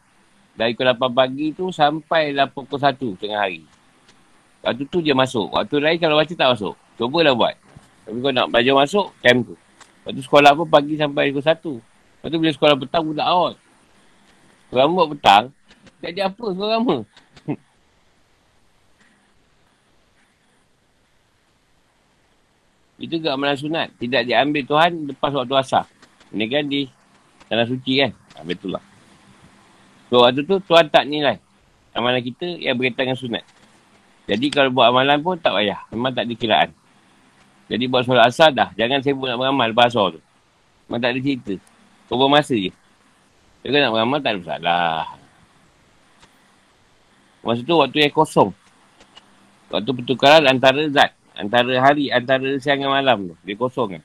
dari 0.60 0.76
pukul 0.76 0.92
8 0.92 1.16
pagi 1.16 1.48
tu 1.56 1.72
sampai 1.72 2.36
8 2.36 2.52
pukul 2.52 2.76
1 2.76 3.22
tengah 3.24 3.40
hari. 3.40 3.64
Waktu 4.60 4.84
tu 4.92 5.00
je 5.00 5.16
masuk. 5.16 5.56
Waktu 5.56 5.80
lain 5.80 5.96
kalau 5.96 6.20
baca 6.20 6.34
tak 6.36 6.50
masuk. 6.52 6.76
Cubalah 7.00 7.32
buat. 7.32 7.56
Tapi 8.04 8.18
kalau 8.20 8.36
nak 8.36 8.52
belajar 8.52 8.74
masuk, 8.76 9.08
time 9.24 9.40
tu. 9.48 9.56
Waktu 10.04 10.20
sekolah 10.20 10.52
pun 10.52 10.68
pagi 10.68 11.00
sampai 11.00 11.32
pukul 11.32 11.48
1. 11.48 11.80
Lepas 12.20 12.28
tu 12.28 12.38
bila 12.44 12.52
sekolah 12.52 12.76
petang, 12.76 13.04
budak 13.08 13.24
awal. 13.24 13.54
Sekolah 14.68 14.86
buat 14.92 15.08
petang, 15.16 15.44
tak 16.04 16.12
ada 16.12 16.22
apa 16.28 16.46
sekolah 16.52 16.72
lama. 16.76 16.98
Itu 23.00 23.16
juga 23.16 23.40
amalan 23.40 23.56
sunat. 23.56 23.96
Tidak 23.96 24.28
diambil 24.28 24.68
Tuhan 24.68 25.08
lepas 25.08 25.32
waktu 25.32 25.56
asar. 25.56 25.88
Ini 26.36 26.46
kan 26.52 26.68
di 26.68 26.84
tanah 27.48 27.64
suci 27.64 28.04
kan. 28.04 28.12
Ha, 28.36 28.44
betul 28.44 28.76
lah. 28.76 28.84
So 30.12 30.20
waktu 30.20 30.44
tu 30.44 30.60
Tuhan 30.68 30.92
tak 30.92 31.08
nilai. 31.08 31.40
Amalan 31.96 32.20
kita 32.20 32.60
yang 32.60 32.76
berkaitan 32.76 33.08
dengan 33.08 33.18
sunat. 33.18 33.44
Jadi 34.28 34.52
kalau 34.52 34.70
buat 34.70 34.92
amalan 34.92 35.24
pun 35.24 35.40
tak 35.40 35.56
payah. 35.56 35.80
Memang 35.96 36.12
tak 36.12 36.28
ada 36.28 36.34
kiraan. 36.36 36.70
Jadi 37.70 37.86
buat 37.86 38.02
solat 38.02 38.34
asar 38.34 38.50
dah. 38.50 38.74
Jangan 38.74 39.06
sibuk 39.06 39.30
nak 39.30 39.38
beramal 39.38 39.70
lepas 39.70 39.94
asar 39.94 40.18
tu. 40.18 40.22
Memang 40.90 41.00
tak 41.06 41.14
ada 41.14 41.20
cerita. 41.22 41.54
Kau 42.10 42.26
masa 42.26 42.58
je. 42.58 42.74
Kalau 43.62 43.78
nak 43.78 43.94
beramal 43.94 44.18
tak 44.18 44.32
ada 44.34 44.40
masalah. 44.42 45.06
Masa 47.46 47.62
tu 47.62 47.78
waktu 47.78 47.98
yang 48.10 48.14
kosong. 48.18 48.50
Waktu 49.70 49.92
pertukaran 49.94 50.50
antara 50.50 50.82
zat. 50.90 51.14
Antara 51.38 51.72
hari, 51.80 52.10
antara 52.10 52.58
siang 52.58 52.82
dan 52.82 52.90
malam 52.90 53.32
tu. 53.32 53.36
Dia 53.46 53.56
kosong 53.56 53.96
kan. 53.96 54.04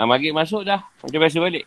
Ha, 0.00 0.08
maghrib 0.08 0.32
masuk 0.32 0.64
dah. 0.64 0.80
Macam 1.04 1.18
biasa 1.20 1.38
balik. 1.44 1.64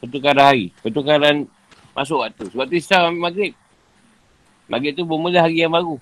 Pertukaran 0.00 0.44
hari. 0.44 0.66
Pertukaran 0.80 1.44
masuk 1.92 2.24
waktu. 2.24 2.48
Sebab 2.48 2.64
tu 2.64 2.80
ambil 2.96 3.22
maghrib. 3.28 3.52
Maghrib 4.66 4.92
tu 4.96 5.04
bermula 5.04 5.44
hari 5.44 5.60
yang 5.60 5.76
baru. 5.76 6.00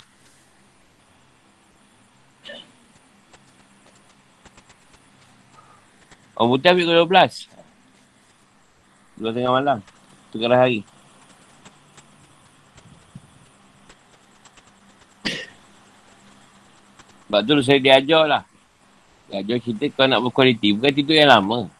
Orang 6.34 6.50
putih 6.58 6.74
ambil 6.74 6.84
ke 6.86 6.94
12. 7.06 7.46
Dua 9.14 9.30
tengah 9.30 9.54
malam. 9.54 9.78
Pertukaran 10.30 10.58
hari. 10.58 10.80
Sebab 17.34 17.40
tu 17.46 17.66
saya 17.66 17.78
diajar 17.78 18.22
lah. 18.26 18.42
Diajar 19.30 19.58
kita 19.62 19.90
kau 19.94 20.06
nak 20.10 20.22
berkualiti. 20.22 20.74
Bukan 20.74 20.90
tidur 20.90 21.18
yang 21.18 21.30
lama. 21.30 21.70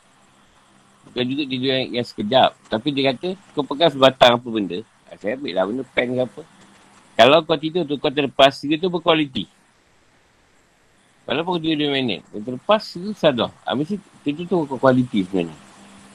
Bukan 1.11 1.25
juga 1.31 1.43
tidur 1.51 1.71
yang, 1.75 1.87
yang 1.95 2.07
sekejap. 2.07 2.51
Tapi 2.71 2.89
dia 2.95 3.15
kata 3.15 3.39
kau 3.55 3.67
pegang 3.67 3.91
sebatang 3.91 4.39
apa 4.39 4.49
benda. 4.51 4.79
Ah, 5.11 5.19
saya 5.19 5.35
ambil 5.35 5.53
lah 5.55 5.65
benda 5.67 5.83
pen 5.91 6.15
ke 6.15 6.23
apa. 6.23 6.43
Kalau 7.15 7.39
kau 7.43 7.59
tidur 7.59 7.83
tu 7.87 7.99
kau 7.99 8.11
terlepas. 8.11 8.55
Dia 8.63 8.79
tu 8.79 8.87
berkualiti. 8.87 9.51
Walaupun 11.27 11.59
kau 11.59 11.63
tidur 11.63 11.91
2 11.91 12.03
minit. 12.03 12.23
Kau 12.31 12.39
terlepas 12.39 12.83
tu 12.83 13.11
sadar. 13.15 13.51
Ha, 13.67 13.75
mesti 13.75 14.14
tidur 14.25 14.65
tu 14.65 14.77
kualiti 14.81 15.23
sebenarnya. 15.29 15.57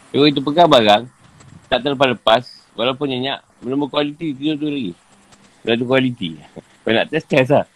Kalau 0.09 0.25
itu 0.25 0.41
pegang 0.41 0.69
barang. 0.69 1.03
Tak 1.69 1.79
terlepas-lepas. 1.85 2.43
Walaupun 2.73 3.05
nyenyak. 3.13 3.45
Belum 3.61 3.85
berkualiti 3.85 4.33
tidur 4.33 4.57
tu 4.57 4.67
lagi. 4.67 4.93
Dah 5.61 5.77
tu 5.77 5.85
kualiti. 5.85 6.41
Kau 6.83 6.89
nak 6.89 7.07
test 7.13 7.29
test 7.29 7.53
lah. 7.53 7.69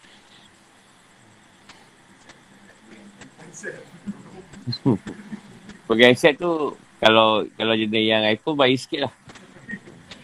Pakai 5.86 6.10
headset 6.10 6.40
tu 6.40 6.74
kalau 6.98 7.44
kalau 7.54 7.74
jenis 7.76 8.04
yang 8.08 8.24
iPhone 8.24 8.56
baik 8.56 8.80
sikit 8.80 9.06
lah. 9.08 9.14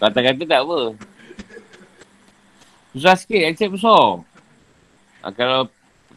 Kata-kata 0.01 0.43
tak 0.49 0.65
apa. 0.65 0.97
Susah 2.97 3.15
sikit 3.21 3.41
headset 3.45 3.69
besar. 3.69 4.25
Ha, 5.21 5.29
kalau 5.37 5.69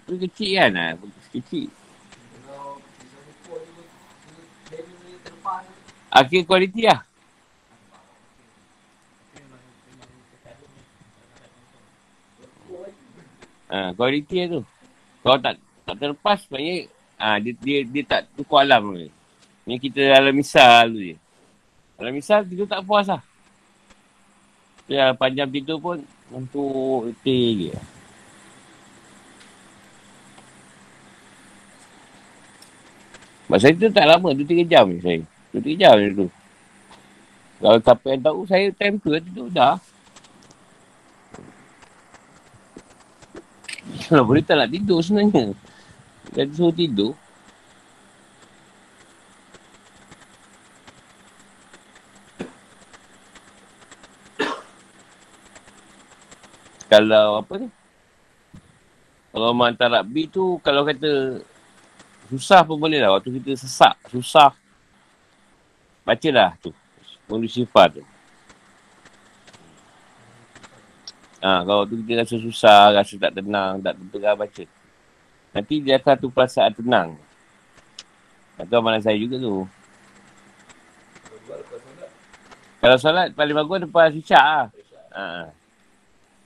tu 0.07 0.15
kecil 0.15 0.55
kan 0.57 0.71
lah. 0.71 0.95
Kecil. 1.35 1.67
Akhir 6.13 6.45
kualiti 6.45 6.85
lah. 6.85 7.01
Ha, 13.73 13.89
kualiti 13.97 14.45
lah 14.45 14.47
tu. 14.53 14.61
Kalau 15.25 15.37
tak 15.41 15.57
tak 15.83 15.95
terlepas, 15.97 16.37
sebenarnya 16.45 16.85
Ha, 17.23 17.39
dia, 17.39 17.55
dia, 17.55 17.77
dia 17.87 18.03
tak 18.03 18.21
tukar 18.35 18.67
alam 18.67 18.99
ni. 18.99 19.07
Ni 19.63 19.79
kita 19.79 20.03
dalam 20.03 20.35
misal 20.35 20.91
tu 20.91 20.99
je. 20.99 21.15
Dalam 21.95 22.11
misal 22.11 22.43
tidur 22.43 22.67
tak 22.67 22.83
puas 22.83 23.07
lah. 23.07 23.23
Ya, 24.91 25.15
panjang 25.15 25.47
tidur 25.47 25.79
pun 25.79 26.03
untuk 26.27 27.07
letih 27.07 27.71
je. 27.71 27.75
Masa 33.47 33.71
itu 33.71 33.87
tak 33.87 34.03
lama, 34.03 34.35
2-3 34.35 34.67
jam 34.67 34.91
ni 34.91 34.99
saya. 34.99 35.23
2-3 35.53 35.77
jam 35.77 35.93
ni 36.01 36.09
tu. 36.17 36.27
Kalau 37.61 37.77
siapa 37.79 38.05
yang 38.09 38.21
tahu, 38.25 38.39
saya 38.49 38.73
time 38.73 38.97
tu 38.97 39.13
tidur 39.13 39.47
dah. 39.53 39.77
Kalau 44.09 44.25
boleh 44.25 44.41
tak 44.41 44.57
nak 44.57 44.73
tidur 44.73 44.99
sebenarnya. 45.05 45.53
Dia 46.33 46.49
suruh 46.49 46.73
tidur. 46.73 47.13
Kalau 56.93 57.41
apa 57.41 57.53
ni? 57.57 57.69
Kalau 59.33 59.49
antara 59.65 60.05
B 60.05 60.29
tu, 60.29 60.61
kalau 60.61 60.85
kata 60.85 61.41
susah 62.29 62.61
pun 62.61 62.77
boleh 62.77 63.01
lah. 63.01 63.17
Waktu 63.17 63.41
kita 63.41 63.57
sesak, 63.57 63.97
susah. 64.13 64.53
Baca 66.03 66.29
lah 66.31 66.51
tu. 66.59 66.71
Kondisi 67.27 67.63
sifat 67.63 67.99
tu. 67.99 68.03
Ha, 71.43 71.59
kalau 71.67 71.83
tu 71.83 71.99
kita 72.03 72.23
rasa 72.23 72.39
susah, 72.39 72.95
rasa 72.95 73.19
tak 73.19 73.35
tenang, 73.35 73.79
tak 73.83 73.99
tenang, 73.99 74.35
baca. 74.39 74.63
Nanti 75.51 75.75
dia 75.83 75.99
akan 75.99 76.15
tu 76.15 76.31
perasaan 76.31 76.71
tenang. 76.71 77.19
Itu 78.59 78.75
amalan 78.79 79.03
saya 79.03 79.19
juga 79.19 79.35
tu. 79.39 79.67
Kalau 82.83 82.97
solat 82.99 83.31
paling 83.31 83.55
bagus 83.55 83.87
depan 83.87 84.11
isyak 84.11 84.43
lah. 84.43 84.67
Ha. 85.15 85.47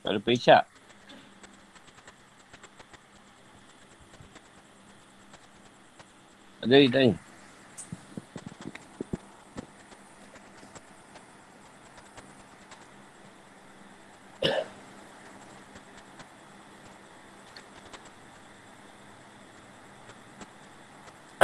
Kalau 0.02 0.18
lepas 0.18 0.34
isyak. 0.34 0.64
Ada 6.62 6.74
ni 6.74 6.90
tanya. 6.90 7.27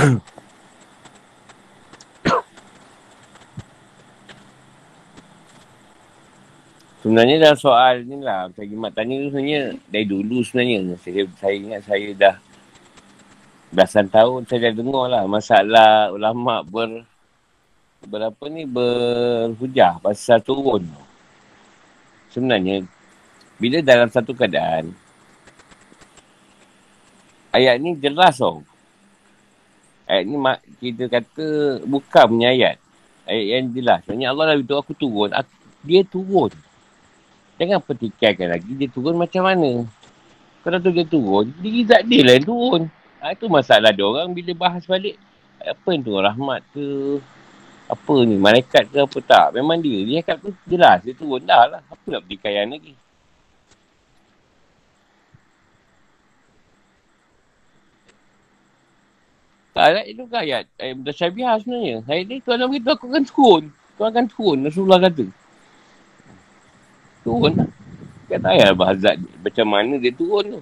Sebenarnya 7.03 7.35
dalam 7.39 7.59
soal 7.59 8.03
ni 8.07 8.19
lah, 8.19 8.47
saya 8.55 8.67
Gimat 8.67 8.95
tanya 8.95 9.19
tu 9.27 9.31
sebenarnya 9.31 9.75
dari 9.91 10.05
dulu 10.07 10.39
sebenarnya. 10.43 10.95
Saya, 11.03 11.27
saya 11.39 11.55
ingat 11.55 11.81
saya 11.87 12.09
dah 12.15 12.35
belasan 13.73 14.05
tahun 14.05 14.45
saya 14.45 14.69
dah 14.69 14.73
dengar 14.77 15.05
lah 15.09 15.25
masalah 15.25 16.13
ulama 16.13 16.61
ber 16.61 17.09
berapa 18.05 18.43
ni 18.45 18.69
berhujah 18.69 19.97
pasal 19.97 20.37
turun. 20.45 20.85
sebenarnya 22.29 22.85
bila 23.57 23.81
dalam 23.81 24.13
satu 24.13 24.37
keadaan 24.37 24.93
ayat 27.49 27.81
ni 27.81 27.97
jelas 27.97 28.37
tau. 28.37 28.61
Ayat 30.14 30.30
ni 30.30 30.38
mak, 30.38 30.61
kita 30.78 31.09
kata 31.09 31.45
bukan 31.89 32.26
punya 32.30 32.53
ayat. 32.53 32.78
Ayat 33.26 33.45
yang 33.49 33.66
jelas. 33.74 33.99
Maksudnya 34.05 34.30
Allah 34.30 34.53
dah 34.53 34.55
beritahu 34.61 34.80
aku 34.86 34.93
turun. 34.93 35.34
Aku, 35.34 35.53
dia 35.82 36.05
turun. 36.05 36.53
Jangan 37.57 37.82
petikaikan 37.82 38.53
lagi 38.53 38.78
dia 38.78 38.86
turun 38.93 39.18
macam 39.18 39.41
mana. 39.41 39.89
Kalau 40.61 40.78
tu 40.78 40.93
dia 40.93 41.01
turun, 41.01 41.49
diri 41.57 41.82
tak 41.82 42.05
dia 42.05 42.22
lah 42.22 42.38
yang 42.38 42.45
turun. 42.45 42.82
Ha, 43.26 43.34
itu 43.34 43.49
masalah 43.49 43.89
dia 43.89 44.05
orang 44.05 44.30
bila 44.38 44.53
bahas 44.53 44.86
balik. 44.86 45.18
Apa 45.57 45.88
yang 45.97 46.05
tu 46.05 46.14
rahmat 46.14 46.61
ke? 46.78 46.86
Apa 47.89 48.14
ni, 48.22 48.38
malaikat 48.38 48.93
ke 48.93 48.97
apa 49.01 49.18
tak. 49.26 49.57
Memang 49.57 49.82
dia. 49.82 49.97
Dia 50.05 50.22
cakap 50.22 50.38
tu 50.45 50.49
jelas. 50.70 51.01
Dia 51.01 51.18
turun 51.18 51.41
dah 51.41 51.74
lah. 51.74 51.82
Apa 51.89 52.05
nak 52.05 52.22
petikaian 52.30 52.70
lagi. 52.70 52.93
Ayat 59.74 60.05
itu 60.05 60.24
kan 60.30 60.45
ayat. 60.45 60.69
Ayat 60.78 60.95
mutasyabiah 61.01 61.57
sebenarnya. 61.57 61.97
Ayat 62.05 62.26
ni 62.30 62.38
Tuhan 62.45 62.61
beritahu 62.69 62.93
aku 62.93 63.05
akan 63.09 63.26
turun. 63.26 63.63
Tuhan 63.97 64.09
akan 64.13 64.26
turun. 64.30 64.57
Rasulullah 64.69 64.99
kata. 65.01 65.26
Turun 67.26 67.53
lah. 67.57 67.69
Kata 68.30 68.47
ayat 68.53 68.71
bahazat 68.78 69.15
macam 69.41 69.65
mana 69.65 69.93
dia 69.97 70.13
turun 70.13 70.57
tu. 70.57 70.61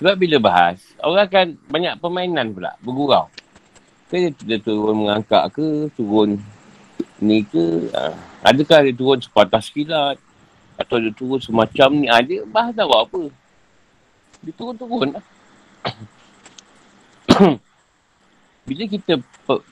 Sebab 0.00 0.14
bila 0.18 0.36
bahas, 0.42 0.82
orang 1.00 1.24
akan 1.30 1.46
banyak 1.70 1.94
permainan 1.96 2.46
pula. 2.52 2.76
Bergurau. 2.84 3.30
Ke 4.12 4.28
dia, 4.28 4.30
dia 4.44 4.58
turun 4.60 5.06
mengangkat 5.08 5.48
ke, 5.54 5.88
turun 5.96 6.36
ni 7.22 7.40
ke. 7.46 7.88
Ha. 7.96 8.12
Adakah 8.52 8.84
dia 8.84 8.92
turun 8.92 9.16
sepatah 9.22 9.62
sekilat. 9.64 10.20
Atau 10.76 11.00
dia 11.00 11.12
turun 11.14 11.40
semacam 11.40 11.88
ni. 11.96 12.06
Ha, 12.10 12.20
dia 12.20 12.44
bahas 12.44 12.76
tak 12.76 12.84
buat 12.84 13.08
apa. 13.08 13.22
Dia 14.42 14.52
turun-turun 14.58 15.16
lah. 15.16 15.24
bila 18.66 18.82
kita 18.86 19.18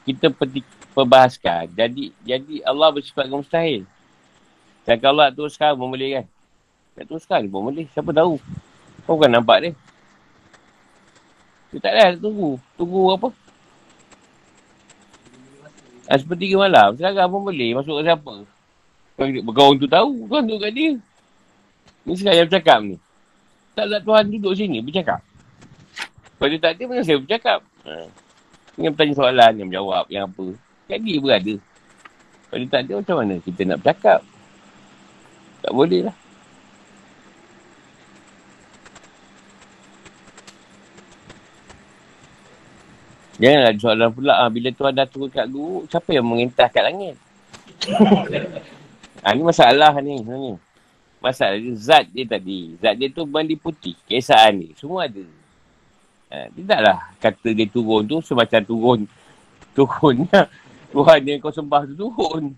kita 0.02 0.26
peti, 0.34 0.61
perbahaskan 0.90 1.70
jadi 1.72 2.11
jadi 2.26 2.54
Allah 2.66 2.90
bersifat 2.90 3.30
dengan 3.30 3.42
mustahil. 3.44 3.86
Dan 4.88 4.96
kalau 4.98 5.22
Allah 5.22 5.50
sekarang 5.52 5.78
pun 5.78 5.92
boleh 5.92 6.20
kan? 6.20 6.26
Tak 6.98 7.22
sekarang 7.22 7.46
pun 7.46 7.70
boleh 7.70 7.86
siapa 7.94 8.11
tahu? 8.11 8.34
Kau 9.06 9.16
kan 9.16 9.30
nampak 9.30 9.58
dia. 9.62 9.70
Dia 11.70 11.78
tak 11.78 11.92
ada 11.94 12.18
tunggu. 12.18 12.58
Tunggu 12.74 13.14
apa? 13.14 13.28
Ha, 16.11 16.18
seperti 16.18 16.50
ke 16.50 16.58
malam 16.58 16.98
sekarang 16.98 17.30
pun 17.30 17.46
boleh. 17.46 17.70
Masuk 17.78 18.02
ke 18.02 18.11
siapa? 18.11 18.32
Berkawan 19.20 19.78
tu 19.78 19.86
tahu 19.86 20.26
Tuhan 20.26 20.42
tu 20.48 20.58
kat 20.58 20.72
dia. 20.74 20.90
Ni 22.02 22.12
sekarang 22.18 22.38
yang 22.42 22.48
bercakap 22.50 22.78
ni. 22.82 22.96
Tak 23.78 23.86
nak 23.86 24.02
Tuhan 24.02 24.24
duduk 24.34 24.52
sini 24.58 24.82
bercakap 24.82 25.22
kalau 26.41 26.57
dia 26.57 26.61
tak 26.64 26.72
ada, 26.72 26.82
mana 26.88 27.05
saya 27.05 27.20
bercakap? 27.20 27.61
Ha. 27.84 28.09
Dengan 28.72 28.97
bertanya 28.97 29.12
soalan, 29.12 29.53
yang 29.61 29.68
menjawab, 29.68 30.05
yang 30.09 30.24
apa. 30.24 30.47
Dia 30.88 31.20
berada. 31.20 31.55
Kalau 32.49 32.59
dia 32.64 32.70
tak 32.72 32.80
ada, 32.88 32.93
macam 32.97 33.16
mana 33.20 33.34
kita 33.45 33.61
nak 33.68 33.78
bercakap? 33.84 34.20
Tak 35.61 35.72
boleh 35.76 36.01
lah. 36.09 36.16
Janganlah 43.36 43.68
ada 43.68 43.80
soalan 43.84 44.09
pula. 44.09 44.32
Ha, 44.41 44.49
bila 44.49 44.68
Tuhan 44.72 44.93
dah 44.97 45.05
turun 45.05 45.28
kat 45.28 45.45
guru, 45.45 45.84
siapa 45.93 46.09
yang 46.16 46.24
mengintah 46.24 46.72
kat 46.72 46.88
langit? 46.88 47.20
ha, 49.24 49.36
ni 49.36 49.45
masalah 49.45 49.93
ni 50.01 50.24
sebenarnya. 50.24 50.55
Masalah 51.20 51.57
dia, 51.61 51.72
zat 51.76 52.09
dia 52.09 52.24
tadi. 52.24 52.80
Zat 52.80 52.97
dia 52.97 53.12
tu 53.12 53.28
mandi 53.28 53.61
putih. 53.61 53.93
Kesaan 54.09 54.64
ni. 54.64 54.72
Semua 54.80 55.05
ada. 55.05 55.39
Eh, 56.31 56.47
tidaklah 56.55 57.11
kata 57.18 57.49
dia 57.51 57.66
turun 57.66 58.07
tu 58.07 58.22
semacam 58.22 58.61
turun. 58.62 59.01
Turunnya. 59.74 60.47
Tuhan 60.95 61.18
yang 61.26 61.39
kau 61.43 61.51
sembah 61.51 61.83
tu 61.91 61.95
turun. 61.99 62.55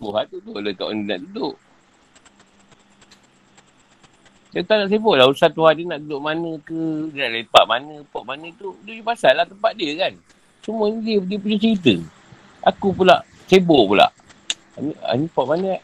Tuhan 0.00 0.24
tu 0.32 0.38
tu 0.40 0.52
lah 0.56 0.72
kat 0.72 0.88
nak 0.96 1.20
duduk. 1.28 1.54
Dia 4.48 4.64
tak 4.64 4.80
nak 4.80 4.88
sibuk 4.88 5.12
lah 5.20 5.28
urusan 5.28 5.52
Tuhan 5.52 5.72
dia 5.76 5.84
nak 5.84 6.00
duduk 6.00 6.20
mana 6.24 6.50
ke. 6.64 7.12
Dia 7.12 7.28
nak 7.28 7.32
lepak 7.36 7.64
mana, 7.68 7.94
pok 8.08 8.24
mana 8.24 8.48
tu. 8.56 8.72
Dia 8.88 9.04
pasal 9.04 9.36
lah 9.36 9.44
tempat 9.44 9.76
dia 9.76 9.92
kan. 10.00 10.12
Semua 10.64 10.88
ni 10.88 11.04
dia, 11.04 11.20
dia 11.20 11.36
punya 11.36 11.56
cerita. 11.60 11.94
Aku 12.64 12.96
pula 12.96 13.20
sibuk 13.44 13.92
pula. 13.92 14.08
Ini, 14.80 14.92
ini 14.96 15.26
pok 15.28 15.44
mana? 15.44 15.76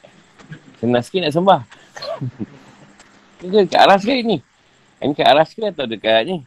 Senang 0.81 1.05
sikit 1.05 1.29
nak 1.29 1.35
sembah. 1.37 1.61
Dia 3.45 3.61
kat 3.69 3.81
aras 3.85 4.01
ke 4.01 4.25
ni? 4.25 4.41
Ini 5.05 5.13
kat 5.13 5.29
aras 5.29 5.53
ke 5.53 5.69
atau 5.69 5.85
dekat 5.85 6.25
ni? 6.25 6.41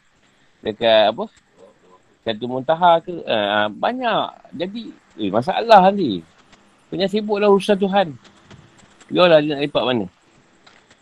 Dekat 0.71 1.15
apa? 1.15 1.25
Satu 2.27 2.45
muntaha 2.51 2.99
ke? 2.99 3.23
Uh, 3.23 3.67
banyak. 3.71 4.27
Jadi 4.55 4.91
eh, 5.19 5.31
masalah 5.31 5.87
ni. 5.95 6.19
Punya 6.91 7.07
sibuk 7.07 7.39
lah 7.39 7.51
urusan 7.51 7.79
Tuhan. 7.79 8.15
Biarlah 9.07 9.39
dia 9.39 9.55
nak 9.55 9.61
lepak 9.63 9.83
mana. 9.83 10.05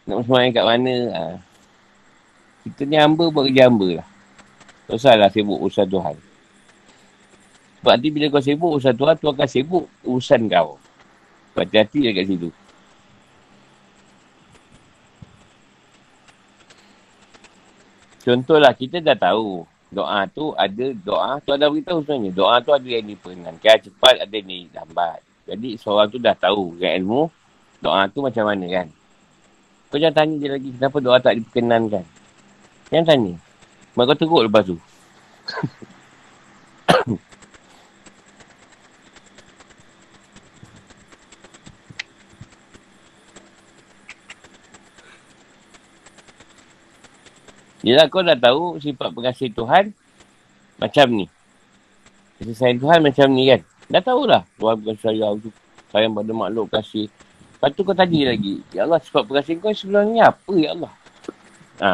Nak 0.05 0.17
semayang 0.25 0.53
kat 0.53 0.65
mana 0.65 0.93
uh. 1.13 1.35
kita 2.65 2.81
ni 2.85 2.97
hamba 2.97 3.25
buat 3.29 3.49
kerja 3.49 3.69
hamba 3.69 4.01
lah. 4.01 4.07
Tak 4.85 5.33
sibuk 5.33 5.57
urusan 5.61 5.89
Tuhan. 5.89 6.15
Sebab 7.81 7.91
nanti 7.93 8.09
bila 8.09 8.25
kau 8.29 8.41
sibuk 8.41 8.69
urusan 8.77 8.93
Tuhan 8.97 9.15
Tuhan 9.17 9.33
akan 9.33 9.49
sibuk 9.49 9.85
urusan 10.05 10.41
kau. 10.49 10.77
Hati-hati 11.55 12.11
dekat 12.11 12.25
situ 12.27 12.49
Contohlah 18.25 18.73
kita 18.73 19.05
dah 19.05 19.13
tahu 19.13 19.69
doa 19.93 20.25
tu 20.33 20.49
ada 20.57 20.85
doa 20.97 21.37
tu 21.45 21.53
ada 21.53 21.69
beritahu 21.69 22.01
sebenarnya. 22.01 22.33
Doa 22.33 22.57
tu 22.57 22.73
ada 22.73 22.87
yang 22.89 23.05
diperkenankan 23.05 23.77
cepat 23.85 24.25
ada 24.25 24.37
ni 24.41 24.65
lambat. 24.73 25.21
Jadi 25.45 25.77
seorang 25.77 26.09
tu 26.09 26.17
dah 26.17 26.33
tahu 26.33 26.73
dengan 26.73 27.05
ilmu 27.05 27.21
doa 27.85 28.09
tu 28.09 28.25
macam 28.25 28.49
mana 28.49 28.65
kan. 28.65 28.89
Kau 29.93 30.01
jangan 30.01 30.25
tanya 30.25 30.35
dia 30.41 30.49
lagi 30.57 30.73
kenapa 30.73 30.97
doa 30.97 31.17
tak 31.21 31.37
diperkenankan. 31.37 32.03
Jangan 32.89 33.05
tanya. 33.05 33.33
Mak 33.93 34.03
kau 34.09 34.17
teruk 34.17 34.41
lepas 34.49 34.63
tu. 34.65 34.77
Yelah 47.85 48.09
kau 48.09 48.25
dah 48.25 48.33
tahu 48.33 48.81
sifat 48.81 49.13
pengasih 49.13 49.53
Tuhan 49.53 49.93
macam 50.81 51.05
ni. 51.13 51.29
Kasih 52.41 52.57
sayang 52.57 52.81
Tuhan 52.81 52.99
macam 53.05 53.27
ni 53.29 53.43
kan. 53.45 53.61
Dah 53.85 54.01
tahulah 54.01 54.41
Tuhan 54.57 54.75
bukan 54.81 54.97
sayang 54.97 55.37
tu. 55.37 55.53
Sayang 55.93 56.17
pada 56.17 56.33
makhluk 56.33 56.65
kasih. 56.73 57.05
Lepas 57.05 57.69
tu 57.77 57.85
kau 57.85 57.93
tadi 57.93 58.25
lagi. 58.25 58.65
Ya 58.73 58.89
Allah 58.89 58.97
sifat 58.97 59.29
pengasih 59.29 59.61
kau 59.61 59.69
sebelum 59.69 60.17
ni 60.17 60.19
apa 60.19 60.51
ya 60.57 60.73
Allah. 60.73 60.93
Ha, 61.77 61.89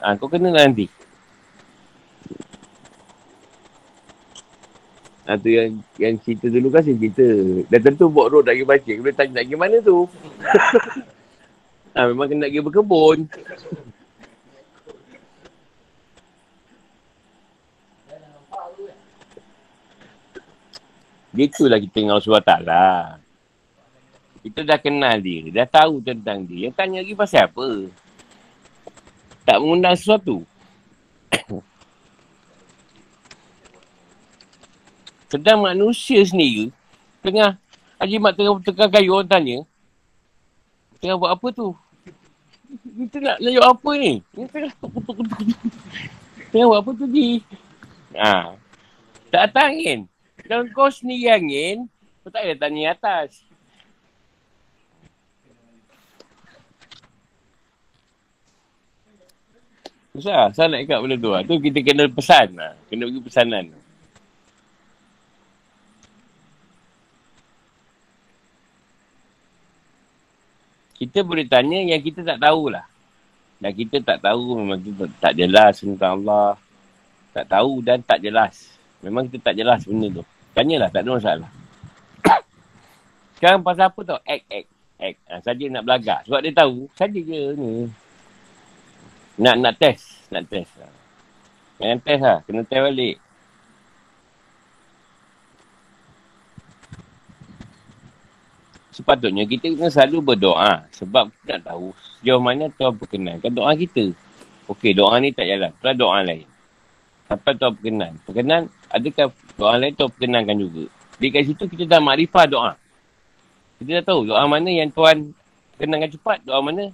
ha, 0.00 0.16
kau 0.16 0.24
kena 0.32 0.56
lah 0.56 0.64
nanti. 0.64 0.88
Ha, 5.28 5.36
tu 5.36 5.52
yang, 5.52 5.84
yang 6.00 6.16
cerita 6.16 6.48
dulu 6.48 6.72
kan 6.72 6.80
cerita. 6.80 7.28
Dah 7.68 7.80
tentu 7.84 8.08
buat 8.08 8.32
road 8.32 8.48
pergi 8.48 8.64
baca. 8.64 8.92
Boleh 9.04 9.12
tanya 9.12 9.44
pergi 9.44 9.56
mana 9.60 9.76
tu. 9.84 10.08
ha, 11.92 12.08
memang 12.08 12.24
kena 12.24 12.48
pergi 12.48 13.44
berkebun. 21.36 21.52
Itulah 21.52 21.78
kita 21.78 22.00
dengan 22.00 22.16
Allah 22.16 22.24
SWT. 22.24 22.72
Kita 24.46 24.60
dah 24.64 24.78
kenal 24.80 25.20
dia. 25.20 25.50
Dah 25.52 25.68
tahu 25.68 26.00
tentang 26.00 26.46
dia. 26.48 26.70
Yang 26.70 26.74
tanya 26.78 27.04
lagi 27.04 27.14
pasal 27.14 27.44
apa? 27.50 27.90
Tak 29.44 29.60
mengundang 29.60 29.94
sesuatu. 29.98 30.46
Sedang 35.30 35.60
manusia 35.62 36.24
sendiri. 36.24 36.72
Tengah. 37.20 37.58
Haji 37.96 38.16
Mak 38.20 38.36
tengah 38.36 38.60
tekan 38.62 38.88
kayu 38.92 39.16
orang 39.16 39.28
tanya. 39.28 39.64
Tengah 41.00 41.16
buat 41.18 41.32
apa 41.34 41.48
tu? 41.52 41.74
Kita 42.96 43.20
nak 43.22 43.38
layuk 43.40 43.62
apa 43.62 43.90
ni? 43.98 44.22
Tengah, 44.34 44.72
tengah 46.50 46.66
buat 46.70 46.80
apa 46.82 46.90
tu 46.92 47.06
di? 47.08 47.40
Ha. 48.14 48.54
Tak 49.32 49.40
datang 49.50 49.74
kan? 49.80 50.00
Kalau 50.46 50.64
kau 50.70 50.86
sendiri 50.86 51.26
angin, 51.26 51.90
kau 52.22 52.30
tak 52.30 52.46
payah 52.46 52.58
tanya 52.58 52.94
atas. 52.94 53.42
Susah, 60.16 60.48
saya 60.56 60.72
nak 60.72 60.80
ikat 60.86 60.98
benda 61.02 61.16
tu 61.20 61.28
lah. 61.28 61.42
Tu 61.44 61.60
kita 61.60 61.84
kena 61.84 62.08
pesan 62.08 62.56
lah. 62.56 62.72
Kena 62.88 63.04
bagi 63.04 63.20
pesanan. 63.20 63.68
Kita 70.96 71.20
boleh 71.20 71.44
tanya 71.44 71.84
yang 71.84 72.00
kita 72.00 72.24
tak 72.24 72.40
tahulah. 72.40 72.88
Dan 73.60 73.72
kita 73.76 74.00
tak 74.00 74.24
tahu 74.24 74.56
memang 74.56 74.80
kita 74.80 75.04
tak 75.20 75.36
jelas 75.36 75.84
tentang 75.84 76.24
Allah. 76.24 76.56
Tak 77.36 77.44
tahu 77.52 77.84
dan 77.84 78.00
tak 78.00 78.24
jelas. 78.24 78.72
Memang 79.04 79.28
kita 79.28 79.52
tak 79.52 79.60
jelas 79.60 79.84
benda 79.84 80.08
tu. 80.08 80.35
Tanyalah, 80.56 80.88
tak 80.88 81.04
ada 81.04 81.10
masalah. 81.20 81.50
Sekarang 83.36 83.60
pasal 83.60 83.92
apa 83.92 84.00
tau? 84.08 84.20
Act, 84.24 84.44
act, 84.48 84.68
act. 84.96 85.18
Ha, 85.28 85.44
saja 85.44 85.64
nak 85.68 85.84
belagak. 85.84 86.24
Sebab 86.24 86.40
dia 86.40 86.52
tahu, 86.56 86.88
saja 86.96 87.20
je 87.20 87.40
ni. 87.60 87.72
Nak 89.36 89.56
nak 89.60 89.76
test. 89.76 90.24
Nak 90.32 90.48
test. 90.48 90.72
Ha. 90.80 90.88
Jangan 91.76 91.98
test 92.00 92.22
lah. 92.24 92.38
Kena 92.48 92.64
test 92.64 92.82
balik. 92.88 93.16
Sepatutnya 98.96 99.44
kita 99.44 99.76
kena 99.76 99.92
selalu 99.92 100.32
berdoa. 100.32 100.88
Sebab 100.96 101.28
kita 101.28 101.60
nak 101.60 101.62
tahu 101.68 101.92
sejauh 101.92 102.40
mana 102.40 102.72
Tuhan 102.72 102.96
perkenankan 102.96 103.52
doa 103.52 103.76
kita. 103.76 104.08
Okey, 104.72 104.96
doa 104.96 105.20
ni 105.20 105.36
tak 105.36 105.52
jalan. 105.52 105.68
Tuhan 105.84 105.96
doa 106.00 106.24
lain. 106.24 106.48
Apa 107.28 107.52
Tuhan 107.52 107.76
perkenan? 107.76 108.12
Perkenan, 108.24 108.72
adakah 108.96 109.26
doa 109.54 109.74
lain 109.76 109.92
Tuhan 109.94 110.10
perkenankan 110.10 110.56
juga? 110.56 110.84
Di 111.16 111.26
kat 111.32 111.42
situ 111.48 111.64
kita 111.68 111.84
dah 111.88 112.00
makrifah 112.00 112.44
doa. 112.48 112.72
Kita 113.76 114.00
dah 114.00 114.04
tahu 114.04 114.28
doa 114.28 114.42
mana 114.48 114.68
yang 114.72 114.88
Tuhan 114.88 115.32
kenangkan 115.76 116.10
cepat, 116.16 116.40
doa 116.44 116.60
mana 116.64 116.92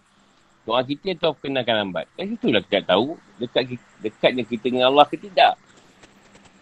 doa 0.63 0.81
kita 0.83 1.15
yang 1.15 1.19
Tuhan 1.19 1.33
perkenankan 1.39 1.75
lambat. 1.87 2.05
Kat 2.15 2.27
situ 2.27 2.47
lah 2.51 2.63
kita 2.63 2.81
tahu 2.87 3.19
dekat 3.39 3.79
dekatnya 4.03 4.43
kita 4.47 4.67
dengan 4.71 4.91
Allah 4.91 5.07
ke 5.07 5.17
tidak. 5.19 5.59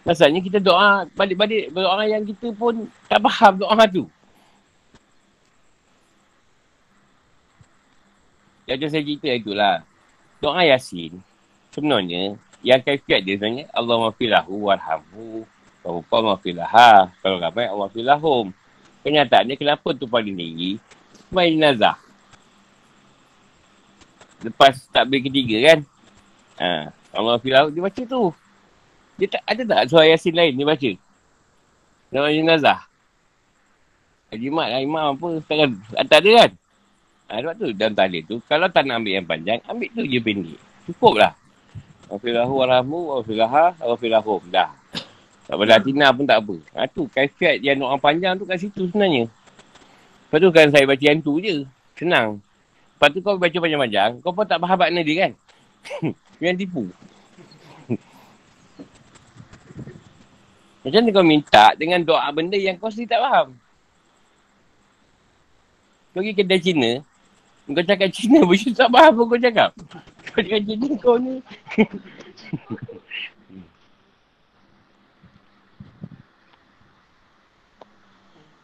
Masalahnya 0.00 0.40
kita 0.40 0.58
doa 0.60 1.04
balik-balik 1.12 1.68
doa 1.76 2.04
yang 2.08 2.24
kita 2.24 2.48
pun 2.56 2.88
tak 3.04 3.20
faham 3.20 3.60
doa 3.60 3.84
tu. 3.84 4.08
Yang 8.64 8.94
saya 8.94 9.02
cerita 9.02 9.28
itulah. 9.34 9.76
Doa 10.40 10.64
Yasin, 10.64 11.20
sebenarnya, 11.68 12.38
yang 12.60 12.80
kaifiat 12.84 13.24
dia 13.24 13.36
sebenarnya, 13.40 13.66
Allah 13.72 13.96
mafilahu 14.08 14.68
warhamhu, 14.68 15.48
Rupa 15.80 16.20
mafilaha, 16.20 17.08
kalau 17.24 17.40
ramai 17.40 17.64
Allah 17.64 17.88
mafilahum. 17.88 18.52
Kenyataannya 19.00 19.56
kenapa 19.56 19.96
tu 19.96 20.04
paling 20.04 20.36
tinggi? 20.36 20.76
Main 21.32 21.56
nazah. 21.56 21.96
Lepas 24.44 24.84
tak 24.92 25.08
takbir 25.08 25.24
ketiga 25.24 25.72
kan? 25.72 25.78
Ha, 26.60 26.92
Allah 27.16 27.40
mafilahu, 27.40 27.72
dia 27.72 27.80
baca 27.80 28.02
tu. 28.04 28.22
Dia 29.16 29.26
tak, 29.28 29.42
ada 29.48 29.62
tak 29.64 29.80
surah 29.88 30.06
Yasin 30.08 30.36
lain 30.36 30.52
dia 30.56 30.68
baca? 30.68 30.90
Nama 32.10 32.28
jenazah. 32.28 32.80
Jimat 34.30 34.68
lah 34.68 34.80
imam 34.84 35.16
apa. 35.16 35.28
Takkan, 35.48 35.70
tak 36.06 36.18
ada 36.22 36.30
kan? 36.44 36.50
Ha, 37.30 37.32
sebab 37.40 37.54
tu 37.56 37.66
dalam 37.72 37.94
tahlil 37.94 38.22
tu, 38.26 38.36
kalau 38.50 38.66
tak 38.68 38.84
nak 38.84 39.00
ambil 39.00 39.12
yang 39.16 39.26
panjang, 39.26 39.58
ambil 39.64 39.88
tu 39.94 40.02
je 40.04 40.18
pendek. 40.20 40.60
Cukup 40.90 41.14
lah. 41.16 41.32
Wafilahu 42.10 42.58
warahmu, 42.58 43.22
wafilaha, 43.22 43.78
wafilahum. 43.78 44.42
Dah. 44.50 44.74
Tak 45.46 45.54
boleh 45.54 45.78
tina 45.82 46.10
pun 46.10 46.26
tak 46.26 46.42
apa. 46.42 46.58
Ha, 46.74 46.86
tu 46.90 47.06
kaifiat 47.10 47.58
yang 47.62 47.82
orang 47.82 48.02
panjang 48.02 48.34
tu 48.38 48.46
kat 48.46 48.58
situ 48.58 48.86
sebenarnya. 48.90 49.30
Lepas 50.30 50.38
tu 50.42 50.50
kan 50.54 50.66
saya 50.70 50.86
baca 50.86 51.02
yang 51.02 51.18
tu 51.22 51.42
je. 51.42 51.66
Senang. 51.98 52.38
Lepas 52.94 53.08
tu 53.10 53.18
kau 53.18 53.34
baca 53.34 53.56
panjang-panjang, 53.58 54.22
kau 54.22 54.30
pun 54.30 54.46
tak 54.46 54.62
faham 54.62 54.78
makna 54.78 55.02
dia 55.02 55.26
kan? 55.26 55.32
yang 56.44 56.54
tipu. 56.54 56.86
Macam 60.86 61.00
ni 61.02 61.10
kau 61.10 61.26
minta 61.26 61.74
dengan 61.74 61.98
doa 62.06 62.30
benda 62.30 62.54
yang 62.54 62.78
kau 62.78 62.86
sendiri 62.86 63.10
tak 63.10 63.22
faham. 63.26 63.58
Kau 66.14 66.22
pergi 66.22 66.34
kedai 66.34 66.60
Cina, 66.62 67.02
kau 67.74 67.84
cakap 67.86 68.08
Cina 68.10 68.42
pun 68.48 68.56
tak 68.74 68.90
faham 68.90 69.12
apa 69.14 69.22
kau 69.22 69.40
cakap. 69.40 69.70
Kau 70.30 70.40
cakap 70.42 70.62
Cina 70.66 70.88
kau 70.98 71.16
ni. 71.18 71.34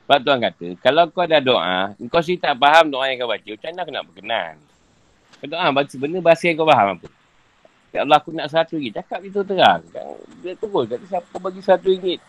Sebab 0.06 0.22
Tuhan 0.22 0.38
kata, 0.38 0.66
kalau 0.78 1.10
kau 1.10 1.26
ada 1.26 1.42
doa, 1.42 1.90
kau 2.06 2.22
sih 2.22 2.38
tak 2.38 2.54
faham 2.62 2.94
doa 2.94 3.10
yang 3.10 3.26
kau 3.26 3.26
baca, 3.26 3.42
macam 3.42 3.66
mana 3.74 3.82
aku 3.82 3.90
nak 3.90 4.04
berkenan? 4.06 4.54
Kau 5.42 5.46
doa, 5.50 5.66
baca 5.74 5.94
benda 5.98 6.18
bahasa 6.22 6.46
yang 6.46 6.62
kau 6.62 6.70
faham 6.70 6.88
apa? 6.94 7.06
Ya 7.90 8.06
Allah, 8.06 8.18
aku 8.22 8.30
nak 8.30 8.46
satu 8.46 8.78
ringgit. 8.78 9.02
Cakap 9.02 9.18
itu 9.26 9.42
terang. 9.42 9.82
Dia 10.46 10.54
terus 10.54 10.86
kata, 10.86 11.04
siapa 11.10 11.34
bagi 11.42 11.58
satu 11.58 11.90
ringgit? 11.90 12.22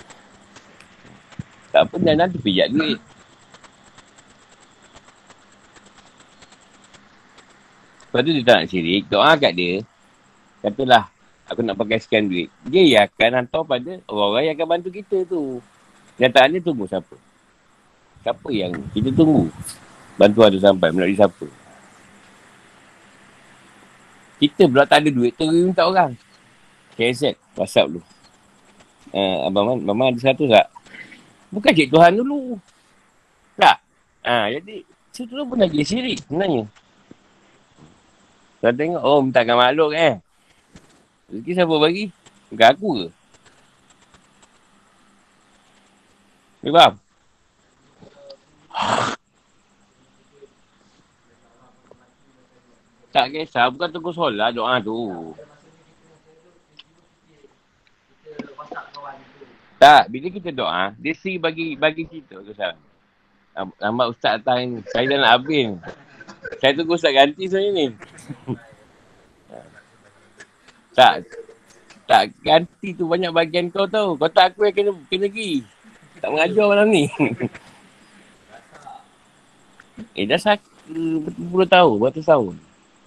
Tak 1.69 1.93
dan 2.01 2.17
nanti 2.17 2.41
pijak 2.41 2.73
duit. 2.73 2.97
Lepas 8.08 8.20
tu 8.24 8.32
dia 8.32 8.43
tak 8.47 8.58
nak 8.64 8.68
syirik, 8.72 9.03
doa 9.12 9.32
kat 9.36 9.51
dia. 9.51 9.74
Katalah, 10.64 11.12
aku 11.51 11.60
nak 11.60 11.76
pakai 11.76 11.99
sekian 11.99 12.32
duit. 12.32 12.47
Dia 12.64 12.82
yang 12.88 13.03
akan 13.12 13.32
hantar 13.43 13.64
pada 13.68 13.91
orang-orang 14.08 14.43
yang 14.47 14.55
akan 14.55 14.68
bantu 14.68 14.89
kita 14.95 15.18
tu. 15.28 15.60
Nyataannya 16.18 16.60
tunggu 16.64 16.88
siapa? 16.88 17.16
Siapa 18.24 18.47
yang 18.49 18.72
kita 18.95 19.12
tunggu? 19.12 19.51
Bantuan 20.16 20.49
tu 20.55 20.60
sampai 20.64 20.89
melalui 20.95 21.20
siapa? 21.20 21.45
Kita 24.38 24.70
pula 24.70 24.86
tak 24.86 25.03
ada 25.03 25.10
duit, 25.10 25.34
terus 25.34 25.51
minta 25.53 25.84
orang. 25.86 26.14
KZ, 26.97 27.38
WhatsApp 27.53 27.89
dulu. 27.89 28.01
Uh, 29.14 29.47
Abang 29.49 29.66
Man, 29.66 29.78
Abang 29.86 29.97
Man 29.97 30.08
ada 30.14 30.20
satu 30.22 30.45
tak? 30.49 30.68
Bukan 31.49 31.72
cik 31.74 31.89
Tuhan 31.89 32.14
dulu. 32.18 32.60
Tak? 33.58 33.78
Ha, 34.26 34.51
jadi, 34.51 34.84
situ 35.14 35.32
tu 35.32 35.45
pun 35.45 35.58
lagi 35.58 35.82
syirik 35.82 36.22
sebenarnya. 36.22 36.70
Kau 38.58 38.74
tengok, 38.74 39.01
oh 39.05 39.22
mintakan 39.22 39.55
makhluk 39.58 39.93
eh. 39.93 40.18
Rezeki 41.30 41.51
siapa 41.53 41.76
bagi? 41.78 42.10
Bukan 42.49 42.68
aku 42.74 42.89
ke? 42.97 43.08
Ni 46.66 46.70
faham? 46.74 46.93
tak 53.18 53.34
kisah, 53.34 53.74
bukan 53.74 53.89
tunggu 53.89 54.14
solat 54.14 54.53
doa 54.53 54.78
tu. 54.78 55.34
Tak, 59.82 60.10
bila 60.10 60.28
kita 60.30 60.49
doa, 60.53 60.93
dia 60.97 61.14
si 61.18 61.41
bagi 61.41 61.74
bagi 61.74 62.05
kita 62.05 62.41
ke 62.45 62.53
salam. 62.53 62.78
Lambat 63.82 64.14
ustaz 64.14 64.38
datang, 64.41 64.86
saya 64.93 65.05
dah 65.10 65.18
nak 65.18 65.34
habis. 65.41 65.78
Saya 66.62 66.72
tunggu 66.78 66.95
Ustaz 66.95 67.14
ganti 67.14 67.49
sebenarnya 67.49 67.72
ni. 67.74 67.86
Tak. 70.97 71.13
Tak 72.07 72.32
ganti 72.39 72.95
tu 72.95 73.03
banyak 73.03 73.36
bagian 73.36 73.67
kau 73.67 73.84
tau. 73.84 74.15
Kau 74.15 74.32
tak 74.32 74.55
aku 74.55 74.63
yang 74.63 74.75
kena, 74.75 74.91
kena 75.11 75.28
pergi. 75.28 75.59
Tak 76.23 76.32
mengajar 76.32 76.65
malam 76.65 76.88
ni. 76.88 77.11
eh 80.17 80.25
dah 80.25 80.39
sakit 80.39 80.71
berpuluh 81.25 81.67
tahun, 81.67 81.99
berapa 81.99 82.21
tahun. 82.23 82.55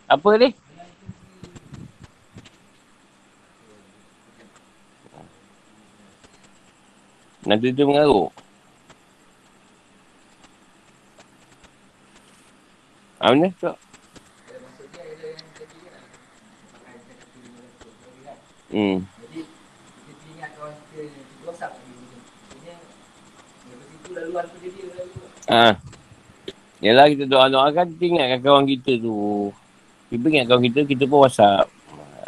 Apa 0.05 0.29
ni? 0.37 0.53
Nanti 7.49 7.73
tu 7.73 7.89
mengaruk. 7.89 8.31
Ha, 18.71 18.77
mana 18.77 18.79
tu? 18.79 18.79
Hmm. 18.79 18.99
Ha. 25.51 25.75
Yalah 26.81 27.07
kita 27.12 27.25
doa-doa 27.29 27.68
kan 27.75 27.85
kita 27.93 28.03
ingatkan 28.09 28.41
kawan 28.41 28.64
kita 28.64 28.97
tu. 29.03 29.51
Kita 30.11 30.25
ingat 30.27 30.47
kawan 30.49 30.62
kita, 30.71 30.81
kita 30.87 31.05
pun 31.11 31.27
whatsapp. 31.27 31.66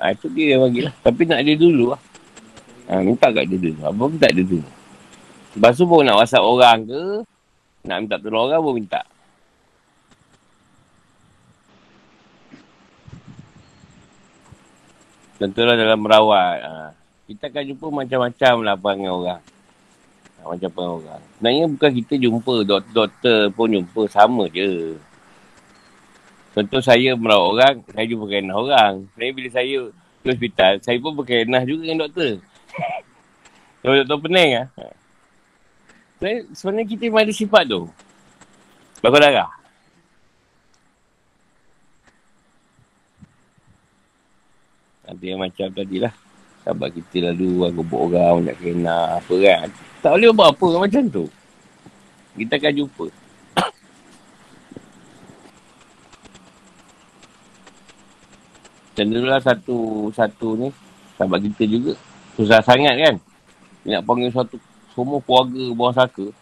Ha, 0.02 0.12
itu 0.12 0.26
dia 0.34 0.58
yang 0.58 0.66
bagi 0.66 0.82
lah. 0.82 0.94
Tapi 0.98 1.22
nak 1.30 1.40
dia 1.46 1.54
dulu 1.54 1.94
lah. 1.94 2.00
Ha, 2.90 3.00
minta 3.00 3.30
kat 3.30 3.46
dia 3.46 3.58
dulu. 3.58 3.80
Apa 3.86 4.02
pun 4.02 4.18
tak 4.18 4.34
ada 4.34 4.42
dulu. 4.42 4.70
Lepas 5.52 5.72
tu 5.78 5.84
pun 5.86 6.02
nak 6.02 6.18
whatsapp 6.18 6.42
orang 6.42 6.78
ke, 6.84 7.02
nak 7.86 7.96
minta 8.02 8.16
tolong 8.18 8.50
orang 8.50 8.60
pun 8.60 8.74
minta. 8.74 9.00
Tentulah 15.42 15.74
dalam 15.74 15.98
merawat. 15.98 16.58
Ha. 16.62 16.70
Kita 17.26 17.50
akan 17.50 17.62
jumpa 17.66 17.86
macam-macam 17.90 18.54
lah 18.62 18.74
perangai 18.78 19.10
orang. 19.10 19.42
Ha, 20.38 20.46
macam 20.46 20.70
perangai 20.70 20.94
orang. 21.02 21.22
Sebenarnya 21.34 21.64
bukan 21.66 21.90
kita 21.98 22.14
jumpa. 22.14 22.54
Doktor-doktor 22.62 23.38
pun 23.50 23.66
jumpa. 23.74 24.02
Sama 24.06 24.46
je. 24.54 24.94
Contoh 26.54 26.78
saya 26.78 27.18
merawat 27.18 27.46
orang, 27.50 27.74
saya 27.90 28.06
jumpa 28.06 28.24
kenah 28.30 28.54
orang. 28.54 28.94
Saya 29.18 29.30
bila 29.34 29.48
saya 29.50 29.78
ke 30.22 30.26
hospital, 30.30 30.72
saya 30.78 30.96
pun 31.02 31.12
berkenah 31.18 31.62
juga 31.66 31.82
dengan 31.90 31.98
doktor. 32.06 32.38
Kalau 33.82 33.94
doktor 33.98 34.18
pening 34.22 34.50
lah. 34.62 34.66
Sebenarnya 36.54 36.86
kita 36.86 37.10
ada 37.10 37.34
sifat 37.34 37.66
tu. 37.66 37.90
Bakal 39.02 39.18
darah. 39.18 39.50
Ada 45.12 45.24
yang 45.28 45.44
macam 45.44 45.68
tadi 45.68 46.00
lah. 46.00 46.08
Sahabat 46.64 46.96
kita 46.96 47.28
lalu 47.28 47.68
buat 47.84 48.00
orang 48.00 48.48
nak 48.48 48.56
kena 48.56 49.20
apa 49.20 49.34
kan. 49.36 49.68
Tak 50.00 50.16
boleh 50.16 50.32
buat 50.32 50.48
apa 50.56 50.88
macam 50.88 51.04
tu. 51.12 51.28
Kita 52.32 52.56
akan 52.56 52.72
jumpa. 52.72 53.06
Macam 58.96 59.24
lah 59.28 59.40
satu, 59.44 60.08
satu 60.16 60.56
ni, 60.56 60.68
sahabat 61.20 61.44
kita 61.44 61.68
juga. 61.68 61.92
Susah 62.40 62.64
sangat 62.64 62.96
kan. 62.96 63.20
Dia 63.84 64.00
nak 64.00 64.08
panggil 64.08 64.32
satu, 64.32 64.56
semua 64.96 65.20
keluarga 65.20 65.64
bawah 65.76 65.92
saka. 65.92 66.32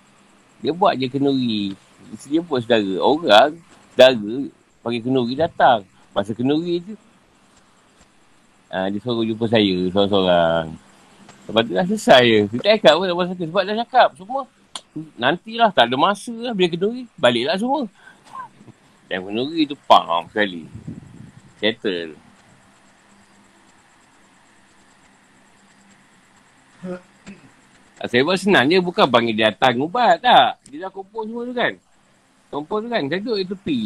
Dia 0.62 0.70
buat 0.70 0.94
je 0.94 1.10
kenuri. 1.10 1.74
Dia 2.30 2.38
buat 2.38 2.62
saudara. 2.62 2.94
Orang, 3.02 3.58
saudara, 3.98 4.30
panggil 4.86 5.02
kenuri 5.02 5.34
datang. 5.34 5.82
Masa 6.14 6.30
kenuri 6.38 6.78
tu. 6.86 6.94
Ha, 8.70 8.86
dia 8.86 9.02
suruh 9.02 9.26
jumpa 9.26 9.50
saya, 9.50 9.76
seorang-seorang. 9.90 10.66
Lepas 11.50 11.62
tu 11.66 11.72
dah 11.74 11.86
selesai 11.90 12.22
je. 12.22 12.40
Dia 12.54 12.58
tak 12.62 12.74
ikat 12.78 12.92
pun 12.94 13.06
tak 13.10 13.28
saka. 13.34 13.42
Sebab 13.50 13.62
dah 13.66 13.76
cakap 13.82 14.08
semua. 14.14 14.42
Nantilah, 15.18 15.70
tak 15.74 15.90
ada 15.90 15.96
masa 15.98 16.30
lah 16.30 16.54
bila 16.54 16.70
kenuri. 16.70 17.10
Baliklah 17.18 17.58
semua. 17.58 17.90
Dan 19.10 19.26
kenuri 19.26 19.66
tu, 19.66 19.74
pam 19.90 20.30
sekali. 20.30 20.70
Settle. 21.58 22.14
Saya 28.00 28.24
buat 28.24 28.40
senang 28.40 28.64
dia 28.64 28.80
bukan 28.80 29.04
panggil 29.04 29.36
dia 29.36 29.52
datang 29.52 29.76
ubat 29.84 30.22
tak. 30.24 30.56
Dia 30.72 30.88
dah 30.88 30.90
kumpul 30.94 31.28
semua 31.28 31.42
tu 31.44 31.52
kan. 31.52 31.72
Kumpul 32.48 32.86
tu 32.86 32.88
kan. 32.88 33.02
Saya 33.04 33.20
duduk 33.20 33.36
di 33.36 33.46
tepi. 33.50 33.80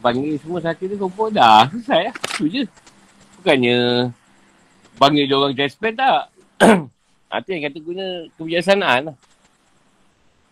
Panggil 0.00 0.40
semua 0.40 0.64
sakit 0.64 0.86
tu 0.86 0.96
kumpul 0.96 1.28
dah. 1.28 1.68
Selesai 1.68 2.08
lah. 2.08 2.14
Itu 2.16 2.46
je. 2.48 2.64
Bukannya 3.42 4.06
panggil 5.02 5.26
dia 5.26 5.34
orang 5.34 5.58
test 5.58 5.82
tak. 5.82 6.30
Itu 7.42 7.48
yang 7.50 7.62
kata 7.66 7.78
guna 7.82 8.04
kebijaksanaan 8.38 9.10
lah. 9.10 9.16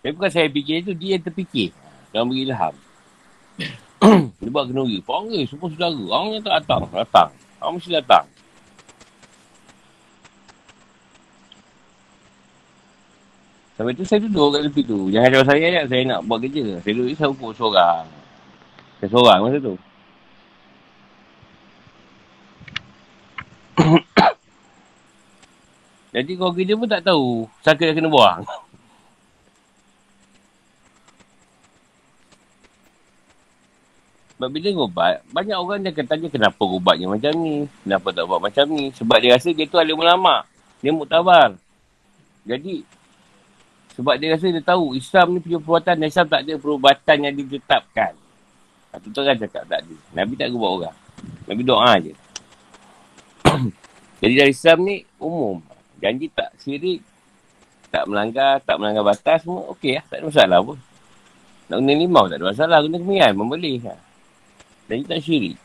Tapi 0.03 0.11
bukan 0.11 0.27
saya 0.27 0.51
fikir 0.51 0.83
tu, 0.83 0.91
dia 0.99 1.15
yang 1.15 1.23
terfikir. 1.23 1.71
Dia 2.11 2.27
beri 2.27 2.51
ilham. 2.51 2.75
dia 4.43 4.51
buat 4.51 4.67
kenuri. 4.67 4.99
Panggil 5.07 5.47
semua 5.47 5.71
saudara. 5.71 6.03
Orang 6.11 6.35
yang 6.35 6.43
tak 6.43 6.55
datang. 6.67 6.83
Datang. 6.91 7.31
Orang 7.63 7.79
mesti 7.79 7.95
datang. 7.95 8.27
Sampai 13.79 13.95
tu 13.95 14.03
saya 14.03 14.19
duduk 14.27 14.51
kat 14.51 14.61
tepi 14.67 14.83
tu. 14.83 14.99
Jangan 15.15 15.29
cakap 15.31 15.47
saya 15.47 15.67
ya, 15.71 15.83
saya 15.87 16.03
nak 16.11 16.21
buat 16.27 16.43
kerja. 16.43 16.83
Saya 16.83 16.93
duduk 16.99 17.15
saya 17.15 17.31
ukur 17.31 17.55
seorang. 17.55 18.03
Saya 18.99 19.09
seorang 19.15 19.39
masa 19.47 19.59
tu. 19.63 19.79
Jadi 26.15 26.31
kau 26.35 26.51
kerja 26.51 26.75
pun 26.75 26.91
tak 26.91 27.07
tahu 27.07 27.47
siapa 27.63 27.81
dah 27.81 27.95
kena 27.95 28.11
buang. 28.11 28.43
Sebab 34.41 34.57
bila 34.57 34.89
ubat, 34.89 35.21
banyak 35.37 35.53
orang 35.53 35.85
dia 35.85 35.93
akan 35.93 36.07
tanya 36.09 36.33
kenapa 36.33 36.65
ubatnya 36.65 37.13
macam 37.13 37.29
ni. 37.45 37.69
Kenapa 37.85 38.09
tak 38.09 38.25
buat 38.25 38.41
macam 38.41 38.73
ni. 38.73 38.89
Sebab 38.97 39.21
dia 39.21 39.37
rasa 39.37 39.53
dia 39.53 39.69
tu 39.69 39.77
alim 39.77 40.01
ulama. 40.01 40.49
Dia 40.81 40.97
muktabar. 40.97 41.61
Jadi 42.49 42.81
sebab 44.01 44.17
dia 44.17 44.33
rasa 44.33 44.49
dia 44.49 44.65
tahu 44.65 44.97
Islam 44.97 45.37
ni 45.37 45.45
punya 45.45 45.61
perbuatan 45.61 46.09
Islam 46.09 46.25
tak 46.25 46.49
ada 46.49 46.57
perubatan 46.57 47.17
yang 47.21 47.37
ditetapkan. 47.37 48.17
Satu 48.89 49.13
tu 49.13 49.21
kan 49.21 49.37
cakap 49.37 49.69
tak 49.69 49.85
ada. 49.85 49.95
Nabi 50.17 50.33
tak 50.41 50.57
buat 50.57 50.73
orang. 50.73 50.97
Nabi 51.45 51.61
doa 51.61 51.93
je. 52.01 52.17
Jadi 54.21 54.35
dari 54.37 54.53
Islam 54.53 54.79
ni 54.85 54.97
umum. 55.21 55.59
Janji 56.01 56.27
tak 56.33 56.55
sirik. 56.61 57.01
Tak 57.91 58.07
melanggar, 58.07 58.63
tak 58.63 58.79
melanggar 58.79 59.03
batas 59.03 59.43
semua. 59.43 59.67
Okey 59.75 59.99
lah. 59.99 60.05
Tak 60.07 60.17
ada 60.23 60.25
masalah 60.31 60.59
pun. 60.63 60.79
Nak 61.71 61.77
guna 61.83 61.93
limau 61.95 62.25
tak 62.27 62.37
ada 62.39 62.47
masalah. 62.51 62.79
Guna 62.83 62.97
kemian 62.99 63.31
boleh. 63.35 63.77
Ha. 63.87 63.95
Janji 64.91 65.05
tak 65.07 65.21
syirik. 65.23 65.57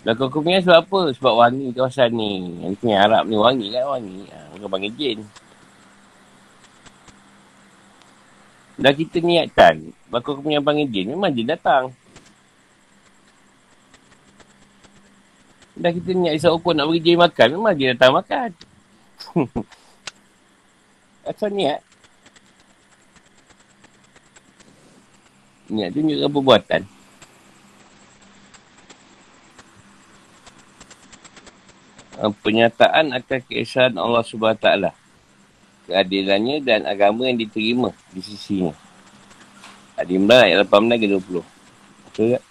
Kau 0.00 0.32
kemian 0.32 0.64
sebab 0.64 0.80
apa? 0.80 1.00
Sebab 1.12 1.34
wangi 1.36 1.66
kawasan 1.76 2.16
ni. 2.16 2.32
Yang 2.64 2.74
kemian 2.80 3.00
Arab 3.04 3.24
ni 3.28 3.36
wangi 3.36 3.66
kan 3.68 3.84
wangi. 3.84 4.18
Ha, 4.32 4.38
orang 4.56 4.72
panggil 4.72 4.92
jin. 4.96 5.18
Dah 8.80 8.96
kita 8.96 9.20
niatkan, 9.20 9.92
bakal 10.08 10.40
punya 10.40 10.64
panggil 10.64 10.88
jin, 10.88 11.12
memang 11.12 11.36
jin 11.36 11.44
datang. 11.44 11.92
Dah 15.80 15.88
kita 15.96 16.12
niat 16.12 16.36
isap 16.36 16.60
ukur 16.60 16.76
nak 16.76 16.92
bagi 16.92 17.00
jin 17.00 17.16
makan, 17.16 17.56
memang 17.56 17.72
jin 17.72 17.96
datang 17.96 18.12
makan. 18.12 18.52
Asal 21.30 21.48
niat. 21.56 21.80
Niat 25.72 25.88
tu 25.96 26.04
tunjukkan 26.04 26.28
perbuatan. 26.28 26.82
Penyataan 32.44 33.16
akan 33.16 33.40
keesaan 33.48 33.96
Allah 33.96 34.20
SWT 34.20 34.92
keadilannya 35.88 36.60
dan 36.60 36.84
agama 36.84 37.24
yang 37.24 37.40
diterima 37.40 37.88
di 38.12 38.20
sisinya. 38.20 38.76
Adi 39.96 40.20
Imran 40.20 40.44
ayat 40.44 40.68
18 40.68 41.00
ke 41.00 41.06
20. 41.08 41.40
Betul 42.04 42.26
tak? 42.36 42.49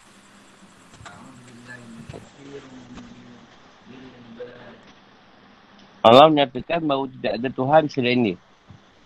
Allah 5.99 6.31
menyatakan 6.31 6.79
bahawa 6.79 7.11
tidak 7.11 7.33
ada 7.39 7.49
Tuhan 7.51 7.83
selain 7.91 8.19
dia. 8.23 8.37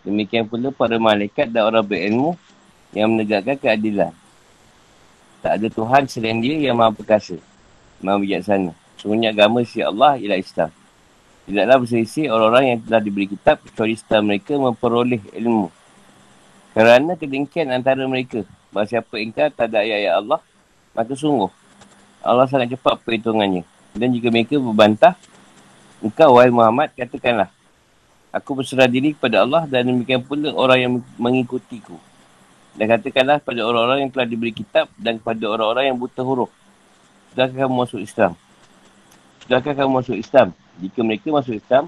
Demikian 0.06 0.46
pula 0.46 0.70
para 0.70 1.00
malaikat 1.02 1.50
dan 1.50 1.66
orang 1.66 1.82
berilmu 1.82 2.38
yang 2.94 3.10
menegakkan 3.10 3.58
keadilan. 3.58 4.14
Tak 5.41 5.60
ada 5.60 5.68
Tuhan 5.68 6.06
selain 6.06 6.38
dia 6.39 6.70
yang 6.70 6.78
maha 6.78 6.94
perkasa. 6.94 7.41
Maha 8.04 8.22
bijaksana. 8.22 8.72
Semuanya 9.00 9.34
agama 9.34 9.66
si 9.66 9.82
Allah 9.82 10.16
ialah 10.22 10.39
Islam. 10.39 10.72
Tidaklah 11.44 11.78
berselisih 11.84 12.32
orang-orang 12.32 12.66
yang 12.72 12.80
telah 12.88 13.02
diberi 13.04 13.28
kitab 13.28 13.60
kecuali 13.60 14.00
setelah 14.00 14.24
mereka 14.24 14.54
memperoleh 14.56 15.22
ilmu. 15.36 15.68
Kerana 16.72 17.20
kedengkian 17.20 17.68
antara 17.74 18.08
mereka. 18.08 18.48
Bahawa 18.72 18.88
siapa 18.88 19.16
ingkar 19.20 19.52
tak 19.52 19.70
ada 19.70 19.84
ayat-ayat 19.84 20.14
Allah, 20.24 20.39
maka 20.96 21.14
sungguh. 21.14 21.52
Allah 22.24 22.48
sangat 22.48 22.72
cepat 22.80 23.04
perhitungannya. 23.04 23.68
Dan 23.91 24.16
jika 24.16 24.32
mereka 24.32 24.56
berbantah, 24.56 25.20
engkau 26.04 26.36
wahai 26.36 26.51
Muhammad 26.51 26.91
katakanlah, 26.91 27.47
aku 28.36 28.60
berserah 28.60 28.91
diri 28.91 29.16
kepada 29.16 29.47
Allah 29.47 29.64
dan 29.66 29.88
demikian 29.88 30.20
pula 30.20 30.51
orang 30.51 30.80
yang 30.84 30.93
mengikutiku. 31.16 31.95
Dan 32.74 32.89
katakanlah 32.89 33.39
kepada 33.39 33.62
orang-orang 33.64 33.99
yang 34.04 34.12
telah 34.12 34.28
diberi 34.28 34.51
kitab 34.51 34.91
dan 34.99 35.22
kepada 35.22 35.45
orang-orang 35.47 35.93
yang 35.93 35.97
buta 35.97 36.22
huruf. 36.26 36.51
Sudahkah 37.32 37.66
kamu 37.66 37.76
masuk 37.86 37.99
Islam? 38.01 38.32
Sudahkah 39.45 39.74
kamu 39.78 39.91
masuk 40.01 40.18
Islam? 40.18 40.47
Jika 40.82 40.99
mereka 41.06 41.28
masuk 41.30 41.56
Islam, 41.58 41.86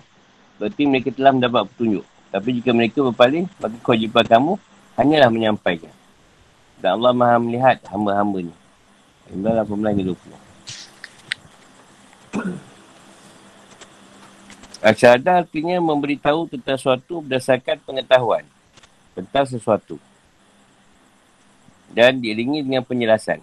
berarti 0.62 0.82
mereka 0.86 1.10
telah 1.10 1.32
mendapat 1.34 1.66
petunjuk. 1.74 2.06
Tapi 2.30 2.50
jika 2.62 2.72
mereka 2.72 3.00
berpaling, 3.02 3.50
maka 3.58 3.78
kewajipan 3.82 4.26
kamu 4.30 4.52
hanyalah 4.96 5.30
menyampaikan. 5.34 5.94
Dan 6.78 7.02
Allah 7.02 7.14
maha 7.18 7.42
melihat 7.42 7.82
hamba-hambanya. 7.90 8.54
Imran 9.34 9.66
18 9.66 10.06
20. 14.86 14.94
Asyada 14.94 15.42
artinya 15.42 15.82
memberitahu 15.82 16.46
tentang 16.54 16.78
sesuatu 16.78 17.26
berdasarkan 17.26 17.82
pengetahuan 17.82 18.46
tentang 19.18 19.50
sesuatu. 19.50 19.98
Dan 21.90 22.22
diiringi 22.22 22.62
dengan 22.62 22.86
penjelasan. 22.86 23.42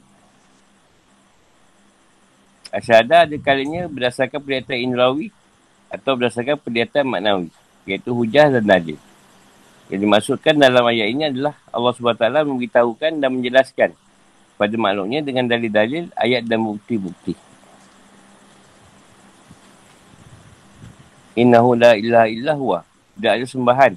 Asyada 2.71 3.27
ada 3.27 3.37
kalinya 3.43 3.91
berdasarkan 3.91 4.39
pernyataan 4.39 4.81
Inrawi 4.87 5.35
atau 5.91 6.15
berdasarkan 6.15 6.57
pernyataan 6.63 7.07
maknawi. 7.11 7.49
Iaitu 7.91 8.15
hujah 8.15 8.47
dan 8.55 8.63
dalil. 8.63 8.99
Yang 9.91 10.01
dimaksudkan 10.07 10.55
dalam 10.57 10.87
ayat 10.87 11.11
ini 11.11 11.27
adalah 11.27 11.59
Allah 11.69 11.93
SWT 11.93 12.47
memberitahukan 12.47 13.19
dan 13.19 13.29
menjelaskan 13.29 13.91
pada 14.57 14.75
makhluknya 14.79 15.21
dengan 15.21 15.45
dalil-dalil, 15.51 16.09
ayat 16.15 16.47
dan 16.47 16.63
bukti-bukti. 16.63 17.35
Innahu 21.39 21.77
la 21.79 21.97
ilaha 21.97 22.29
illa 22.29 22.53
huwa. 22.53 22.81
Tidak 23.17 23.33
ada 23.33 23.47
sembahan 23.49 23.93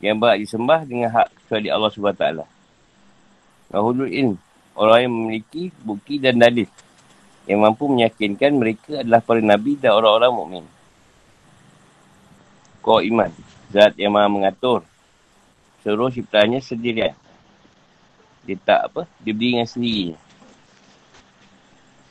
yang 0.00 0.16
berat 0.16 0.40
disembah 0.40 0.84
dengan 0.88 1.12
hak 1.12 1.28
kecuali 1.44 1.68
Allah 1.68 1.90
SWT. 1.92 2.24
Rahulul 3.72 4.12
ilm. 4.12 4.36
Orang 4.76 4.98
yang 5.04 5.12
memiliki 5.12 5.68
bukti 5.84 6.16
dan 6.16 6.40
dalil 6.40 6.64
yang 7.50 7.66
mampu 7.66 7.90
meyakinkan 7.90 8.54
mereka 8.54 9.02
adalah 9.02 9.18
para 9.18 9.42
nabi 9.42 9.74
dan 9.74 9.96
orang-orang 9.96 10.32
mukmin. 10.32 10.64
Kau 12.80 13.02
iman, 13.02 13.28
zat 13.74 13.98
yang 14.00 14.14
maha 14.14 14.30
mengatur 14.30 14.86
seluruh 15.84 16.12
ciptaannya 16.12 16.60
sendirian. 16.60 17.16
Dia 18.44 18.56
tak 18.60 18.80
apa, 18.92 19.02
dia 19.20 19.32
berdiri 19.36 19.52
dengan 19.60 19.68
sendiri. 19.68 20.04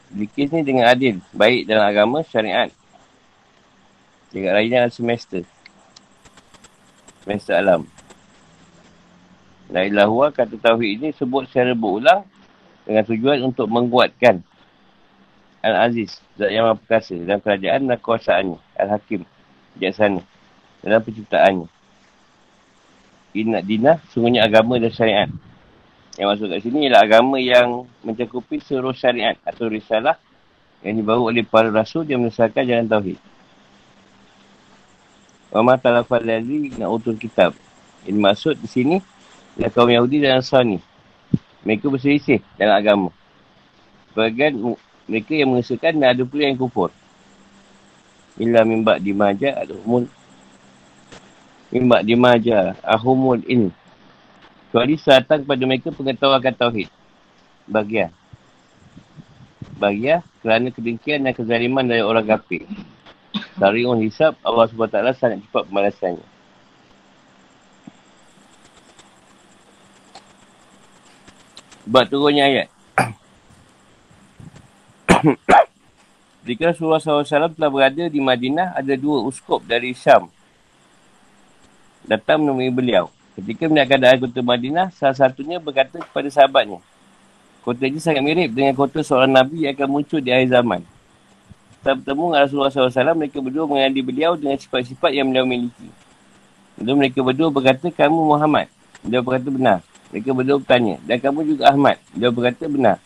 Zikir 0.10 0.48
ni 0.50 0.62
dengan 0.66 0.86
adil. 0.90 1.22
Baik 1.34 1.70
dalam 1.70 1.86
agama, 1.86 2.26
syariat. 2.26 2.70
Jaga 4.30 4.50
raya 4.54 4.68
dalam 4.70 4.94
semester. 4.94 5.42
Semester 7.26 7.54
alam. 7.58 7.90
La 9.70 9.86
ilaha 9.86 10.34
kata 10.34 10.58
tauhid 10.58 11.02
ini 11.02 11.10
sebut 11.14 11.46
secara 11.50 11.78
berulang 11.78 12.26
dengan 12.86 13.06
tujuan 13.06 13.42
untuk 13.46 13.70
menguatkan 13.70 14.42
Al-Aziz, 15.60 16.24
zat 16.40 16.56
yang 16.56 16.72
maha 16.72 16.80
perkasa 16.80 17.20
dalam 17.20 17.44
kerajaan 17.44 17.84
dan 17.92 18.00
kuasaannya. 18.00 18.58
Al-Hakim, 18.80 19.28
bijaksana 19.76 20.24
dalam 20.80 21.02
penciptaannya. 21.04 21.68
Inna 23.36 23.60
dinah, 23.60 24.00
sungguhnya 24.10 24.48
agama 24.48 24.80
dan 24.80 24.90
syariat. 24.90 25.30
Yang 26.16 26.28
masuk 26.32 26.48
kat 26.50 26.60
sini 26.64 26.88
ialah 26.88 27.02
agama 27.04 27.38
yang 27.38 27.86
mencakupi 28.08 28.64
seluruh 28.64 28.96
syariat 28.96 29.36
atau 29.44 29.68
risalah 29.68 30.16
yang 30.80 30.96
dibawa 30.96 31.28
oleh 31.28 31.44
para 31.44 31.68
rasul 31.68 32.08
yang 32.08 32.24
menyelesaikan 32.24 32.64
jalan 32.64 32.88
tauhid. 32.88 33.20
Wa 35.50 35.66
ma 35.66 35.78
talafal 35.82 36.22
ladzi 36.22 36.78
na'utul 36.78 37.18
kitab. 37.18 37.58
Ini 38.06 38.18
maksud 38.18 38.62
di 38.62 38.70
sini 38.70 38.98
dan 39.58 39.70
kaum 39.74 39.90
Yahudi 39.90 40.22
dan 40.22 40.40
Nasrani. 40.40 40.78
Mereka 41.66 41.90
berselisih 41.90 42.40
dalam 42.56 42.76
agama. 42.80 43.10
Sebagian 44.14 44.56
mereka 45.10 45.34
yang 45.34 45.52
mengesahkan 45.52 45.98
dan 45.98 46.08
ada 46.16 46.24
pula 46.24 46.48
yang 46.48 46.56
kufur. 46.56 46.94
Illa 48.40 48.64
mimba 48.64 49.02
di 49.02 49.12
majah 49.12 49.60
al-humul. 49.66 50.08
Mimba 51.70 51.98
di 52.02 52.16
majah 52.16 52.78
ahumul 52.82 53.44
in. 53.46 53.74
Kecuali 54.70 54.96
datang 55.02 55.44
kepada 55.44 55.64
mereka 55.66 55.90
pengetahuan 55.90 56.38
akan 56.40 56.54
tauhid. 56.56 56.90
Bagian. 57.66 58.14
Bagian 59.76 60.22
kerana 60.40 60.70
kedengkian 60.70 61.26
dan 61.26 61.34
kezaliman 61.34 61.84
dari 61.84 62.06
orang 62.06 62.26
kafir. 62.26 62.64
Sari'un 63.60 64.00
hisab 64.02 64.34
Allah 64.42 64.66
SWT 64.72 65.20
sangat 65.20 65.40
cepat 65.46 65.64
pembalasannya. 65.68 66.26
Sebab 71.90 72.06
turunnya 72.06 72.46
ayat. 72.46 72.68
Jika 76.48 76.70
Rasulullah 76.70 77.02
SAW 77.02 77.26
telah 77.26 77.70
berada 77.70 78.06
di 78.10 78.22
Madinah, 78.22 78.78
ada 78.78 78.94
dua 78.94 79.26
uskop 79.26 79.66
dari 79.66 79.98
Syam. 79.98 80.30
Datang 82.06 82.46
menemui 82.46 82.70
beliau. 82.70 83.10
Ketika 83.38 83.66
melihat 83.66 83.98
keadaan 83.98 84.22
kota 84.22 84.42
Madinah, 84.42 84.94
salah 84.94 85.18
satunya 85.18 85.58
berkata 85.58 85.98
kepada 85.98 86.30
sahabatnya. 86.30 86.78
Kota 87.66 87.86
ini 87.86 88.02
sangat 88.02 88.22
mirip 88.22 88.50
dengan 88.54 88.74
kota 88.78 89.02
seorang 89.04 89.30
Nabi 89.30 89.68
yang 89.68 89.74
akan 89.76 89.90
muncul 89.90 90.22
di 90.22 90.32
akhir 90.34 90.62
zaman. 90.62 90.82
Setelah 91.80 91.96
bertemu 91.96 92.24
dengan 92.28 92.42
Rasulullah 92.44 92.72
SAW, 92.92 93.16
mereka 93.16 93.40
berdua 93.40 93.64
mengandung 93.64 94.04
beliau 94.12 94.36
dengan 94.36 94.60
sifat-sifat 94.60 95.16
yang 95.16 95.32
beliau 95.32 95.48
miliki. 95.48 95.88
Lalu 96.76 97.08
mereka 97.08 97.24
berdua 97.24 97.48
berkata, 97.48 97.88
kamu 97.88 98.20
Muhammad. 98.20 98.68
Beliau 99.00 99.24
berkata 99.24 99.48
benar. 99.48 99.80
Mereka 100.12 100.30
berdua 100.36 100.58
bertanya, 100.60 100.96
dan 101.08 101.18
kamu 101.24 101.40
juga 101.56 101.64
Ahmad. 101.72 101.96
Dia 102.12 102.28
berkata 102.36 102.68
benar. 102.68 102.98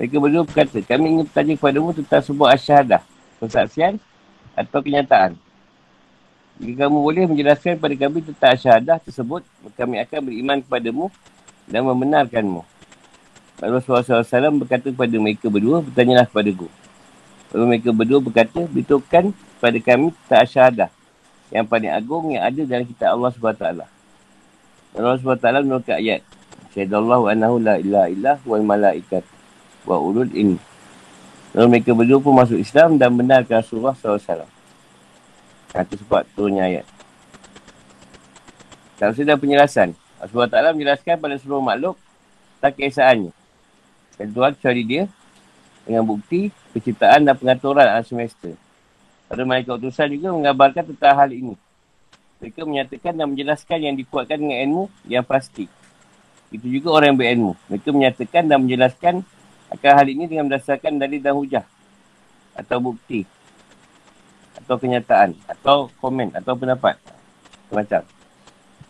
Mereka 0.00 0.16
berdua 0.16 0.42
berkata, 0.48 0.78
kami 0.80 1.04
ingin 1.04 1.24
bertanya 1.28 1.52
kepadamu 1.60 1.88
tentang 1.92 2.22
sebuah 2.24 2.48
asyahadah, 2.56 3.02
persaksian 3.36 4.00
atau 4.56 4.80
kenyataan. 4.80 5.36
Jika 6.56 6.88
kamu 6.88 6.96
boleh 6.96 7.28
menjelaskan 7.28 7.76
kepada 7.76 7.94
kami 8.08 8.24
tentang 8.24 8.50
asyahadah 8.56 8.96
tersebut, 9.04 9.44
kami 9.76 10.00
akan 10.00 10.18
beriman 10.24 10.58
kepadamu 10.64 11.12
dan 11.68 11.84
membenarkanmu. 11.84 12.64
Rasulullah 13.60 14.24
SAW 14.24 14.64
berkata 14.64 14.88
kepada 14.88 15.16
mereka 15.20 15.52
berdua, 15.52 15.84
bertanyalah 15.84 16.24
kepada 16.24 16.48
ku. 16.56 16.72
Lalu 17.56 17.72
mereka 17.72 17.88
berdua 17.88 18.20
berkata, 18.20 18.68
beritahukan 18.68 19.32
kepada 19.32 19.78
kami 19.80 20.12
tentang 20.12 20.40
asyahadah 20.44 20.90
yang 21.48 21.64
paling 21.64 21.88
agung 21.88 22.36
yang 22.36 22.44
ada 22.44 22.60
dalam 22.68 22.84
kitab 22.84 23.16
Allah 23.16 23.32
SWT. 23.32 23.64
Allah 25.00 25.16
SWT 25.16 25.64
menurutkan 25.64 25.96
ayat. 25.96 26.20
Syahdallahu 26.76 27.32
annahu 27.32 27.56
la 27.56 27.80
ilaha 27.80 28.12
illah 28.12 28.36
wal 28.44 28.60
malaikat 28.60 29.24
wa 29.88 29.96
ulul 29.96 30.28
ini. 30.36 30.60
Lalu 31.56 31.80
mereka 31.80 31.96
berdua 31.96 32.20
pun 32.20 32.36
masuk 32.36 32.60
Islam 32.60 33.00
dan 33.00 33.16
benarkan 33.16 33.64
Rasulullah 33.64 33.96
SAW. 33.96 34.44
Kata 35.72 35.92
sebab 35.96 36.28
turunnya 36.36 36.68
ayat. 36.68 36.84
Tak 39.00 39.16
usah 39.16 39.40
penjelasan. 39.40 39.96
Rasulullah 40.20 40.52
SWT 40.52 40.76
menjelaskan 40.76 41.16
pada 41.16 41.40
seluruh 41.40 41.64
makhluk 41.64 41.96
tak 42.60 42.76
keesaannya. 42.76 43.32
Dan 44.20 44.36
Tuhan 44.36 44.52
dia 44.84 45.08
dengan 45.86 46.02
bukti 46.02 46.50
penciptaan 46.74 47.22
dan 47.22 47.38
pengaturan 47.38 47.86
alam 47.86 48.02
semesta. 48.02 48.50
Pada 49.30 49.42
malaikat 49.46 49.78
utusan 49.78 50.10
juga 50.12 50.34
menggambarkan 50.34 50.82
tentang 50.92 51.14
hal 51.14 51.30
ini. 51.30 51.54
Mereka 52.42 52.68
menyatakan 52.68 53.16
dan 53.16 53.26
menjelaskan 53.32 53.78
yang 53.80 53.94
dikuatkan 53.96 54.36
dengan 54.36 54.58
ilmu 54.66 54.84
yang 55.08 55.24
pasti. 55.24 55.70
Itu 56.52 56.66
juga 56.68 57.00
orang 57.00 57.14
yang 57.14 57.18
berilmu. 57.18 57.52
Mereka 57.72 57.88
menyatakan 57.90 58.42
dan 58.46 58.58
menjelaskan 58.62 59.14
akan 59.72 59.92
hal 59.98 60.06
ini 60.06 60.24
dengan 60.30 60.46
berdasarkan 60.46 61.00
dalil 61.00 61.18
dan 61.18 61.34
hujah. 61.34 61.64
Atau 62.54 62.78
bukti. 62.78 63.26
Atau 64.54 64.78
kenyataan. 64.78 65.34
Atau 65.50 65.90
komen. 65.98 66.30
Atau 66.36 66.54
pendapat. 66.54 67.00
Macam. 67.72 68.06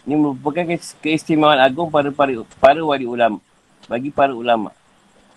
Ini 0.04 0.14
merupakan 0.14 0.64
keistimewaan 1.00 1.58
agung 1.58 1.88
pada 1.88 2.12
para, 2.12 2.34
para 2.60 2.80
wali 2.84 3.08
ulama. 3.08 3.40
Bagi 3.88 4.12
para 4.12 4.36
ulama. 4.36 4.70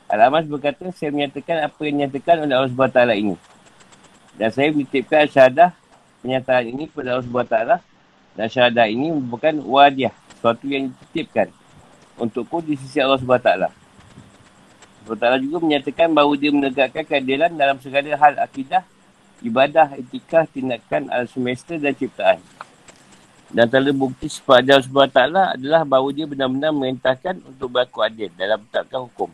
Al-Amas 0.09 0.49
berkata, 0.49 0.89
saya 0.89 1.13
menyatakan 1.13 1.69
apa 1.69 1.77
yang 1.85 2.01
dinyatakan 2.01 2.41
oleh 2.41 2.53
Allah 2.57 2.73
SWT 2.73 2.99
ini. 3.13 3.35
Dan 4.41 4.49
saya 4.49 4.73
menitipkan 4.73 5.29
syahadah 5.29 5.69
penyataan 6.25 6.63
ini 6.65 6.89
kepada 6.89 7.13
Allah 7.13 7.27
SWT 7.29 7.57
dan 8.33 8.47
syahadah 8.49 8.85
ini 8.89 9.13
merupakan 9.13 9.53
wadiah. 9.69 10.13
Sesuatu 10.33 10.65
yang 10.65 10.89
dititipkan 10.89 11.53
untukku 12.17 12.65
di 12.65 12.73
sisi 12.73 12.97
Allah 12.97 13.21
SWT. 13.21 13.49
Allah 15.09 15.41
juga 15.41 15.57
menyatakan 15.61 16.09
bahawa 16.09 16.33
dia 16.37 16.51
menegakkan 16.53 17.05
keadilan 17.05 17.53
dalam 17.53 17.77
segala 17.81 18.09
hal 18.13 18.33
akidah, 18.41 18.85
ibadah, 19.41 19.93
etika, 19.97 20.45
tindakan 20.49 21.09
al-semester 21.09 21.77
dan 21.77 21.93
ciptaan. 21.93 22.39
Dan 23.49 23.65
antara 23.65 23.89
bukti 23.89 24.29
sifat 24.29 24.65
Allah 24.65 24.85
SWT 24.85 25.19
adalah 25.57 25.81
bahawa 25.85 26.09
dia 26.13 26.29
benar-benar 26.29 26.69
merintahkan 26.69 27.41
untuk 27.45 27.73
berlaku 27.73 28.05
adil 28.05 28.29
dalam 28.37 28.61
menetapkan 28.61 29.05
hukum. 29.09 29.29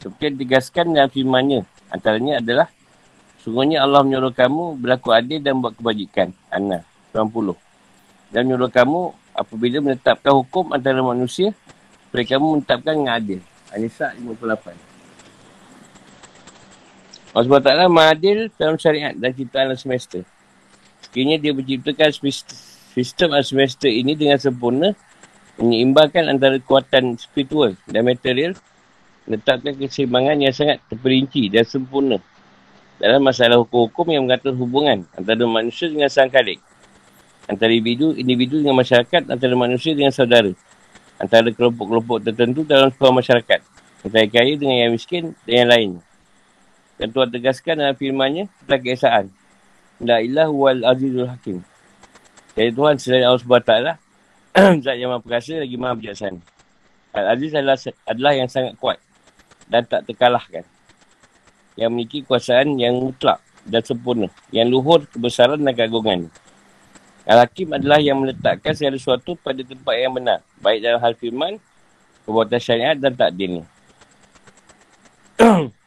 Seperti 0.00 0.22
yang 0.24 0.34
ditegaskan 0.40 0.84
dalam 0.96 1.10
firmannya, 1.12 1.60
antaranya 1.92 2.40
adalah 2.40 2.68
Sungguhnya 3.40 3.80
Allah 3.80 4.04
menyuruh 4.04 4.36
kamu 4.36 4.76
berlaku 4.76 5.16
adil 5.16 5.40
dan 5.40 5.64
buat 5.64 5.72
kebajikan. 5.72 6.36
Anna 6.52 6.84
90 7.16 7.56
dan 8.30 8.46
menyuruh 8.46 8.70
kamu 8.70 9.00
apabila 9.32 9.78
menetapkan 9.80 10.36
hukum 10.36 10.76
antara 10.76 11.00
manusia 11.00 11.56
supaya 12.08 12.24
kamu 12.36 12.60
menetapkan 12.60 12.92
dengan 13.00 13.14
adil. 13.16 13.40
Anisa 13.72 14.12
58. 14.12 14.76
Allah 17.30 17.46
SWT 17.46 17.70
mengadil 17.88 18.38
dalam 18.58 18.76
syariat 18.76 19.14
dan 19.14 19.30
ciptaan 19.32 19.72
semester. 19.78 20.26
Sekiranya 21.00 21.40
dia 21.40 21.54
menciptakan 21.56 22.10
sistem 22.92 23.28
semester 23.40 23.88
ini 23.88 24.18
dengan 24.18 24.36
sempurna 24.36 24.92
menyeimbangkan 25.56 26.28
antara 26.28 26.58
kekuatan 26.60 27.16
spiritual 27.16 27.78
dan 27.88 28.04
material 28.04 28.52
menetapkan 29.28 29.74
keseimbangan 29.76 30.36
yang 30.40 30.54
sangat 30.54 30.80
terperinci 30.88 31.52
dan 31.52 31.64
sempurna 31.66 32.18
dalam 33.00 33.24
masalah 33.24 33.60
hukum-hukum 33.60 34.12
yang 34.12 34.22
mengatur 34.28 34.52
hubungan 34.56 35.08
antara 35.16 35.44
manusia 35.48 35.88
dengan 35.88 36.12
sang 36.12 36.28
kalik 36.28 36.60
antara 37.50 37.74
individu, 37.74 38.14
individu 38.14 38.62
dengan 38.62 38.78
masyarakat, 38.78 39.26
antara 39.26 39.54
manusia 39.58 39.90
dengan 39.90 40.14
saudara. 40.14 40.54
Antara 41.18 41.50
kelompok-kelompok 41.50 42.22
tertentu 42.22 42.62
dalam 42.62 42.94
sebuah 42.94 43.12
masyarakat. 43.12 43.60
Antara 44.06 44.26
kaya 44.30 44.54
dengan 44.54 44.86
yang 44.86 44.92
miskin 44.94 45.34
dan 45.44 45.66
yang 45.66 45.68
lain. 45.68 45.90
Dan 46.96 47.10
Tuhan 47.10 47.28
tegaskan 47.34 47.74
dalam 47.82 47.96
firmannya 47.98 48.48
tentang 48.64 48.80
keesaan. 48.86 49.24
La 50.00 50.22
ilah 50.24 50.48
wal 50.48 50.80
azizul 50.86 51.28
hakim. 51.28 51.60
Jadi 52.56 52.70
Tuhan 52.72 52.96
selain 52.96 53.26
Allah 53.26 53.42
SWT 53.42 53.74
Zat 54.84 54.96
yang 54.98 55.12
maha 55.12 55.22
perkasa 55.22 55.60
lagi 55.60 55.76
maha 55.76 55.94
bijaksana. 55.94 56.40
Al-Aziz 57.10 57.52
adalah, 57.52 57.78
adalah 58.06 58.32
yang 58.34 58.48
sangat 58.48 58.78
kuat 58.78 58.98
dan 59.70 59.86
tak 59.86 60.04
terkalahkan. 60.10 60.66
Yang 61.78 61.90
memiliki 61.94 62.18
kuasaan 62.26 62.76
yang 62.76 62.98
mutlak 62.98 63.38
dan 63.64 63.80
sempurna. 63.86 64.26
Yang 64.50 64.66
luhur 64.74 65.00
kebesaran 65.08 65.62
dan 65.62 65.72
keagungan. 65.72 66.26
Al-Hakim 67.24 67.70
adalah 67.70 68.02
yang 68.02 68.18
meletakkan 68.18 68.74
segala 68.74 68.98
sesuatu 68.98 69.38
pada 69.38 69.62
tempat 69.62 69.94
yang 69.94 70.12
benar. 70.18 70.42
Baik 70.58 70.82
dalam 70.82 70.98
hal 70.98 71.14
firman, 71.14 71.62
perbuatan 72.26 72.58
syariat 72.58 72.98
dan 72.98 73.14
takdirnya. 73.14 73.64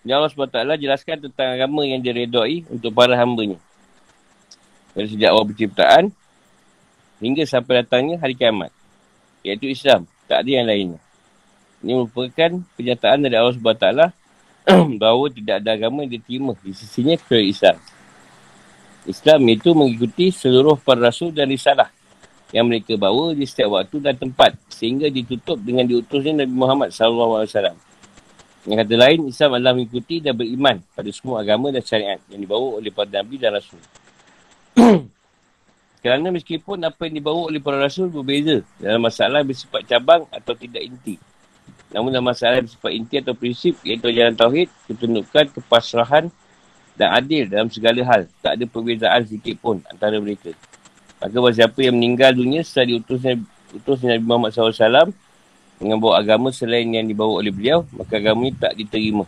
Ya 0.00 0.16
Allah 0.16 0.32
SWT 0.32 0.80
jelaskan 0.80 1.28
tentang 1.28 1.60
agama 1.60 1.84
yang 1.84 2.00
diredoi 2.00 2.64
untuk 2.72 2.88
para 2.96 3.12
hambanya. 3.20 3.60
Dari 4.96 5.12
sejak 5.12 5.28
awal 5.28 5.52
penciptaan 5.52 6.08
hingga 7.20 7.44
sampai 7.44 7.84
datangnya 7.84 8.16
hari 8.16 8.32
kiamat. 8.32 8.72
Iaitu 9.44 9.68
Islam. 9.68 10.08
Tak 10.24 10.40
ada 10.40 10.50
yang 10.50 10.64
lainnya. 10.64 11.00
Ini 11.80 11.96
merupakan 11.96 12.50
penyataan 12.76 13.24
dari 13.24 13.36
Allah 13.40 13.56
SWT 13.56 13.86
bahawa 15.00 15.24
tidak 15.32 15.54
ada 15.64 15.70
agama 15.72 16.04
yang 16.04 16.12
diterima 16.20 16.52
di 16.60 16.72
sisinya 16.76 17.16
kecuali 17.16 17.48
Islam. 17.48 17.76
Islam 19.08 19.40
itu 19.48 19.72
mengikuti 19.72 20.28
seluruh 20.28 20.76
para 20.76 21.08
rasul 21.08 21.32
dan 21.32 21.48
risalah 21.48 21.88
yang 22.52 22.68
mereka 22.68 22.98
bawa 23.00 23.32
di 23.32 23.48
setiap 23.48 23.80
waktu 23.80 23.96
dan 24.02 24.14
tempat 24.18 24.58
sehingga 24.68 25.08
ditutup 25.08 25.56
dengan 25.56 25.88
diutusnya 25.88 26.44
Nabi 26.44 26.54
Muhammad 26.54 26.90
SAW. 26.92 27.48
Yang 28.68 28.76
kata 28.84 28.94
lain, 29.00 29.20
Islam 29.24 29.50
adalah 29.56 29.72
mengikuti 29.72 30.20
dan 30.20 30.36
beriman 30.36 30.84
pada 30.92 31.08
semua 31.16 31.40
agama 31.40 31.72
dan 31.72 31.80
syariat 31.80 32.20
yang 32.28 32.44
dibawa 32.44 32.76
oleh 32.76 32.92
para 32.92 33.08
Nabi 33.08 33.40
dan 33.40 33.56
Rasul. 33.56 33.80
Kerana 36.04 36.28
meskipun 36.28 36.80
apa 36.84 37.08
yang 37.08 37.24
dibawa 37.24 37.48
oleh 37.48 37.60
para 37.60 37.80
Rasul 37.80 38.12
berbeza 38.12 38.60
dalam 38.76 39.00
masalah 39.00 39.40
bersifat 39.40 39.88
cabang 39.88 40.28
atau 40.28 40.52
tidak 40.52 40.84
inti. 40.84 41.29
Namun 41.90 42.14
dalam 42.14 42.26
masalah 42.26 42.62
bersifat 42.62 42.92
inti 42.94 43.18
atau 43.18 43.34
prinsip 43.34 43.74
iaitu 43.82 44.14
jalan 44.14 44.34
Tauhid, 44.34 44.70
ketundukan, 44.86 45.50
kepasrahan 45.50 46.30
dan 46.94 47.08
adil 47.16 47.50
dalam 47.50 47.66
segala 47.66 48.00
hal. 48.06 48.20
Tak 48.38 48.54
ada 48.54 48.64
perbezaan 48.66 49.26
sedikit 49.26 49.58
pun 49.58 49.82
antara 49.90 50.18
mereka. 50.22 50.54
Maka 51.20 51.36
siapa 51.52 51.78
yang 51.82 51.98
meninggal 51.98 52.32
dunia 52.32 52.62
setelah 52.62 52.96
diutusnya 52.96 53.42
utus 53.74 54.00
Nabi 54.06 54.24
Muhammad 54.24 54.50
SAW 54.54 55.12
dengan 55.80 55.96
bawa 55.96 56.20
agama 56.20 56.52
selain 56.52 56.86
yang 56.92 57.08
dibawa 57.08 57.40
oleh 57.40 57.48
beliau, 57.48 57.88
maka 57.96 58.20
agama 58.20 58.46
ini 58.46 58.54
tak 58.54 58.76
diterima. 58.76 59.24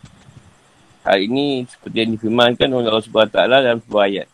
Hal 1.03 1.19
ini 1.19 1.67
seperti 1.67 1.97
yang 1.99 2.11
difirmankan 2.15 2.69
oleh 2.71 2.87
Allah 2.93 3.03
SWT 3.03 3.35
dalam 3.35 3.79
sebuah 3.83 4.05
ayat. 4.07 4.29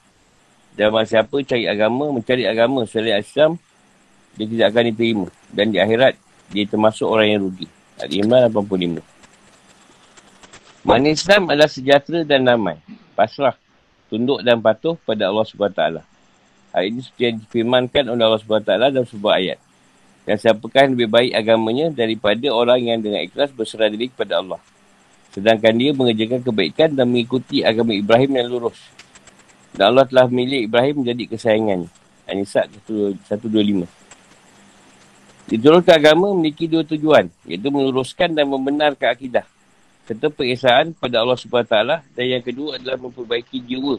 Dan 0.76 0.93
siapa 1.07 1.35
cari 1.43 1.64
agama, 1.64 2.12
mencari 2.12 2.45
agama 2.45 2.85
selain 2.85 3.22
Islam, 3.22 3.57
dia 4.37 4.47
tidak 4.47 4.66
akan 4.74 4.85
diterima. 4.93 5.26
Dan 5.49 5.70
di 5.70 5.79
akhirat, 5.81 6.14
dia 6.53 6.64
termasuk 6.68 7.07
orang 7.09 7.29
yang 7.33 7.41
rugi. 7.47 7.78
Al-Imran 7.99 8.46
85. 8.51 9.03
Mana 10.86 11.07
Islam 11.11 11.51
adalah 11.51 11.66
sejahtera 11.66 12.22
dan 12.22 12.46
damai. 12.46 12.78
Pasrah, 13.18 13.59
tunduk 14.07 14.40
dan 14.46 14.62
patuh 14.62 14.94
pada 15.03 15.26
Allah 15.26 15.42
SWT. 15.42 15.82
Hal 16.70 16.82
ini 16.86 17.03
seperti 17.03 17.22
yang 17.26 17.36
difirmankan 17.42 18.05
oleh 18.07 18.22
Allah 18.22 18.40
SWT 18.40 18.70
dalam 18.70 19.05
sebuah 19.05 19.34
ayat. 19.42 19.59
Dan 20.22 20.36
siapakah 20.38 20.86
lebih 20.92 21.11
baik 21.11 21.32
agamanya 21.34 21.90
daripada 21.90 22.46
orang 22.55 22.84
yang 22.84 23.03
dengan 23.03 23.24
ikhlas 23.24 23.51
berserah 23.51 23.90
diri 23.90 24.12
kepada 24.12 24.38
Allah. 24.38 24.61
Sedangkan 25.34 25.74
dia 25.74 25.90
mengerjakan 25.90 26.40
kebaikan 26.44 26.94
dan 26.94 27.11
mengikuti 27.11 27.66
agama 27.66 27.96
Ibrahim 27.96 28.38
yang 28.38 28.46
lurus. 28.46 28.78
Dan 29.74 29.92
Allah 29.92 30.07
telah 30.07 30.30
memilih 30.30 30.70
Ibrahim 30.70 31.03
menjadi 31.03 31.34
kesayangan. 31.34 31.90
An-Nisa 32.28 32.68
125. 32.86 33.97
Diturunkan 35.49 35.96
agama 35.96 36.32
memiliki 36.36 36.68
dua 36.68 36.84
tujuan. 36.84 37.32
Iaitu 37.49 37.72
meluruskan 37.72 38.32
dan 38.36 38.46
membenarkan 38.49 39.09
akidah. 39.12 39.49
Serta 40.05 40.28
pengesaan 40.28 40.92
pada 40.92 41.24
Allah 41.24 41.36
SWT. 41.40 41.76
Dan 42.12 42.24
yang 42.28 42.44
kedua 42.44 42.76
adalah 42.76 43.01
memperbaiki 43.01 43.61
jiwa. 43.64 43.96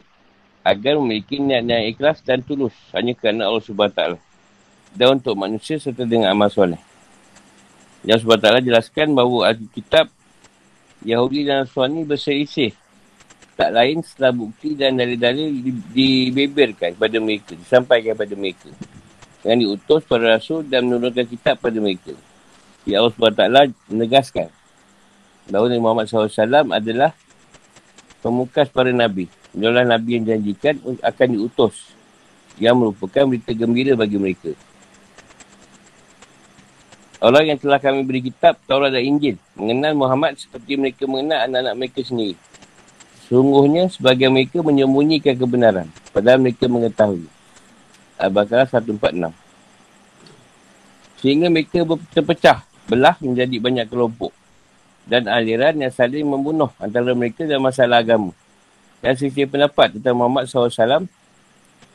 Agar 0.62 1.02
memiliki 1.02 1.42
niat-niat 1.42 1.90
ikhlas 1.98 2.22
dan 2.22 2.46
tulus. 2.46 2.74
Hanya 2.94 3.18
kerana 3.18 3.50
Allah 3.50 3.66
SWT 3.66 4.30
dan 4.96 5.22
untuk 5.22 5.36
manusia 5.38 5.78
serta 5.78 6.06
dengan 6.06 6.34
amal 6.34 6.50
soleh. 6.50 6.80
Yang 8.08 8.26
taklah 8.40 8.64
jelaskan 8.64 9.12
bahawa 9.12 9.52
Alkitab 9.52 10.08
Yahudi 11.04 11.44
dan 11.46 11.68
Nasrani 11.68 12.08
berselisih. 12.08 12.72
Tak 13.60 13.76
lain 13.76 14.00
setelah 14.00 14.32
bukti 14.32 14.72
dan 14.72 14.96
dalil-dalil 14.96 15.52
dibeberkan 15.92 16.96
kepada 16.96 17.18
mereka, 17.20 17.52
disampaikan 17.60 18.16
kepada 18.16 18.36
mereka. 18.40 18.72
Dengan 19.50 19.66
diutus 19.66 20.06
para 20.06 20.38
rasul 20.38 20.62
dan 20.62 20.86
menurunkan 20.86 21.26
kitab 21.26 21.58
pada 21.58 21.74
mereka. 21.82 22.14
Ya 22.86 23.02
Allah 23.02 23.18
SWT 23.18 23.74
menegaskan 23.90 24.46
bahawa 25.50 25.74
Nabi 25.74 25.82
Muhammad 25.82 26.06
SAW 26.06 26.70
adalah 26.70 27.18
pemukas 28.22 28.70
para 28.70 28.94
Nabi. 28.94 29.26
Dia 29.50 29.74
Nabi 29.74 30.22
yang 30.22 30.30
janjikan 30.30 30.78
akan 31.02 31.28
diutus 31.34 31.98
yang 32.62 32.78
merupakan 32.78 33.26
berita 33.26 33.50
gembira 33.58 33.98
bagi 33.98 34.22
mereka. 34.22 34.54
Orang 37.18 37.50
yang 37.50 37.58
telah 37.58 37.82
kami 37.82 38.06
beri 38.06 38.30
kitab, 38.30 38.54
Taurat 38.70 38.94
dan 38.94 39.02
Injil, 39.02 39.42
mengenal 39.58 39.98
Muhammad 39.98 40.38
seperti 40.38 40.78
mereka 40.78 41.10
mengenal 41.10 41.50
anak-anak 41.50 41.74
mereka 41.74 42.06
sendiri. 42.06 42.38
Sungguhnya, 43.26 43.90
sebagian 43.90 44.30
mereka 44.30 44.62
menyembunyikan 44.62 45.34
kebenaran, 45.34 45.90
padahal 46.14 46.38
mereka 46.38 46.70
mengetahui. 46.70 47.39
Al-Baqarah 48.20 48.68
146. 48.68 49.32
Sehingga 51.24 51.48
mereka 51.48 51.84
terpecah, 52.12 52.68
belah 52.92 53.16
menjadi 53.24 53.56
banyak 53.58 53.88
kelompok. 53.88 54.36
Dan 55.10 55.26
aliran 55.26 55.80
yang 55.80 55.90
saling 55.90 56.28
membunuh 56.28 56.70
antara 56.78 57.16
mereka 57.16 57.48
dalam 57.48 57.66
masalah 57.66 58.04
agama. 58.04 58.36
Dan 59.00 59.16
sisi 59.16 59.48
pendapat 59.48 59.96
tentang 59.98 60.20
Muhammad 60.20 60.46
SAW, 60.46 61.08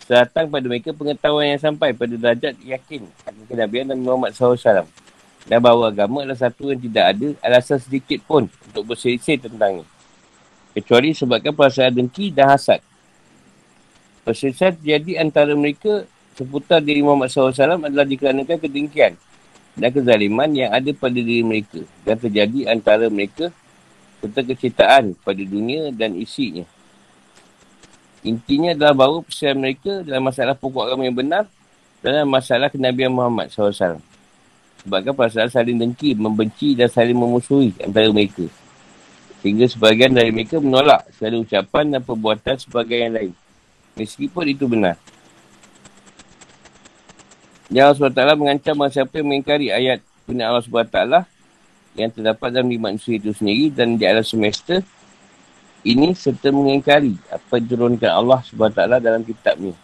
datang 0.08 0.48
pada 0.48 0.66
mereka 0.66 0.90
pengetahuan 0.96 1.54
yang 1.54 1.60
sampai 1.60 1.92
pada 1.92 2.16
derajat 2.16 2.56
yakin 2.64 3.04
akan 3.24 3.44
kenabian 3.46 3.88
dan 3.92 4.00
Muhammad 4.00 4.32
SAW 4.36 4.88
dan 5.44 5.60
bahawa 5.60 5.92
agama 5.92 6.24
adalah 6.24 6.40
satu 6.40 6.72
yang 6.72 6.80
tidak 6.80 7.04
ada 7.16 7.28
alasan 7.44 7.76
sedikit 7.76 8.24
pun 8.24 8.48
untuk 8.48 8.84
berselisih 8.88 9.36
tentangnya. 9.44 9.84
Kecuali 10.72 11.12
sebabkan 11.12 11.52
perasaan 11.52 11.92
dengki 11.92 12.32
dan 12.32 12.50
hasad. 12.50 12.80
Perselisihan 14.24 14.72
terjadi 14.72 15.20
antara 15.20 15.52
mereka 15.52 16.08
seputar 16.34 16.82
diri 16.82 17.00
Muhammad 17.00 17.30
SAW 17.30 17.54
adalah 17.54 18.06
dikarenakan 18.06 18.58
kedengkian 18.58 19.14
dan 19.74 19.90
kezaliman 19.90 20.50
yang 20.54 20.70
ada 20.70 20.90
pada 20.94 21.18
diri 21.18 21.42
mereka 21.42 21.82
dan 22.06 22.18
terjadi 22.18 22.70
antara 22.70 23.06
mereka 23.10 23.50
serta 24.22 24.40
kecintaan 24.42 25.18
pada 25.22 25.42
dunia 25.42 25.90
dan 25.94 26.14
isinya. 26.18 26.66
Intinya 28.24 28.72
adalah 28.72 28.94
bahawa 28.96 29.20
perselisihan 29.20 29.58
mereka 29.60 30.00
dalam 30.00 30.22
masalah 30.24 30.54
pokok 30.56 30.88
agama 30.88 31.04
yang 31.04 31.18
benar 31.18 31.44
dalam 32.00 32.24
masalah 32.24 32.72
kenabian 32.72 33.12
Muhammad 33.12 33.52
SAW. 33.52 34.00
Sebabkan 34.84 35.12
perasaan 35.12 35.48
saling 35.52 35.76
dengki, 35.76 36.16
membenci 36.16 36.72
dan 36.76 36.88
saling 36.88 37.16
memusuhi 37.16 37.76
antara 37.80 38.08
mereka. 38.12 38.48
Sehingga 39.44 39.68
sebagian 39.68 40.12
dari 40.12 40.32
mereka 40.32 40.56
menolak 40.56 41.04
segala 41.16 41.40
ucapan 41.40 41.84
dan 41.92 42.00
perbuatan 42.00 42.56
sebagai 42.56 42.96
yang 42.96 43.12
lain. 43.12 43.32
Meskipun 43.96 44.44
itu 44.48 44.64
benar. 44.64 44.96
Yang 47.74 48.06
Allah 48.06 48.30
SWT 48.30 48.38
mengancam 48.38 48.86
siapa 48.86 49.18
yang 49.18 49.26
mengingkari 49.34 49.74
ayat 49.74 49.98
benar 50.30 50.54
Allah 50.54 50.62
SWT 50.62 51.26
yang 51.98 52.06
terdapat 52.14 52.54
dalam 52.54 52.70
lima 52.70 52.94
manusia 52.94 53.18
itu 53.18 53.34
sendiri 53.34 53.66
dan 53.74 53.98
di 53.98 54.06
alam 54.06 54.22
semesta 54.22 54.78
ini 55.82 56.14
serta 56.14 56.54
mengingkari 56.54 57.18
apa 57.34 57.58
yang 57.58 57.66
turunkan 57.66 58.14
Allah 58.14 58.46
SWT 58.46 58.78
dalam 58.78 59.26
kitabnya. 59.26 59.74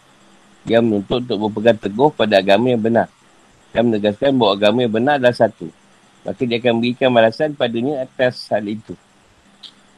Yang 0.70 0.82
menuntut 0.86 1.26
untuk 1.26 1.50
berpegang 1.50 1.82
teguh 1.82 2.14
pada 2.14 2.38
agama 2.38 2.70
yang 2.70 2.78
benar 2.78 3.10
dan 3.74 3.90
menegaskan 3.90 4.38
bahawa 4.38 4.54
agama 4.54 4.78
yang 4.86 4.94
benar 4.94 5.14
adalah 5.18 5.34
satu. 5.34 5.66
Maka 6.22 6.46
dia 6.46 6.62
akan 6.62 6.74
berikan 6.78 7.10
balasan 7.10 7.58
padanya 7.58 8.06
atas 8.06 8.46
hal 8.54 8.70
itu. 8.70 8.94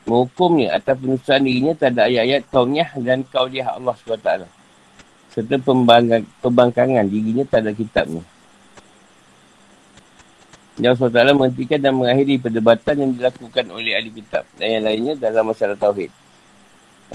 Menghukumnya 0.09 0.81
atas 0.81 0.97
penusuhan 0.97 1.45
dirinya 1.45 1.77
terhadap 1.77 2.09
ayat-ayat 2.09 2.43
kaumnya 2.49 2.89
dan 3.05 3.21
kauliah 3.29 3.69
Allah 3.77 3.93
SWT. 4.01 4.62
Serta 5.33 5.57
pembangkangan 6.45 7.05
dirinya 7.09 7.45
terhadap 7.49 7.73
kitabnya. 7.73 8.21
Yang 10.81 11.05
SWT 11.05 11.37
menghentikan 11.37 11.81
dan 11.81 11.93
mengakhiri 11.97 12.41
perdebatan 12.41 12.95
yang 12.97 13.11
dilakukan 13.13 13.65
oleh 13.73 13.93
ahli 13.93 14.09
kitab 14.13 14.45
dan 14.57 14.81
yang 14.81 14.85
lainnya 14.89 15.15
dalam 15.17 15.49
masalah 15.49 15.77
Tauhid. 15.77 16.09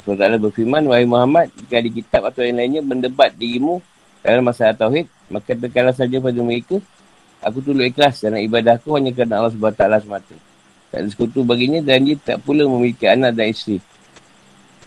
SWT 0.01 0.37
berfirman, 0.37 0.85
Wahai 0.85 1.09
Muhammad, 1.09 1.49
jika 1.57 1.81
ahli 1.81 1.89
kitab 1.89 2.29
atau 2.29 2.45
yang 2.45 2.57
lainnya 2.57 2.81
mendebat 2.85 3.33
dirimu 3.33 3.81
dalam 4.21 4.45
masalah 4.45 4.77
Tauhid, 4.77 5.09
Maka 5.27 5.59
tekanlah 5.59 5.91
saja 5.91 6.23
pada 6.23 6.39
mereka. 6.39 6.79
Aku 7.43 7.59
tunduk 7.61 7.85
ikhlas 7.85 8.23
dalam 8.23 8.41
ibadah 8.41 8.79
aku 8.79 8.95
hanya 8.97 9.11
kerana 9.13 9.43
Allah 9.43 9.53
SWT 9.53 10.07
semata. 10.07 10.35
Tak 10.87 10.99
ada 11.03 11.07
sekutu 11.11 11.43
baginya 11.43 11.83
dan 11.83 12.07
dia 12.07 12.15
tak 12.15 12.41
pula 12.41 12.63
memiliki 12.63 13.05
anak 13.05 13.35
dan 13.35 13.51
isteri. 13.51 13.83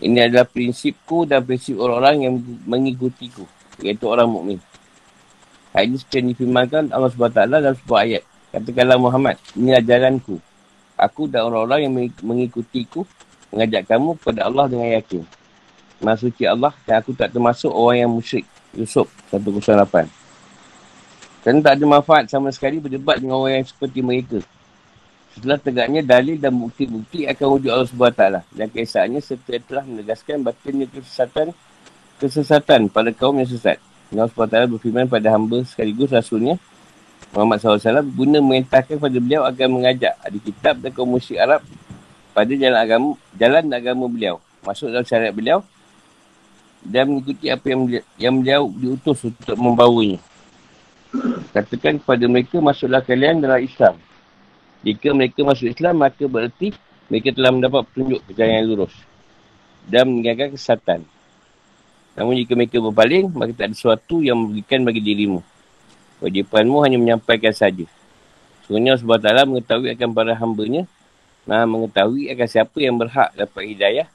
Ini 0.01 0.27
adalah 0.27 0.49
prinsipku 0.49 1.29
dan 1.29 1.45
prinsip 1.45 1.77
orang-orang 1.77 2.25
yang 2.25 2.33
mengikutiku. 2.65 3.45
Iaitu 3.85 4.09
orang 4.09 4.25
mukmin. 4.25 4.57
Hal 5.71 5.87
ini 5.87 6.01
seperti 6.01 6.33
difirmankan 6.35 6.89
Allah 6.89 7.13
SWT 7.13 7.37
dalam 7.47 7.73
sebuah 7.77 8.01
ayat. 8.03 8.23
Katakanlah 8.51 8.97
Muhammad, 8.99 9.39
ini 9.55 9.71
ajaranku. 9.77 10.41
Aku 10.99 11.29
dan 11.29 11.47
orang-orang 11.47 11.87
yang 11.87 11.93
mengikutiku 12.19 13.07
mengajak 13.53 13.87
kamu 13.87 14.19
kepada 14.19 14.51
Allah 14.51 14.65
dengan 14.67 14.89
yakin. 14.91 15.23
Masuci 16.01 16.43
Allah 16.49 16.73
dan 16.83 16.99
aku 16.99 17.13
tak 17.13 17.29
termasuk 17.29 17.69
orang 17.69 18.03
yang 18.03 18.11
musyrik. 18.11 18.43
Yusuf 18.73 19.07
108. 19.29 20.09
Kerana 21.41 21.59
tak 21.61 21.73
ada 21.77 21.85
manfaat 21.85 22.25
sama 22.29 22.49
sekali 22.49 22.77
berdebat 22.81 23.17
dengan 23.21 23.41
orang 23.41 23.61
yang 23.61 23.67
seperti 23.67 23.99
mereka. 24.01 24.39
Setelah 25.31 25.57
tegaknya 25.59 26.01
dalil 26.03 26.35
dan 26.35 26.51
bukti-bukti 26.59 27.23
akan 27.27 27.45
wujud 27.55 27.71
Allah 27.71 27.87
SWT. 27.87 28.23
Dan 28.51 28.67
keesaannya 28.67 29.21
serta 29.23 29.55
telah 29.63 29.83
menegaskan 29.87 30.43
batinnya 30.43 30.87
kesesatan 30.91 31.55
kesesatan 32.21 32.85
pada 32.91 33.09
kaum 33.15 33.33
yang 33.39 33.49
sesat. 33.49 33.81
Allah 34.11 34.29
SWT 34.29 34.77
berfirman 34.77 35.07
pada 35.07 35.31
hamba 35.33 35.63
sekaligus 35.63 36.11
rasulnya. 36.11 36.59
Muhammad 37.31 37.63
SAW 37.63 38.03
guna 38.11 38.43
merintahkan 38.43 38.99
kepada 38.99 39.17
beliau 39.23 39.47
agar 39.47 39.71
mengajak 39.71 40.13
ahli 40.19 40.39
kitab 40.43 40.83
dan 40.83 40.91
kaum 40.91 41.07
musyrik 41.07 41.39
Arab 41.39 41.63
pada 42.35 42.51
jalan 42.51 42.79
agama 42.79 43.09
jalan 43.39 43.63
agama 43.71 44.05
beliau. 44.11 44.35
Masuk 44.67 44.91
dalam 44.91 45.07
syariat 45.07 45.31
beliau 45.31 45.63
dan 46.83 47.07
mengikuti 47.07 47.47
apa 47.47 47.65
yang 47.71 47.81
yang 48.19 48.35
beliau 48.43 48.63
diutus 48.67 49.31
untuk 49.31 49.55
membawanya. 49.55 50.19
Katakan 51.51 51.99
kepada 51.99 52.23
mereka, 52.27 52.57
masuklah 52.63 53.03
kalian 53.03 53.43
dalam 53.43 53.59
Islam. 53.59 53.99
Jika 54.81 55.13
mereka 55.13 55.45
masuk 55.45 55.69
Islam, 55.69 56.01
maka 56.01 56.25
berarti 56.25 56.73
mereka 57.11 57.29
telah 57.35 57.51
mendapat 57.53 57.85
petunjuk 57.91 58.19
ke 58.25 58.31
jalan 58.33 58.53
yang 58.57 58.67
lurus. 58.71 58.93
Dan 59.85 60.09
meninggalkan 60.09 60.57
kesatan. 60.57 60.99
Namun 62.17 62.37
jika 62.37 62.53
mereka 62.57 62.77
berpaling, 62.81 63.29
maka 63.31 63.51
tak 63.55 63.65
ada 63.71 63.75
sesuatu 63.77 64.19
yang 64.19 64.37
memberikan 64.37 64.81
bagi 64.83 65.01
dirimu. 65.01 65.39
Wajibanmu 66.21 66.77
hanya 66.85 66.97
menyampaikan 67.01 67.53
saja. 67.53 67.85
Sebenarnya 68.65 69.01
Allah 69.01 69.41
SWT 69.41 69.49
mengetahui 69.49 69.89
akan 69.97 70.09
para 70.13 70.33
hambanya. 70.37 70.83
Nah, 71.49 71.65
mengetahui 71.65 72.29
akan 72.29 72.47
siapa 72.47 72.77
yang 72.77 72.95
berhak 72.97 73.33
dapat 73.33 73.63
hidayah. 73.73 74.07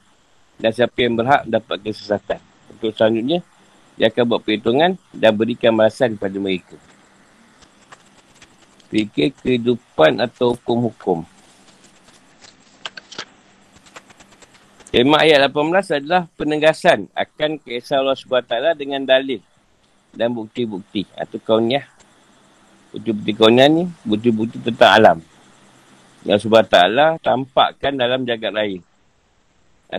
Dan 0.57 0.71
siapa 0.73 0.97
yang 1.03 1.13
berhak 1.19 1.41
dapat 1.45 1.77
kesesatan. 1.83 2.39
Untuk 2.71 2.95
selanjutnya, 2.95 3.43
dia 3.97 4.07
akan 4.13 4.23
buat 4.29 4.41
perhitungan 4.45 4.95
dan 5.13 5.31
berikan 5.33 5.73
balasan 5.73 6.15
kepada 6.15 6.37
mereka. 6.37 6.77
Fikir 8.87 9.35
kehidupan 9.35 10.23
atau 10.23 10.55
hukum-hukum. 10.55 11.27
Tema 14.87 15.19
ayat 15.27 15.51
18 15.51 15.99
adalah 15.99 16.31
penegasan 16.39 17.11
akan 17.11 17.59
kisah 17.59 17.99
Allah 17.99 18.15
SWT 18.15 18.79
dengan 18.79 19.03
dalil 19.03 19.43
dan 20.15 20.31
bukti-bukti 20.31 21.03
atau 21.13 21.37
kauniyah. 21.43 21.83
Bukti-bukti 22.95 23.31
kauniyah 23.35 23.67
ni, 23.67 23.83
bukti-bukti 24.07 24.63
tentang 24.63 24.91
alam. 24.95 25.17
Yang 26.23 26.47
SWT 26.47 26.77
tampakkan 27.19 27.93
dalam 27.99 28.23
jagat 28.23 28.51
raya. 28.55 28.79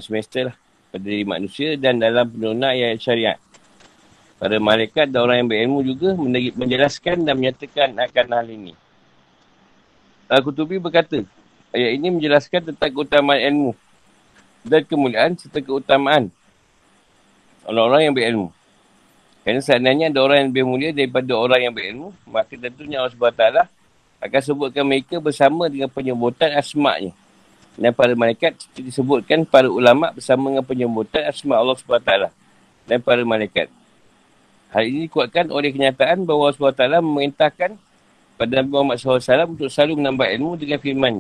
Semester 0.01 0.53
lah 0.53 0.57
pada 0.89 1.05
diri 1.05 1.25
manusia 1.25 1.77
dan 1.77 2.01
dalam 2.01 2.25
penurunan 2.29 2.73
ayat 2.73 2.97
syariat. 2.97 3.39
Para 4.39 4.55
malaikat 4.63 5.11
dan 5.11 5.19
orang 5.27 5.43
yang 5.43 5.49
berilmu 5.51 5.79
juga 5.83 6.15
menjelaskan 6.55 7.27
dan 7.27 7.35
menyatakan 7.35 7.91
akan 7.91 8.27
hal 8.31 8.47
ini. 8.47 8.73
Al-Qutubi 10.31 10.79
berkata, 10.79 11.27
ayat 11.75 11.91
ini 11.99 12.07
menjelaskan 12.15 12.71
tentang 12.71 12.91
keutamaan 12.95 13.43
ilmu 13.43 13.73
dan 14.63 14.87
kemuliaan 14.87 15.35
serta 15.35 15.59
keutamaan 15.59 16.31
orang-orang 17.67 18.03
yang 18.07 18.15
berilmu. 18.15 18.49
Kerana 19.43 19.65
seandainya 19.65 20.13
ada 20.13 20.21
orang 20.21 20.37
yang 20.45 20.49
lebih 20.53 20.65
mulia 20.69 20.91
daripada 20.93 21.33
orang 21.33 21.61
yang 21.65 21.75
berilmu, 21.75 22.09
maka 22.29 22.53
tentunya 22.53 23.01
Allah 23.01 23.15
SWT 23.17 23.45
akan 24.19 24.41
sebutkan 24.45 24.85
mereka 24.85 25.17
bersama 25.19 25.67
dengan 25.73 25.89
penyebutan 25.89 26.53
asma'nya. 26.55 27.17
Dan 27.79 27.95
para 27.95 28.13
malaikat 28.13 28.59
disebutkan 28.75 29.47
para 29.47 29.71
ulama' 29.71 30.11
bersama 30.11 30.51
dengan 30.51 30.67
penyebutan 30.67 31.27
asma' 31.31 31.57
Allah 31.57 31.79
SWT 31.79 32.13
dan 32.91 32.99
para 32.99 33.23
malaikat. 33.23 33.71
Hal 34.69 34.85
ini 34.85 35.09
dikuatkan 35.09 35.49
oleh 35.49 35.73
kenyataan 35.73 36.29
bahawa 36.29 36.53
Allah 36.53 36.77
SWT 36.77 37.01
memerintahkan 37.01 37.71
pada 38.37 38.53
Nabi 38.61 38.69
Muhammad 38.69 39.01
SAW 39.01 39.57
untuk 39.57 39.73
selalu 39.73 40.05
menambah 40.05 40.29
ilmu 40.29 40.53
dengan 40.61 40.79
firman 40.79 41.15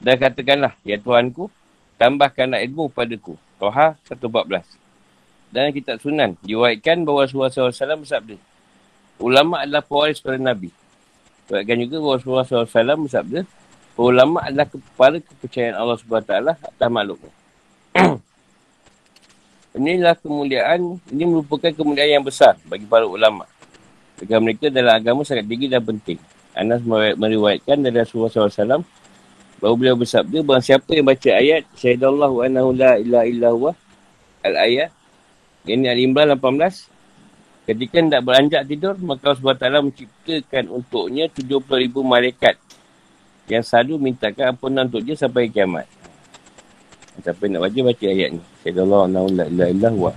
Dan 0.00 0.16
katakanlah, 0.16 0.72
Ya 0.80 0.96
Tuhanku, 0.96 1.52
tambahkanlah 2.00 2.64
ilmu 2.64 2.88
padaku. 2.88 3.36
Toha 3.60 4.00
114. 4.08 4.64
Dan 5.52 5.68
kitab 5.76 6.00
sunan, 6.00 6.40
diwaikan 6.40 7.04
bahawa 7.04 7.28
Rasulullah 7.28 7.52
SAW 7.52 8.00
bersabda, 8.00 8.40
Ulama 9.20 9.60
adalah 9.60 9.84
pewaris 9.84 10.16
para 10.24 10.40
Nabi. 10.40 10.72
Diwaikan 11.52 11.76
juga 11.84 11.96
bahawa 12.00 12.16
Rasulullah 12.16 12.48
SAW 12.48 13.04
bersabda, 13.04 13.40
Ulama 14.00 14.40
adalah 14.40 14.64
kepala 14.64 15.20
kepercayaan 15.20 15.76
Allah 15.76 16.00
SWT 16.00 16.32
atas 16.56 16.88
makhluknya. 16.88 17.32
Inilah 19.70 20.18
kemuliaan, 20.18 20.98
ini 21.14 21.22
merupakan 21.22 21.70
kemuliaan 21.70 22.18
yang 22.18 22.26
besar 22.26 22.58
bagi 22.66 22.82
para 22.82 23.06
ulama. 23.06 23.46
Bagi 24.18 24.34
mereka 24.42 24.66
dalam 24.66 24.98
agama 24.98 25.22
sangat 25.22 25.46
tinggi 25.46 25.70
dan 25.70 25.86
penting. 25.86 26.18
Anas 26.58 26.82
meriwayatkan 27.14 27.78
dari 27.78 28.02
Rasulullah 28.02 28.50
SAW 28.50 28.82
bahawa 29.62 29.74
beliau 29.78 29.94
bersabda, 29.94 30.42
bahawa 30.42 30.58
siapa 30.64 30.90
yang 30.90 31.06
baca 31.06 31.30
ayat, 31.30 31.62
Syahidallahu 31.78 32.42
anahu 32.42 32.74
la 32.74 32.98
illa 32.98 33.22
illa 33.28 33.48
huwa, 33.54 33.76
al-ayat, 34.42 34.90
ini 35.68 35.86
Al-Imran 35.86 36.32
18, 36.34 37.68
ketika 37.68 37.96
tidak 38.00 38.22
beranjak 38.24 38.62
tidur, 38.64 38.96
maka 39.04 39.36
Allah 39.36 39.54
SWT 39.60 39.84
menciptakan 39.84 40.64
untuknya 40.72 41.28
70 41.28 41.62
ribu 41.76 42.00
malaikat 42.00 42.56
yang 43.46 43.60
selalu 43.60 44.10
mintakan 44.10 44.56
ampunan 44.56 44.88
untuk 44.88 45.04
dia 45.04 45.14
sampai 45.14 45.52
kiamat. 45.52 45.84
Siapa 47.20 47.44
nak 47.46 47.60
baca, 47.68 47.80
baca 47.84 48.06
ayat 48.08 48.30
ni. 48.34 48.42
Syedallah 48.64 49.00
anahu 49.06 49.26
la 49.32 49.44
illa 49.46 49.64
illa 49.68 49.88
huwa. 49.92 50.12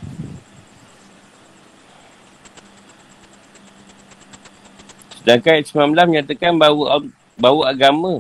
Sedangkan 5.24 5.52
ayat 5.56 5.68
19 5.72 6.12
menyatakan 6.12 6.52
bahawa, 6.60 7.00
bahawa 7.40 7.64
agama 7.72 8.14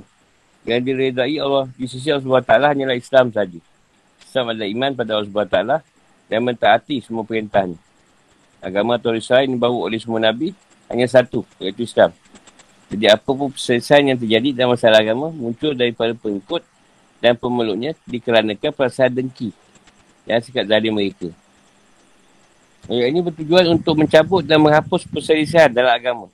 yang 0.63 0.79
diredai 0.79 1.35
Allah 1.39 1.67
di 1.75 1.83
sisi 1.87 2.07
Allah 2.07 2.23
SWT 2.23 2.51
hanyalah 2.51 2.95
Islam 2.95 3.27
saja. 3.35 3.59
Islam 4.23 4.45
adalah 4.55 4.69
iman 4.71 4.91
pada 4.95 5.09
Allah 5.19 5.27
SWT 5.27 5.57
dan 6.31 6.39
mentaati 6.39 7.03
semua 7.03 7.27
perintahnya. 7.27 7.75
Agama 8.63 8.95
atau 8.95 9.11
risalah 9.11 9.43
yang 9.43 9.59
dibawa 9.59 9.75
oleh 9.75 9.99
semua 9.99 10.23
Nabi 10.23 10.55
hanya 10.87 11.03
satu, 11.11 11.43
iaitu 11.59 11.83
Islam. 11.83 12.15
Jadi 12.87 13.05
apa 13.11 13.25
pun 13.25 13.51
perselesaian 13.51 14.15
yang 14.15 14.19
terjadi 14.19 14.49
dalam 14.55 14.79
masalah 14.79 15.03
agama 15.03 15.27
muncul 15.33 15.75
daripada 15.75 16.15
pengikut 16.15 16.63
dan 17.23 17.39
pemeluknya 17.39 17.95
dikarenakan 18.03 18.75
perasaan 18.75 19.15
dengki 19.15 19.55
dan 20.27 20.43
sikap 20.43 20.67
zalim 20.67 20.91
mereka. 20.91 21.31
Ayat 22.91 23.15
ini 23.15 23.23
bertujuan 23.23 23.63
untuk 23.79 23.95
mencabut 23.95 24.43
dan 24.43 24.59
menghapus 24.59 25.07
perselisihan 25.07 25.71
dalam 25.71 25.95
agama. 25.95 26.27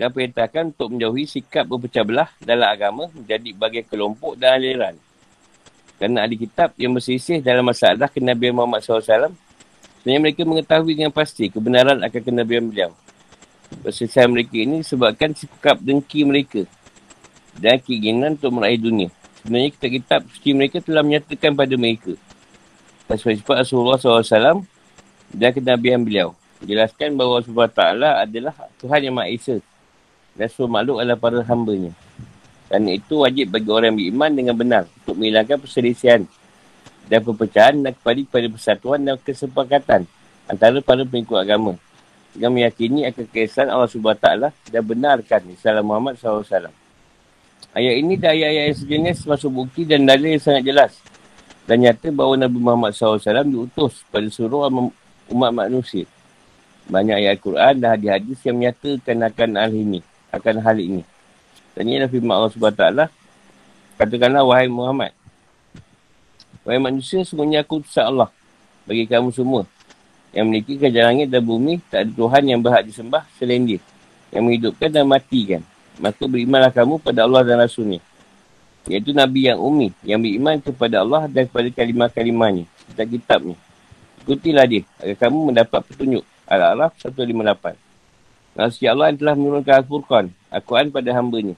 Dan 0.00 0.08
perintahkan 0.08 0.72
untuk 0.72 0.96
menjauhi 0.96 1.28
sikap 1.28 1.68
berpecah 1.68 2.00
belah 2.08 2.32
dalam 2.40 2.64
agama 2.64 3.12
menjadi 3.12 3.52
bagian 3.52 3.84
kelompok 3.84 4.40
dan 4.40 4.56
aliran. 4.56 4.96
Kerana 6.00 6.24
ahli 6.24 6.40
kitab 6.40 6.72
yang 6.80 6.96
berselisih 6.96 7.44
dalam 7.44 7.68
masalah 7.68 8.08
kenabian 8.08 8.56
Muhammad 8.56 8.80
SAW, 8.80 9.36
sebenarnya 10.00 10.20
mereka 10.24 10.40
mengetahui 10.48 10.96
dengan 10.96 11.12
pasti 11.12 11.52
kebenaran 11.52 12.00
akan 12.00 12.20
kenabian 12.24 12.64
beliau. 12.64 12.96
Perselisihan 13.84 14.32
mereka 14.32 14.56
ini 14.56 14.80
sebabkan 14.80 15.36
sikap 15.36 15.76
dengki 15.84 16.24
mereka 16.24 16.64
dan 17.60 17.76
keinginan 17.76 18.40
untuk 18.40 18.56
meraih 18.56 18.80
dunia. 18.80 19.12
Sebenarnya 19.42 19.74
kitab-kitab 19.74 20.20
suci 20.30 20.50
mereka 20.54 20.78
telah 20.78 21.02
menyatakan 21.02 21.50
pada 21.58 21.74
mereka. 21.74 22.14
Sifat-sifat 23.10 23.66
Rasulullah 23.66 23.98
SAW 23.98 24.62
dan 25.34 25.50
kenabian 25.50 26.00
beliau. 26.06 26.38
Jelaskan 26.62 27.18
bahawa 27.18 27.42
Allah 27.42 27.70
Taala 27.74 28.10
adalah 28.22 28.54
Tuhan 28.78 29.02
yang. 29.02 29.58
Dan 30.38 30.46
semua 30.46 30.78
makhluk 30.78 31.02
adalah 31.02 31.18
para 31.18 31.42
hambanya. 31.42 31.90
Dan 32.70 32.86
itu 32.88 33.20
wajib 33.20 33.52
bagi 33.52 33.68
orang 33.68 33.92
beriman 33.98 34.30
dengan 34.32 34.54
benar 34.56 34.82
untuk 35.02 35.18
menghilangkan 35.18 35.58
perselisihan 35.60 36.24
dan 37.10 37.20
perpecahan 37.20 37.76
dan 37.82 37.92
kembali 37.98 38.24
kepada 38.30 38.46
persatuan 38.48 39.04
dan 39.04 39.20
kesepakatan 39.20 40.08
antara 40.48 40.78
para 40.80 41.02
pengikut 41.04 41.36
agama. 41.36 41.76
Dengan 42.32 42.48
meyakini 42.56 43.04
akan 43.12 43.28
keesahan 43.28 43.68
Allah 43.68 43.90
SWT 43.90 44.28
dan 44.72 44.82
benarkan 44.86 45.52
Islam 45.52 45.84
Muhammad 45.84 46.16
SAW. 46.16 46.72
Ayat 47.72 48.04
ini 48.04 48.20
dan 48.20 48.36
ayat-ayat 48.36 48.64
yang 48.68 48.78
sejenis 48.84 49.18
masuk 49.24 49.64
bukti 49.64 49.88
dan 49.88 50.04
dalil 50.04 50.36
yang 50.36 50.44
sangat 50.44 50.60
jelas. 50.68 50.92
Dan 51.64 51.80
nyata 51.80 52.12
bahawa 52.12 52.44
Nabi 52.44 52.60
Muhammad 52.60 52.92
SAW 52.92 53.48
diutus 53.48 54.04
pada 54.12 54.28
seluruh 54.28 54.68
umat 55.32 55.52
manusia. 55.56 56.04
Banyak 56.84 57.16
ayat 57.16 57.40
Al-Quran 57.40 57.74
dan 57.80 57.88
hadis-hadis 57.96 58.38
yang 58.44 58.56
menyatakan 58.60 59.16
akan 59.24 59.50
hal 59.56 59.72
ini. 59.72 60.00
Akan 60.28 60.60
hal 60.60 60.76
ini. 60.76 61.00
Dan 61.72 61.88
ini 61.88 62.04
firman 62.12 62.44
Allah 62.44 62.52
SWT. 62.52 62.84
Katakanlah, 63.96 64.44
wahai 64.44 64.68
Muhammad. 64.68 65.16
Wahai 66.68 66.76
manusia, 66.76 67.24
semuanya 67.24 67.64
aku 67.64 67.80
utusan 67.80 68.04
Allah. 68.04 68.28
Bagi 68.84 69.08
kamu 69.08 69.32
semua. 69.32 69.64
Yang 70.36 70.44
memiliki 70.44 70.72
kerajaan 70.76 71.08
langit 71.16 71.28
dan 71.32 71.40
bumi, 71.40 71.80
tak 71.88 72.04
ada 72.04 72.10
Tuhan 72.12 72.42
yang 72.44 72.60
berhak 72.60 72.84
disembah 72.84 73.24
selain 73.40 73.64
dia. 73.64 73.80
Yang 74.28 74.42
menghidupkan 74.44 74.88
dan 74.92 75.08
matikan 75.08 75.64
maka 76.02 76.26
berimanlah 76.26 76.74
kamu 76.74 76.98
pada 76.98 77.22
Allah 77.22 77.46
dan 77.46 77.62
Rasulnya. 77.62 78.02
Iaitu 78.90 79.14
Nabi 79.14 79.46
yang 79.46 79.62
umi, 79.62 79.94
yang 80.02 80.18
beriman 80.18 80.58
kepada 80.58 81.06
Allah 81.06 81.30
dan 81.30 81.46
kepada 81.46 81.70
kalimah-kalimahnya, 81.70 82.66
dan 82.98 83.06
kitabnya. 83.06 83.54
Ikutilah 84.26 84.66
dia, 84.66 84.82
agar 84.98 85.16
kamu 85.30 85.54
mendapat 85.54 85.80
petunjuk. 85.86 86.26
Al-Araf 86.50 86.98
158. 86.98 87.78
Nasi 88.58 88.84
Allah 88.90 89.14
yang 89.14 89.18
telah 89.22 89.34
menurunkan 89.38 89.74
Al-Furqan, 89.86 90.26
Al-Quran 90.50 90.90
pada 90.90 91.10
hambanya, 91.14 91.54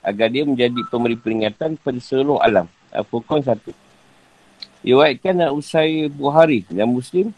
agar 0.00 0.32
dia 0.32 0.48
menjadi 0.48 0.80
pemberi 0.88 1.14
peringatan 1.20 1.76
kepada 1.76 2.00
seluruh 2.00 2.40
alam. 2.40 2.64
Al-Furqan 2.88 3.44
1. 3.44 3.60
Iwaikan 4.82 5.34
dan 5.38 5.52
usai 5.52 6.08
Buhari 6.08 6.66
dan 6.66 6.90
Muslim 6.90 7.30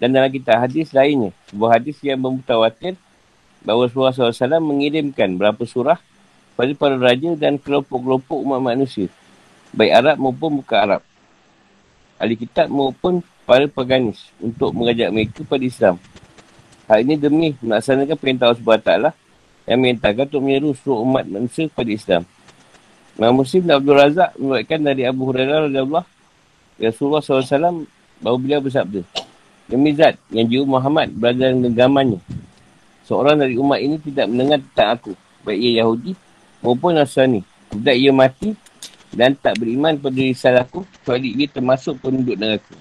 dan 0.00 0.10
dalam 0.10 0.32
kitab 0.32 0.58
hadis 0.58 0.90
lainnya. 0.90 1.30
Sebuah 1.52 1.78
hadis 1.78 2.00
yang 2.02 2.18
memutawatir 2.18 2.98
bahawa 3.68 3.84
Rasulullah 3.84 4.32
SAW 4.32 4.64
mengirimkan 4.64 5.36
berapa 5.36 5.60
surah 5.68 6.00
pada 6.56 6.72
para 6.72 6.96
raja 6.96 7.36
dan 7.36 7.60
kelompok-kelompok 7.60 8.40
umat 8.40 8.64
manusia. 8.64 9.12
Baik 9.76 9.92
Arab 9.92 10.16
maupun 10.16 10.64
bukan 10.64 10.78
Arab. 10.80 11.02
Ahli 12.16 12.40
kitab 12.40 12.72
maupun 12.72 13.20
para 13.44 13.68
peganis 13.68 14.32
untuk 14.40 14.72
mengajak 14.72 15.12
mereka 15.12 15.44
pada 15.44 15.60
Islam. 15.60 16.00
Hal 16.88 17.04
ini 17.04 17.20
demi 17.20 17.52
melaksanakan 17.60 18.16
perintah 18.16 18.56
SWT 18.56 19.12
yang 19.68 19.78
mengintahkan 19.84 20.24
untuk 20.32 20.40
menyeru 20.40 20.72
seluruh 20.72 21.04
umat 21.04 21.28
manusia 21.28 21.68
kepada 21.68 21.90
Islam. 21.92 22.22
Imam 23.20 23.44
Muslim 23.44 23.68
dan 23.68 23.84
Abdul 23.84 23.98
Razak 24.00 24.30
menuatkan 24.40 24.80
dari 24.80 25.02
Abu 25.04 25.28
Hurairah 25.28 25.68
radhiyallahu 25.68 26.06
Rasulullah 26.80 27.20
SAW 27.20 27.84
bahawa 28.24 28.36
beliau 28.40 28.64
bersabda. 28.64 29.04
Demi 29.68 29.92
zat 29.92 30.16
yang 30.32 30.48
jiwa 30.48 30.80
Muhammad 30.80 31.12
berada 31.12 31.52
dalam 31.52 31.60
genggamannya. 31.68 32.47
Seorang 33.08 33.40
dari 33.40 33.56
umat 33.56 33.80
ini 33.80 33.96
tidak 33.96 34.28
mendengar 34.28 34.60
tentang 34.60 34.90
aku. 35.00 35.12
Baik 35.40 35.58
ia 35.64 35.80
Yahudi 35.80 36.12
maupun 36.60 36.92
Nasrani. 36.92 37.40
Tidak 37.72 37.96
ia 37.96 38.12
mati 38.12 38.52
dan 39.08 39.32
tak 39.32 39.56
beriman 39.56 39.96
pada 39.96 40.20
risalah 40.20 40.68
aku. 40.68 40.84
Kecuali 40.84 41.32
ia 41.40 41.48
termasuk 41.48 41.96
penduduk 42.04 42.36
neraka. 42.36 42.76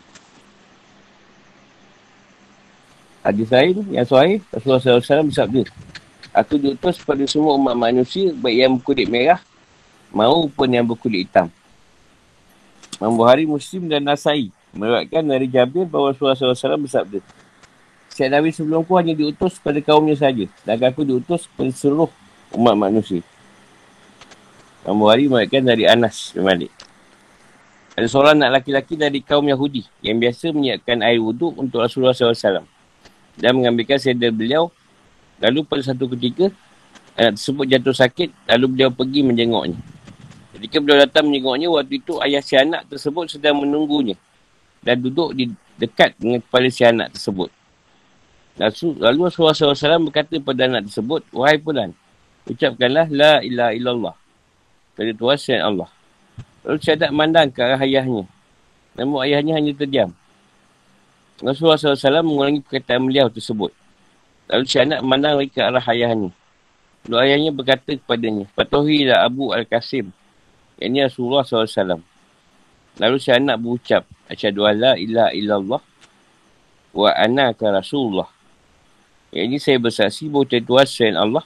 Hadis 3.24 3.48
lain 3.48 3.88
yang 3.92 4.08
sahih 4.08 4.44
Rasulullah 4.52 5.00
SAW 5.00 5.32
bersabda. 5.32 5.64
Aku 6.36 6.60
diutus 6.60 7.00
pada 7.00 7.24
semua 7.24 7.56
umat 7.56 7.76
manusia 7.80 8.36
baik 8.36 8.58
yang 8.60 8.72
berkulit 8.76 9.08
merah 9.08 9.40
maupun 10.12 10.68
yang 10.68 10.84
berkulit 10.84 11.24
hitam. 11.24 11.48
Imam 13.00 13.16
Bukhari 13.16 13.48
Muslim 13.48 13.88
dan 13.88 14.04
Nasai 14.04 14.52
meriwayatkan 14.76 15.24
dari 15.24 15.48
Jabir 15.48 15.88
bahawa 15.88 16.12
Rasulullah 16.12 16.36
SAW 16.36 16.84
bersabda. 16.84 17.20
Syed 18.18 18.34
Nabi 18.34 18.50
sebelumku 18.50 18.98
hanya 18.98 19.14
diutus 19.14 19.62
pada 19.62 19.78
kaumnya 19.78 20.18
saja. 20.18 20.50
Dan 20.66 20.82
aku 20.82 21.06
diutus 21.06 21.46
kepada 21.46 21.70
seluruh 21.70 22.10
umat 22.58 22.74
manusia. 22.74 23.22
Imam 24.82 25.06
Bukhari 25.06 25.30
meriwayatkan 25.30 25.62
dari 25.62 25.86
Anas 25.86 26.34
bin 26.34 26.42
Malik. 26.42 26.74
Ada 27.94 28.10
seorang 28.10 28.42
anak 28.42 28.58
laki-laki 28.58 28.98
dari 28.98 29.22
kaum 29.22 29.46
Yahudi 29.46 29.86
yang 30.02 30.18
biasa 30.18 30.50
menyiapkan 30.50 31.06
air 31.06 31.22
wuduk 31.22 31.62
untuk 31.62 31.86
Rasulullah 31.86 32.18
SAW. 32.18 32.66
Dan 33.38 33.52
mengambilkan 33.54 34.02
sedar 34.02 34.34
beliau. 34.34 34.74
Lalu 35.38 35.62
pada 35.70 35.86
satu 35.86 36.10
ketika, 36.18 36.50
anak 37.14 37.38
tersebut 37.38 37.70
jatuh 37.70 37.94
sakit. 37.94 38.34
Lalu 38.50 38.66
beliau 38.74 38.90
pergi 38.90 39.22
menjenguknya. 39.22 39.78
Ketika 40.58 40.82
beliau 40.82 41.06
datang 41.06 41.30
menjenguknya, 41.30 41.70
waktu 41.70 42.02
itu 42.02 42.18
ayah 42.26 42.42
si 42.42 42.58
anak 42.58 42.90
tersebut 42.90 43.30
sedang 43.30 43.62
menunggunya. 43.62 44.18
Dan 44.82 45.06
duduk 45.06 45.38
di 45.38 45.54
dekat 45.78 46.18
dengan 46.18 46.42
kepala 46.42 46.66
si 46.74 46.82
anak 46.82 47.14
tersebut. 47.14 47.54
Lalu 48.58 49.30
Rasulullah 49.30 49.54
SAW 49.54 50.10
berkata 50.10 50.34
kepada 50.42 50.66
anak 50.66 50.90
tersebut, 50.90 51.22
Wahai 51.30 51.62
pulan, 51.62 51.94
ucapkanlah 52.50 53.06
La 53.14 53.42
ilaha 53.46 53.72
illallah. 53.74 54.16
Pada 54.98 55.12
Tuhan 55.14 55.38
Sayyid 55.38 55.62
Allah. 55.62 55.90
Lalu 56.66 56.78
syahadat 56.82 57.12
mandang 57.14 57.48
ke 57.54 57.60
arah 57.62 57.82
ayahnya. 57.86 58.26
Namun 58.98 59.18
ayahnya 59.30 59.54
hanya 59.62 59.72
terdiam. 59.78 60.10
Rasulullah 61.38 61.78
SAW 61.78 62.26
mengulangi 62.26 62.66
perkataan 62.66 63.06
beliau 63.06 63.30
tersebut. 63.30 63.70
Lalu 64.50 64.64
syahadat 64.66 65.00
mandang 65.06 65.38
lagi 65.38 65.54
ke 65.54 65.62
arah 65.62 65.86
ayahnya. 65.94 66.34
Lalu 67.06 67.18
ayahnya 67.30 67.52
berkata 67.54 67.94
kepadanya, 67.94 68.50
Patuhilah 68.58 69.22
Abu 69.22 69.54
Al-Qasim 69.54 70.10
ini 70.78 71.02
Rasulullah 71.02 71.42
SAW. 71.42 72.02
Lalu 73.02 73.18
saya 73.18 73.42
nak 73.42 73.58
berucap. 73.62 74.06
Asyadu 74.30 74.70
ala 74.70 74.94
ila 74.98 75.34
illallah. 75.34 75.82
Wa 76.94 77.10
anaka 77.18 77.74
Rasulullah. 77.74 78.30
Yang 79.32 79.46
ini 79.46 79.58
saya 79.60 79.78
bersaksi 79.78 80.32
bahawa 80.32 80.46
Tuhan 80.48 80.88
selain 80.88 81.18
Allah. 81.20 81.46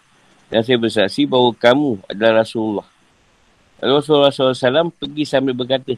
Dan 0.52 0.62
saya 0.68 0.78
bersaksi 0.78 1.24
bahawa 1.24 1.56
kamu 1.56 1.91
adalah 2.12 2.44
Rasulullah. 2.44 2.88
Rasulullah 3.82 4.30
SAW 4.30 4.94
pergi 4.94 5.24
sambil 5.26 5.58
berkata. 5.58 5.98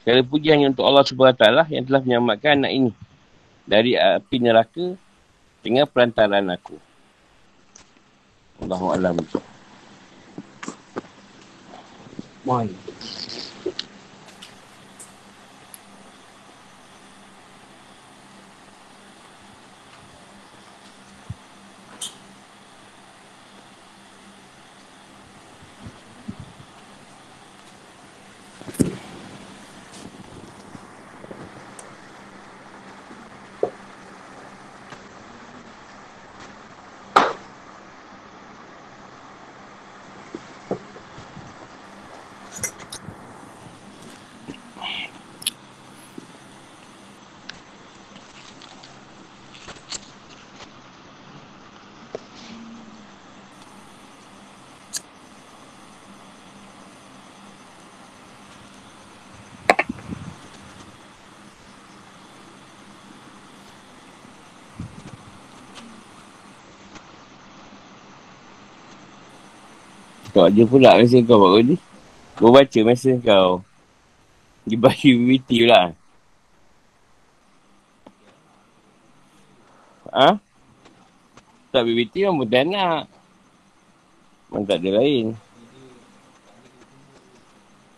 Segala 0.00 0.22
puji 0.22 0.54
hanya 0.54 0.70
untuk 0.70 0.86
Allah 0.86 1.02
SWT 1.02 1.74
yang 1.74 1.82
telah 1.82 2.00
menyelamatkan 2.00 2.62
anak 2.62 2.72
ini. 2.72 2.92
Dari 3.66 3.98
api 3.98 4.36
neraka 4.38 4.94
dengan 5.66 5.90
perantaraan 5.90 6.46
aku. 6.54 6.78
Allahu'alam. 8.62 9.18
Why? 12.46 12.70
Kau 70.36 70.52
ada 70.52 70.62
pula 70.68 71.00
mesej 71.00 71.24
kau 71.24 71.40
buat 71.40 71.64
ni. 71.64 71.80
Kau 72.36 72.52
baca 72.52 72.80
mesej 72.84 73.24
kau. 73.24 73.64
Dia 74.68 74.76
bagi 74.76 75.16
BBT 75.16 75.64
pula. 75.64 75.96
Ha? 80.12 80.36
Tak 81.72 81.82
BBT 81.88 82.28
pun 82.28 82.44
pun 82.44 82.52
nak. 82.52 83.08
Memang 84.52 84.68
tak 84.68 84.84
ada 84.84 85.00
lain. 85.00 85.32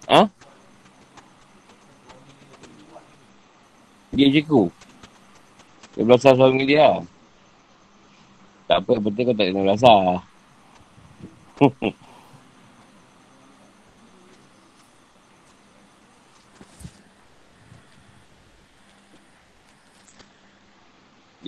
Ha? 0.06 0.31
Dia 4.15 4.31
je 4.31 4.47
ku. 4.47 4.70
Dia 5.98 6.06
belasah 6.06 6.39
suami 6.39 6.62
dia. 6.62 7.02
Tak 8.70 8.86
apa, 8.86 8.94
betul 9.02 9.27
kau 9.27 9.35
tak 9.35 9.51
kena 9.51 9.66
belasah. 9.66 10.23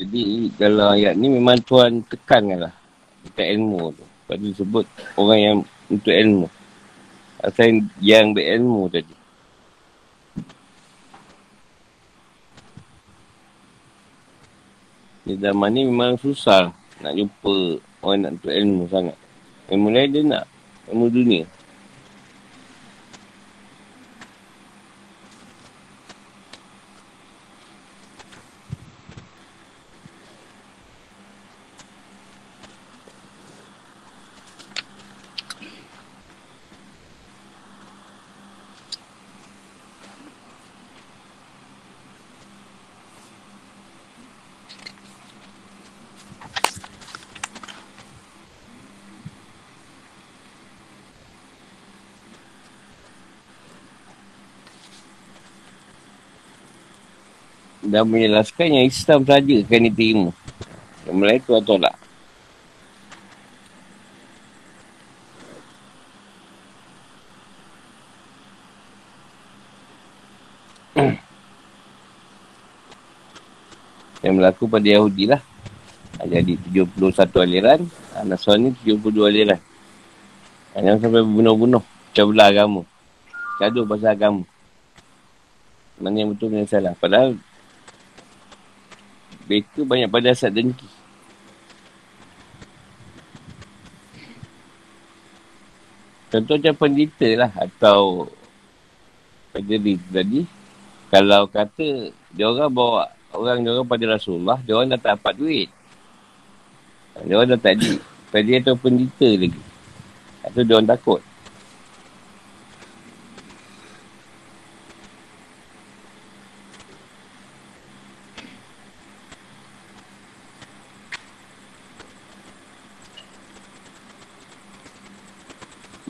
Jadi 0.00 0.49
dalam 0.61 0.93
ayat 0.93 1.16
ni 1.16 1.32
memang 1.32 1.57
Tuhan 1.65 2.05
tekankan 2.05 2.69
lah 2.69 2.74
dekat 3.24 3.57
ilmu 3.57 3.97
tu. 3.97 4.05
Pada 4.28 4.47
sebut 4.53 4.85
orang 5.16 5.41
yang 5.41 5.57
untuk 5.89 6.12
ilmu. 6.12 6.47
Asal 7.41 7.81
yang 8.05 8.37
berilmu 8.37 8.93
tadi. 8.93 9.16
Di 15.24 15.35
zaman 15.41 15.70
ni 15.73 15.89
memang 15.89 16.20
susah 16.20 16.69
nak 17.01 17.16
jumpa 17.16 17.81
orang 18.05 18.19
nak 18.28 18.32
untuk 18.37 18.53
ilmu 18.53 18.85
sangat. 18.93 19.16
Ilmu 19.73 19.89
lain 19.89 20.09
dia 20.12 20.20
nak. 20.28 20.45
Ilmu 20.93 21.07
dunia. 21.09 21.45
dan 57.90 58.06
menjelaskan 58.06 58.70
yang 58.70 58.86
Islam 58.86 59.26
saja 59.26 59.54
akan 59.66 59.82
diterima. 59.90 60.30
Yang 61.10 61.16
melayu 61.18 61.42
tu 61.42 61.58
atau 61.58 61.74
tak. 61.82 61.98
yang 74.22 74.38
berlaku 74.38 74.70
pada 74.70 74.86
Yahudi 74.86 75.26
lah. 75.26 75.42
Jadi 76.20 76.60
71 76.70 76.92
aliran, 77.42 77.80
Nasrani 78.22 78.76
72 78.86 79.10
aliran. 79.24 79.56
Yang 80.78 81.02
sampai 81.02 81.26
bunuh-bunuh, 81.26 81.82
pecah 82.12 82.28
belah 82.28 82.52
agama. 82.54 82.84
Cadu 83.58 83.82
pasal 83.88 84.12
agama. 84.14 84.44
Mana 85.98 86.22
yang 86.22 86.30
betul 86.32 86.48
mana 86.52 86.60
yang 86.62 86.70
salah. 86.70 86.94
Padahal 86.96 87.34
mereka 89.51 89.82
banyak 89.82 90.06
pada 90.06 90.31
asal 90.31 90.55
dengki. 90.55 90.86
Contoh 96.31 96.55
macam 96.55 96.74
pendeta 96.78 97.28
lah 97.35 97.51
atau 97.59 98.31
pendeta 99.51 100.22
tadi. 100.22 100.47
Kalau 101.10 101.51
kata 101.51 102.14
dia 102.31 102.47
orang 102.47 102.70
bawa 102.70 103.10
orang 103.35 103.66
dia 103.66 103.74
orang 103.74 103.90
pada 103.90 104.14
Rasulullah, 104.14 104.62
dia 104.62 104.78
orang 104.78 104.94
dah 104.94 105.02
tak 105.02 105.18
dapat 105.18 105.35
duit. 105.35 105.68
Dia 107.27 107.35
orang 107.35 107.51
dah 107.51 107.59
tak 107.59 107.74
di. 107.82 107.98
Pendeta 108.31 108.70
atau 108.70 108.78
pendeta 108.78 109.28
lagi. 109.35 109.62
Atau 110.47 110.62
dia 110.62 110.78
orang 110.78 110.86
takut. 110.94 111.20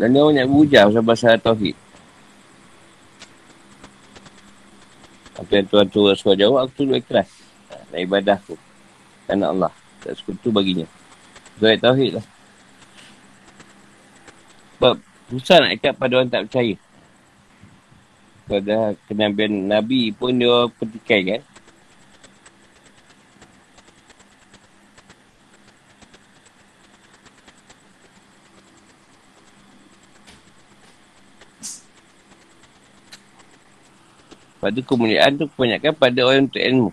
Dan 0.01 0.17
dia 0.17 0.25
orang 0.25 0.37
nak 0.41 0.49
berujar 0.49 0.83
pasal 0.89 1.05
pasal 1.05 1.37
Tauhid. 1.37 1.77
Apa 5.37 5.53
yang 5.61 5.67
Tuhan 5.69 5.87
Tuhan 5.93 6.15
suruh 6.17 6.37
jawab, 6.41 6.59
aku 6.65 6.73
tunduk 6.73 7.05
ikhlas. 7.05 7.29
Nak 7.93 8.01
ibadah 8.01 8.41
aku. 8.41 8.57
Kerana 9.29 9.53
Allah. 9.53 9.73
Tak 10.01 10.17
sekutu 10.17 10.49
baginya. 10.49 10.89
Tuhan 11.61 11.77
Tauhid 11.77 12.17
lah. 12.17 12.27
Sebab 14.81 14.95
susah 15.29 15.57
nak 15.61 15.77
ikat 15.77 15.93
pada 16.01 16.13
orang 16.17 16.33
tak 16.33 16.49
percaya. 16.49 16.75
Pada 18.49 18.97
kenabian 19.05 19.53
Nabi 19.69 20.17
pun 20.17 20.33
dia 20.33 20.65
petikai 20.81 21.21
kan. 21.29 21.41
Pada 34.61 34.77
kemuliaan 34.85 35.41
tu 35.41 35.49
kebanyakan 35.49 35.97
pada 35.97 36.21
orang 36.21 36.45
yang 36.53 36.69
ilmu. 36.69 36.91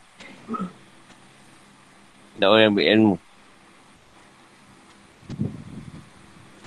Dan 2.40 2.48
orang 2.48 2.64
yang 2.64 2.76
berilmu. 2.80 3.16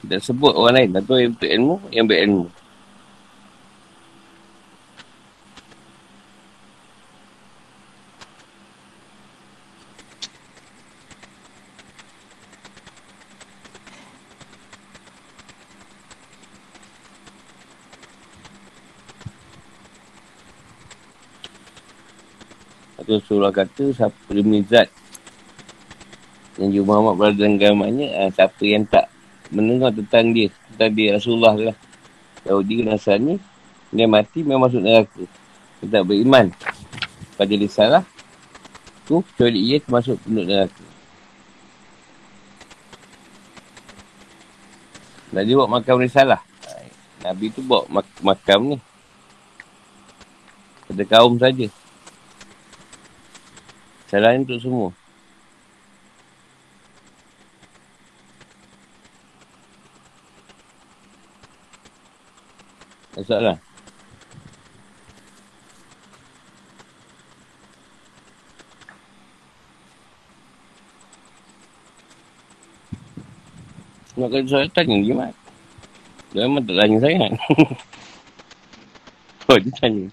Dan 0.04 0.18
sebut 0.20 0.52
orang 0.52 0.74
lain. 0.76 0.88
Tentu 0.92 1.14
yang 1.16 1.34
berilmu, 1.40 1.76
yang 1.88 2.04
berilmu. 2.04 2.46
Rasulullah 23.18 23.50
kata 23.50 23.90
siapa 23.90 24.30
demi 24.30 24.62
zat 24.62 24.86
yang 26.60 26.70
juga 26.70 26.86
Muhammad 26.94 27.14
berada 27.16 27.36
dalam 27.40 27.56
agamanya 27.56 28.06
uh, 28.20 28.30
siapa 28.30 28.62
yang 28.62 28.84
tak 28.86 29.08
mendengar 29.50 29.90
tentang 29.90 30.30
dia 30.30 30.48
tentang 30.70 30.92
dia 30.94 31.08
Rasulullah 31.16 31.54
lah. 31.56 31.76
Yahudi 32.46 32.86
Nasrani 32.86 33.36
dia 33.90 34.06
mati 34.06 34.46
memang 34.46 34.70
masuk 34.70 34.80
neraka. 34.80 35.22
Dia 35.82 35.86
tak 35.88 36.04
beriman 36.06 36.46
pada 37.34 37.54
risalah 37.56 38.02
tu 39.08 39.24
kecuali 39.34 39.58
ia 39.58 39.76
termasuk 39.82 40.20
penduduk 40.22 40.46
neraka. 40.46 40.84
Dia 45.30 45.54
buat 45.56 45.70
makam 45.70 46.02
risalah 46.02 46.42
Nabi 47.20 47.52
tu 47.52 47.60
buat 47.60 47.84
mak- 47.92 48.20
makam 48.24 48.74
ni. 48.74 48.76
Pada 50.88 51.04
kaum 51.06 51.38
saja 51.38 51.68
Salah 54.10 54.34
untuk 54.34 54.58
semua. 54.58 54.90
Masalah. 63.14 63.62
Kata 74.18 74.42
saya 74.50 74.66
tanya 74.74 74.98
dia 75.00 75.14
mat. 75.14 75.34
Dia 76.34 76.50
memang 76.50 76.66
tak 76.66 76.76
tanya 76.82 76.98
sangat. 76.98 77.32
oh, 79.48 79.58
dia 79.62 79.72
tanya. 79.78 80.10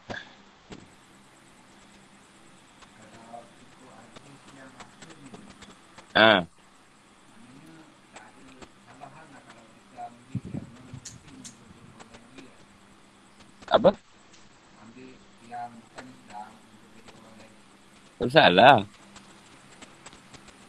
Ha. 6.18 6.42
Apa? 13.70 13.94
Tak 18.18 18.30
salah. 18.34 18.82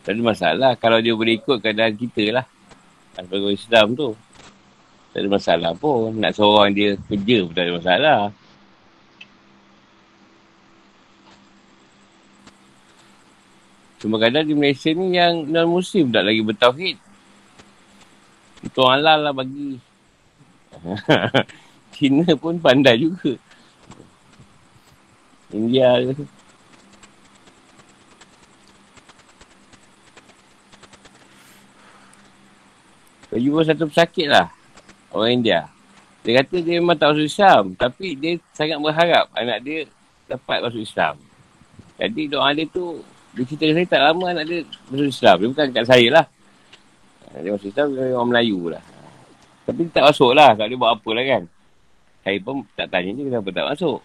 Tak 0.04 0.12
ada 0.12 0.20
masalah. 0.20 0.72
Kalau 0.76 1.00
dia 1.00 1.16
boleh 1.16 1.40
ikut 1.40 1.64
keadaan 1.64 1.96
kita 1.96 2.28
lah. 2.28 2.44
Sebagai 3.16 3.56
Islam 3.56 3.96
tu. 3.96 4.12
Tak 5.16 5.24
ada 5.24 5.28
masalah 5.32 5.72
pun. 5.72 6.12
Nak 6.12 6.36
seorang 6.36 6.76
dia 6.76 7.00
kerja 7.08 7.48
pun 7.48 7.52
tak 7.56 7.64
ada 7.64 7.72
masalah. 7.80 8.18
Cuma 13.98 14.22
kadang 14.22 14.46
di 14.46 14.54
Malaysia 14.54 14.94
ni 14.94 15.18
yang 15.18 15.42
non-Muslim 15.50 16.14
tak 16.14 16.22
lagi 16.22 16.42
bertauhid. 16.46 16.96
Itu 18.62 18.80
halal 18.86 19.26
lah 19.26 19.34
bagi. 19.34 19.78
Cina 21.94 22.30
pun 22.38 22.62
pandai 22.62 23.02
juga. 23.02 23.34
India 25.50 25.98
ke. 26.14 26.24
Saya 33.28 33.40
jumpa 33.44 33.60
satu 33.66 33.84
pesakit 33.90 34.30
lah. 34.30 34.46
Orang 35.10 35.42
India. 35.42 35.68
Dia 36.22 36.38
kata 36.38 36.60
dia 36.62 36.78
memang 36.78 36.94
tak 36.94 37.16
masuk 37.16 37.26
Islam. 37.26 37.62
Tapi 37.74 38.14
dia 38.14 38.38
sangat 38.54 38.78
berharap 38.78 39.26
anak 39.34 39.58
dia 39.66 39.78
dapat 40.30 40.64
masuk 40.64 40.86
Islam. 40.86 41.18
Jadi 41.98 42.22
doa 42.30 42.54
dia 42.54 42.68
tu 42.70 43.02
dia 43.38 43.46
cerita 43.46 43.70
saya 43.70 43.86
tak 43.86 44.02
lama 44.02 44.24
anak 44.34 44.44
dia 44.50 44.58
masuk 44.90 45.06
Islam. 45.06 45.36
Dia 45.38 45.48
bukan 45.54 45.66
kat 45.70 45.84
saya 45.86 46.06
lah. 46.10 46.26
Dia 47.38 47.50
masuk 47.54 47.70
Islam, 47.70 47.86
dia 47.94 48.02
orang 48.10 48.28
Melayu 48.34 48.58
lah. 48.66 48.82
Tapi 49.62 49.80
dia 49.86 49.94
tak 49.94 50.04
masuk 50.10 50.30
lah. 50.34 50.50
Kalau 50.58 50.66
dia 50.66 50.80
buat 50.82 50.92
apa 50.98 51.10
lah 51.14 51.24
kan. 51.24 51.42
Saya 52.26 52.38
pun 52.42 52.66
tak 52.74 52.90
tanya 52.90 53.10
dia 53.14 53.24
kenapa 53.30 53.48
tak 53.54 53.66
masuk. 53.70 53.98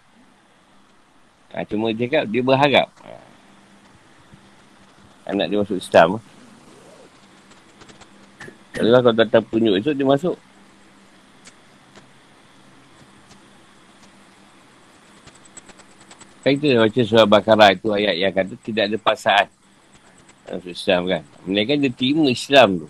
Ha, 1.50 1.66
cuma 1.66 1.90
dia 1.90 2.06
cakap 2.06 2.22
dia 2.30 2.42
berharap. 2.46 2.88
Ha. 3.02 3.10
Anak 5.34 5.46
dia 5.50 5.58
masuk 5.58 5.82
Islam. 5.82 6.22
Kalau 8.70 9.02
kalau 9.02 9.14
datang 9.18 9.42
penunjuk 9.50 9.82
esok, 9.82 9.94
dia 9.98 10.06
masuk. 10.06 10.36
Kan 16.44 16.60
kita 16.60 16.76
baca 16.76 17.00
surah 17.00 17.24
Bakara 17.24 17.72
itu 17.72 17.88
ayat 17.88 18.20
yang 18.20 18.28
kata 18.36 18.52
tidak 18.60 18.92
ada 18.92 18.96
pasangan. 19.00 19.48
Masuk 20.44 20.76
Islam 20.76 21.00
kan. 21.08 21.22
Mereka 21.48 21.80
dia 21.80 21.88
terima 21.88 22.28
Islam 22.28 22.84
tu. 22.84 22.88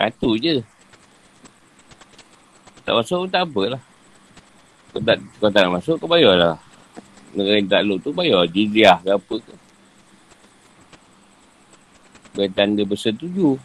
Ha, 0.00 0.08
tu 0.08 0.32
je. 0.40 0.64
Tak 2.88 2.96
masuk 2.96 3.28
pun 3.28 3.28
tak 3.28 3.44
apalah. 3.44 3.82
Kau 4.96 5.00
tak, 5.04 5.16
kau 5.36 5.52
tak 5.52 5.60
nak 5.68 5.76
masuk, 5.76 6.00
kau 6.00 6.08
bayar 6.08 6.34
lah. 6.40 6.56
Negara 7.36 7.60
yang 7.60 7.68
tak 7.68 7.84
tu 8.00 8.10
bayar 8.16 8.48
jizyah 8.48 8.96
ke 9.04 9.12
apa 9.12 9.34
ke. 9.44 9.54
Bagi 12.32 12.50
tanda 12.56 12.82
bersetuju. 12.88 13.60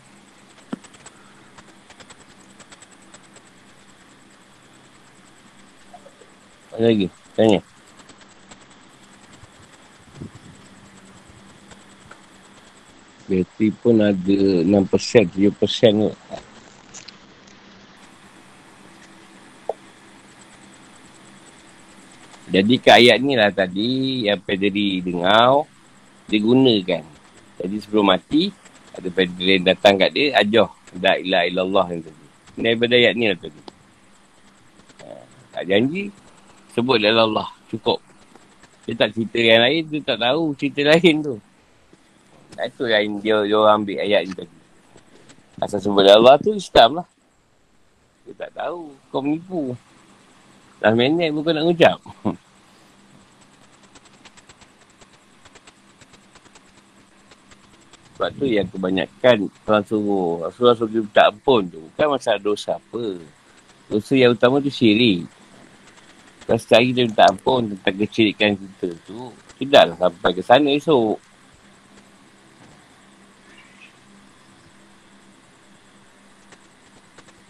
Apa 6.76 6.84
lagi? 6.84 7.08
Tanya. 7.40 7.75
Bateri 13.26 13.68
pun 13.74 14.06
ada 14.06 14.38
6%, 14.62 15.34
7% 15.34 15.50
kot. 15.98 16.16
Jadi 22.46 22.76
ke 22.78 22.88
ayat 22.94 23.18
ni 23.20 23.34
lah 23.34 23.50
tadi 23.50 24.24
yang 24.30 24.40
pederi 24.40 25.02
dengar 25.02 25.66
digunakan. 26.30 27.04
Jadi 27.58 27.76
sebelum 27.82 28.14
mati 28.14 28.54
ada 28.96 29.10
pederi 29.12 29.60
datang 29.60 29.98
kat 30.00 30.14
dia 30.14 30.38
ajar 30.40 30.70
la 31.02 31.20
ilaha 31.20 31.46
illallah 31.50 31.86
yang 31.92 32.02
tadi. 32.06 32.26
Ini 32.56 32.64
daripada 32.64 32.94
ayat 32.96 33.14
ni 33.18 33.26
lah 33.28 33.40
tadi. 33.42 33.62
Ha, 35.02 35.08
tak 35.52 35.64
janji 35.68 36.04
sebut 36.72 36.98
la 37.02 37.10
Allah 37.12 37.50
cukup. 37.68 38.00
Dia 38.86 38.94
tak 38.94 39.18
cerita 39.18 39.42
yang 39.42 39.66
lain, 39.66 39.82
dia 39.90 40.00
tak 40.06 40.22
tahu 40.22 40.54
cerita 40.54 40.82
lain 40.86 41.16
tu. 41.26 41.36
Nah, 42.56 42.64
itu 42.72 42.84
yang 42.88 43.19
dia, 43.19 43.44
dia 43.44 43.57
orang 43.60 43.84
ambil 43.84 43.99
ayat 43.99 44.22
ni 44.27 44.34
tadi. 44.36 44.57
Asal 45.60 45.80
sebut 45.80 46.07
Allah 46.07 46.36
tu 46.40 46.52
Islam 46.56 47.03
lah. 47.03 47.07
Dia 48.27 48.34
tak 48.48 48.52
tahu. 48.56 48.91
Kau 49.11 49.22
menipu. 49.23 49.76
Dah 50.80 50.91
minit 50.91 51.32
bukan 51.32 51.56
nak 51.56 51.72
ucap. 51.72 51.99
Sebab 58.15 58.32
tu 58.40 58.48
yang 58.48 58.68
kebanyakan 58.72 59.52
orang 59.68 59.84
suruh. 59.84 60.48
Rasulullah 60.48 60.80
suruh 60.80 61.03
minta 61.03 61.27
ampun 61.27 61.68
tu. 61.68 61.84
Bukan 61.91 62.07
masalah 62.15 62.40
dosa 62.40 62.80
apa. 62.80 63.19
Dosa 63.91 64.15
yang 64.15 64.32
utama 64.32 64.64
tu 64.64 64.72
syirik. 64.72 65.27
Kalau 66.48 66.60
sekali 66.60 66.95
dia 66.95 67.03
minta 67.03 67.27
ampun 67.27 67.76
tentang 67.76 67.95
kecilikan 67.99 68.56
kita 68.56 68.95
tu, 69.03 69.36
tidaklah 69.60 69.99
sampai 69.99 70.32
ke 70.32 70.41
sana 70.45 70.72
esok. 70.72 71.19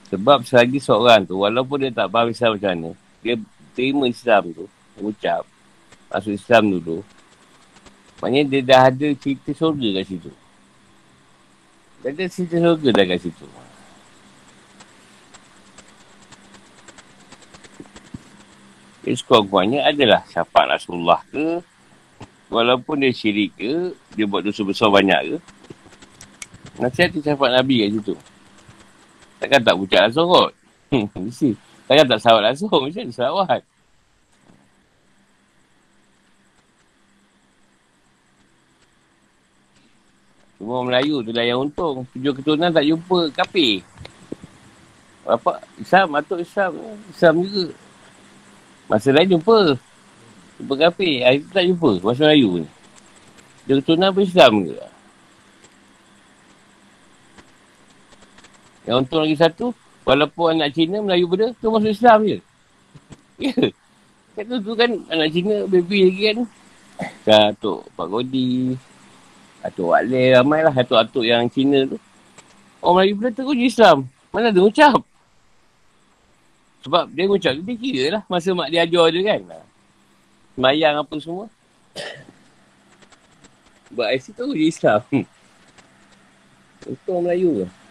Sebab 0.06 0.45
selagi 0.45 0.77
seorang 0.77 1.26
tu, 1.26 1.41
walaupun 1.41 1.82
dia 1.82 1.90
tak 1.90 2.14
faham 2.14 2.30
Islam 2.30 2.52
macam 2.56 2.72
mana, 2.77 2.90
dia 3.26 3.36
terima 3.73 4.06
Islam 4.06 4.53
tu, 4.53 4.65
ucap, 5.02 5.44
masuk 6.14 6.38
Islam 6.38 6.64
dulu, 6.77 7.02
maknanya 8.22 8.44
dia 8.48 8.61
dah 8.61 8.82
ada 8.94 9.07
cerita 9.18 9.49
surga 9.49 10.02
kat 10.02 10.06
situ. 10.06 10.32
Dia 12.06 12.10
ada 12.14 12.23
cerita 12.30 12.56
surga 12.61 12.90
dah 12.94 13.06
kat 13.10 13.19
situ. 13.26 13.45
Jadi 19.06 19.15
sekurang-kurangnya 19.22 19.86
adalah 19.86 20.22
syafaat 20.30 20.82
Rasulullah 20.82 21.22
ke, 21.34 21.61
walaupun 22.53 23.02
dia 23.02 23.10
syirik 23.10 23.57
ke, 23.57 23.73
dia 24.14 24.30
buat 24.30 24.45
dosa 24.45 24.61
besar 24.61 24.94
banyak 24.94 25.34
ke, 25.34 25.38
nasihat 26.77 27.10
dia 27.10 27.34
syafaat 27.34 27.57
Nabi 27.57 27.86
kat 27.86 27.90
situ. 28.02 28.15
Takkan 29.40 29.62
tak 29.62 29.76
ucap 29.76 30.02
langsung 30.07 30.28
kot. 30.32 30.52
Mesti. 31.24 31.49
Takkan 31.86 32.06
tak 32.07 32.22
sawat 32.24 32.41
langsung. 32.52 32.72
Mesti 32.72 33.03
ada 33.03 33.14
sawat. 33.14 33.62
Cuma 40.56 40.82
Melayu 40.88 41.22
tu 41.22 41.30
lah 41.36 41.45
yang 41.45 41.68
untung. 41.68 42.07
Tujuh 42.16 42.34
keturunan 42.41 42.72
tak 42.72 42.88
jumpa 42.88 43.30
kapi. 43.36 43.84
Apa? 45.28 45.62
Islam, 45.78 46.16
atuk 46.16 46.41
Islam. 46.41 46.74
Islam 47.12 47.34
juga. 47.44 47.66
Masa 48.90 49.10
lain 49.12 49.36
jumpa. 49.36 49.78
Jumpa 50.57 50.74
kafe. 50.90 51.22
Hari 51.22 51.44
tu 51.44 51.49
tak 51.52 51.66
jumpa. 51.70 51.91
Masa 52.02 52.26
Melayu 52.26 52.64
ni. 52.64 52.70
Dia 53.66 53.78
keturunan 53.82 54.10
pun 54.10 54.24
Islam 54.24 54.53
ke? 54.64 54.95
Yang 58.86 58.95
untung 59.06 59.22
lagi 59.26 59.38
satu. 59.38 59.66
Walaupun 60.06 60.62
anak 60.62 60.78
Cina 60.78 61.02
Melayu 61.02 61.26
benda. 61.26 61.52
Tu 61.57 61.66
masuk 61.66 61.91
Islam 61.91 62.20
je. 62.26 62.38
Ya. 63.41 63.52
Kat 64.36 64.45
tu, 64.48 64.56
tu 64.62 64.72
kan 64.78 64.91
anak 65.10 65.30
Cina 65.34 65.66
baby 65.66 66.07
lagi 66.07 66.22
kan. 66.30 66.38
Kan 67.26 67.41
Atuk 67.52 67.90
Pak 67.98 68.07
Godi. 68.07 68.78
Atuk 69.66 69.91
Wak 69.91 70.06
Le. 70.06 70.24
Ramai 70.38 70.62
lah 70.62 70.74
atuk-atuk 70.74 71.26
yang 71.26 71.49
Cina 71.49 71.90
tu. 71.90 71.98
Orang 72.80 73.02
Melayu 73.02 73.14
benda 73.18 73.30
tu 73.34 73.52
Islam. 73.57 74.06
Mana 74.30 74.53
ada 74.53 74.62
ucap. 74.62 75.02
Sebab 76.86 77.10
dia 77.10 77.26
ucap 77.26 77.57
dia 77.57 77.76
kira 77.82 78.06
lah 78.14 78.24
masa 78.30 78.53
mak 78.53 78.70
dia 78.70 78.86
ajar 78.86 79.10
dia 79.10 79.22
kan. 79.26 79.41
Semayang 80.53 81.02
apa 81.02 81.14
semua. 81.18 81.49
Buat 83.90 84.14
IC 84.14 84.38
tu 84.38 84.53
dia 84.53 84.70
Islam. 84.70 85.02
Itu 86.86 87.10
orang 87.10 87.26
Melayu 87.26 87.66
ke? 87.66 87.85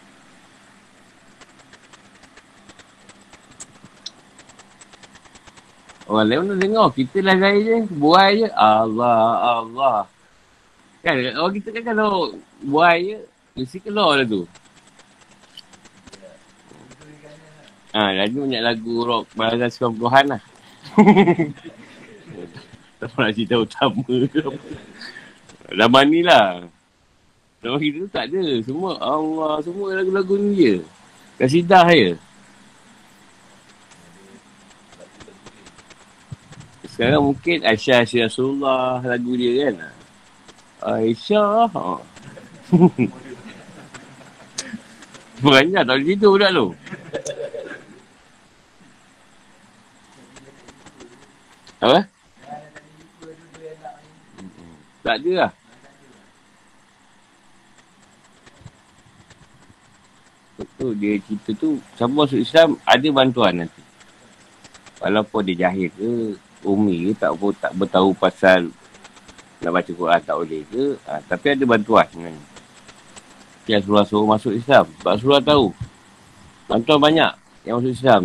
Orang 6.05 6.29
lain 6.29 6.39
mana 6.45 6.55
dengar. 6.61 6.87
Kita 6.93 7.19
lah 7.25 7.37
gaya 7.41 7.59
je. 7.61 7.77
Buai 7.89 8.45
je. 8.45 8.49
Allah, 8.53 9.21
Allah. 9.63 9.99
Kan 11.01 11.21
orang 11.21 11.55
kita 11.57 11.69
kan 11.73 11.97
kalau 11.97 12.37
buai 12.61 12.97
je. 13.01 13.19
Mesti 13.55 13.79
keluar 13.81 14.21
lah 14.21 14.27
tu. 14.27 14.45
Ha, 17.95 18.11
lagu 18.11 18.43
banyak 18.43 18.59
lagu 18.59 19.07
rock 19.07 19.31
balasan 19.39 19.71
90-an 19.71 20.25
lah. 20.35 20.43
tak 22.99 23.09
pernah 23.15 23.31
cerita 23.31 23.55
utama 23.63 24.03
ke 24.03 24.43
apa. 24.43 24.61
Zaman 25.71 26.05
ni 26.11 26.21
lah. 26.27 26.67
Zaman 27.63 27.79
kita 27.79 27.97
tu 28.03 28.11
tak 28.11 28.25
ada. 28.29 28.45
Semua 28.67 28.99
Allah, 28.99 29.63
semua 29.63 29.95
lagu-lagu 29.95 30.35
ni 30.37 30.53
je. 30.59 30.75
Kasidah 31.39 31.87
je. 31.95 32.19
Sekarang 36.95 37.35
mungkin 37.35 37.67
Aisyah 37.67 38.07
Aisyah 38.07 38.31
Rasulullah 38.31 39.03
lagu 39.03 39.35
dia 39.35 39.67
kan. 39.67 39.91
Aisyah. 40.95 41.67
Ha. 41.75 41.99
Banyak 45.43 45.83
tak 45.83 45.91
boleh 45.99 46.07
tidur 46.07 46.39
pula 46.39 46.49
tu. 46.55 46.71
Apa? 51.83 52.01
Tak 55.03 55.15
ada 55.19 55.33
lah. 55.35 55.53
Tu 60.79 60.89
dia 61.03 61.19
cerita 61.27 61.51
tu 61.59 61.83
siapa 61.99 62.15
masuk 62.15 62.39
Islam 62.39 62.79
ada 62.87 63.09
bantuan 63.11 63.67
nanti. 63.67 63.83
Walaupun 65.03 65.43
dia 65.45 65.67
jahil 65.67 65.91
ke, 65.93 66.39
umi 66.65 67.13
ke, 67.13 67.23
tak 67.23 67.33
tak 67.61 67.73
bertahu 67.77 68.11
pasal 68.17 68.69
nak 69.65 69.73
baca 69.81 69.91
Quran 69.93 70.21
tak 70.21 70.37
boleh 70.37 70.63
ke, 70.69 70.85
ha, 71.09 71.21
tapi 71.25 71.47
ada 71.57 71.65
bantuan 71.65 72.09
kan. 72.13 72.37
Yang 73.65 73.81
Rasulullah 73.81 74.05
suruh 74.05 74.29
masuk 74.29 74.53
Islam. 74.53 74.85
Sebab 75.01 75.13
Rasulullah 75.17 75.45
tahu. 75.45 75.67
Bantuan 76.69 77.01
banyak 77.01 77.33
yang 77.65 77.81
masuk 77.81 77.97
Islam. 77.97 78.23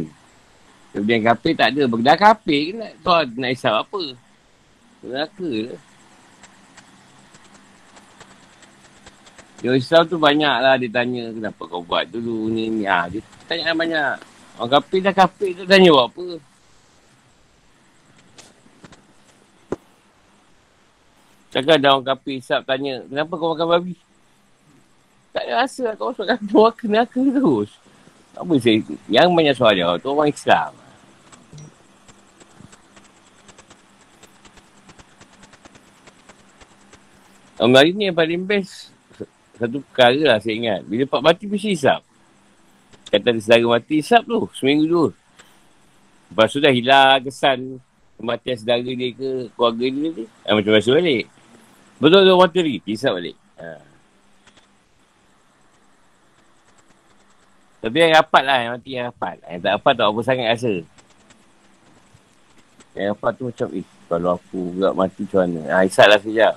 Kemudian 0.91 1.23
kafir 1.23 1.53
tak 1.55 1.71
ada. 1.71 1.81
Dah 1.87 2.17
kafir 2.19 2.75
nak, 2.75 2.91
tuan 2.99 3.25
nak 3.39 3.51
isap 3.55 3.73
apa? 3.87 4.03
Neraka 4.99 5.51
lah. 5.69 5.79
Yang 9.59 9.75
Islam 9.79 10.03
tu 10.07 10.17
banyak 10.19 10.55
lah 10.59 10.75
dia 10.75 10.89
tanya 10.91 11.23
kenapa 11.35 11.61
kau 11.67 11.83
buat 11.83 12.03
dulu 12.11 12.51
ni 12.51 12.67
ni. 12.67 12.83
Ha, 12.83 13.07
dia 13.07 13.23
tanya 13.47 13.71
banyak. 13.71 14.15
Orang 14.59 14.71
kafir 14.75 14.99
dah 14.99 15.15
kafir 15.15 15.55
tu 15.55 15.63
tanya 15.63 15.95
buat 15.95 16.11
apa? 16.11 16.27
Cakap 21.60 21.76
ada 21.76 21.88
orang 21.91 22.07
kafir 22.07 22.40
isap 22.40 22.64
tanya 22.64 23.03
kenapa 23.03 23.36
kau 23.36 23.52
makan 23.52 23.68
babi? 23.68 23.95
Tak 25.36 25.44
ada 25.44 25.53
rasa 25.60 25.91
lah 25.91 25.94
kau 25.99 26.15
masuk 26.15 26.23
neraka, 26.23 26.84
neraka 26.88 27.19
terus. 27.19 27.72
Apa 28.31 28.53
saya, 28.64 28.80
yang 29.11 29.36
banyak 29.36 29.56
soalan 29.60 29.99
tu 29.99 30.07
orang 30.07 30.31
Islam. 30.31 30.72
Orang 37.60 37.76
hari 37.76 37.91
ni 37.91 38.07
yang 38.07 38.15
paling 38.15 38.48
best 38.48 38.95
satu 39.60 39.84
perkara 39.84 40.15
lah 40.23 40.38
saya 40.40 40.56
ingat. 40.56 40.88
Bila 40.88 41.03
Pak 41.11 41.19
mati 41.19 41.44
mesti 41.44 41.76
isap. 41.76 41.99
Kata 43.11 43.36
ada 43.36 43.40
saudara 43.44 43.68
mati 43.68 43.99
isap 43.99 44.23
tu. 44.23 44.48
Seminggu 44.56 44.88
tu. 44.88 45.03
Lepas 46.31 46.48
tu 46.56 46.64
dah 46.64 46.72
hilang 46.72 47.19
kesan 47.27 47.84
kematian 48.15 48.56
saudara 48.56 48.88
dia 48.88 49.11
ke 49.11 49.52
keluarga 49.52 49.86
dia 49.91 50.07
ni. 50.15 50.23
Ha, 50.48 50.56
macam 50.56 50.72
biasa 50.72 50.90
balik. 50.95 51.38
Betul 51.99 52.23
tu 52.23 52.39
mati 52.39 52.59
lagi. 52.63 52.80
Isap 52.88 53.11
balik. 53.19 53.35
Ha. 53.59 53.67
Tapi 57.84 57.95
yang 57.99 58.11
rapat 58.15 58.43
lah. 58.47 58.57
Yang 58.63 58.71
mati 58.80 58.89
yang 58.95 59.05
rapat. 59.11 59.35
Yang 59.43 59.59
tak 59.59 59.71
rapat 59.76 59.93
tak 59.99 60.05
apa 60.07 60.19
sangat 60.23 60.47
rasa. 60.55 60.73
Yang 62.95 63.07
rapat 63.15 63.31
tu 63.35 63.43
macam 63.51 63.67
eh. 63.76 63.88
Kalau 64.09 64.30
aku 64.41 64.59
gak 64.80 64.93
mati 64.95 65.21
macam 65.27 65.39
mana. 65.45 65.61
Ha, 65.69 65.85
isap 65.85 66.07
lah 66.07 66.19
sekejap. 66.23 66.55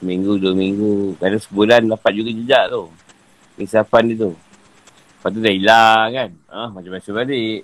Seminggu, 0.00 0.40
dua 0.40 0.52
minggu. 0.56 1.14
Kadang 1.20 1.42
sebulan 1.44 1.86
dapat 1.86 2.12
juga 2.16 2.30
jejak 2.32 2.64
tu. 2.72 2.90
Kesapan 3.60 4.02
dia 4.10 4.26
tu. 4.26 4.32
Lepas 4.34 5.30
tu 5.30 5.38
dah 5.38 5.52
hilang 5.54 6.08
kan. 6.10 6.30
Ah, 6.50 6.68
macam 6.72 6.90
biasa 6.90 7.10
balik. 7.14 7.62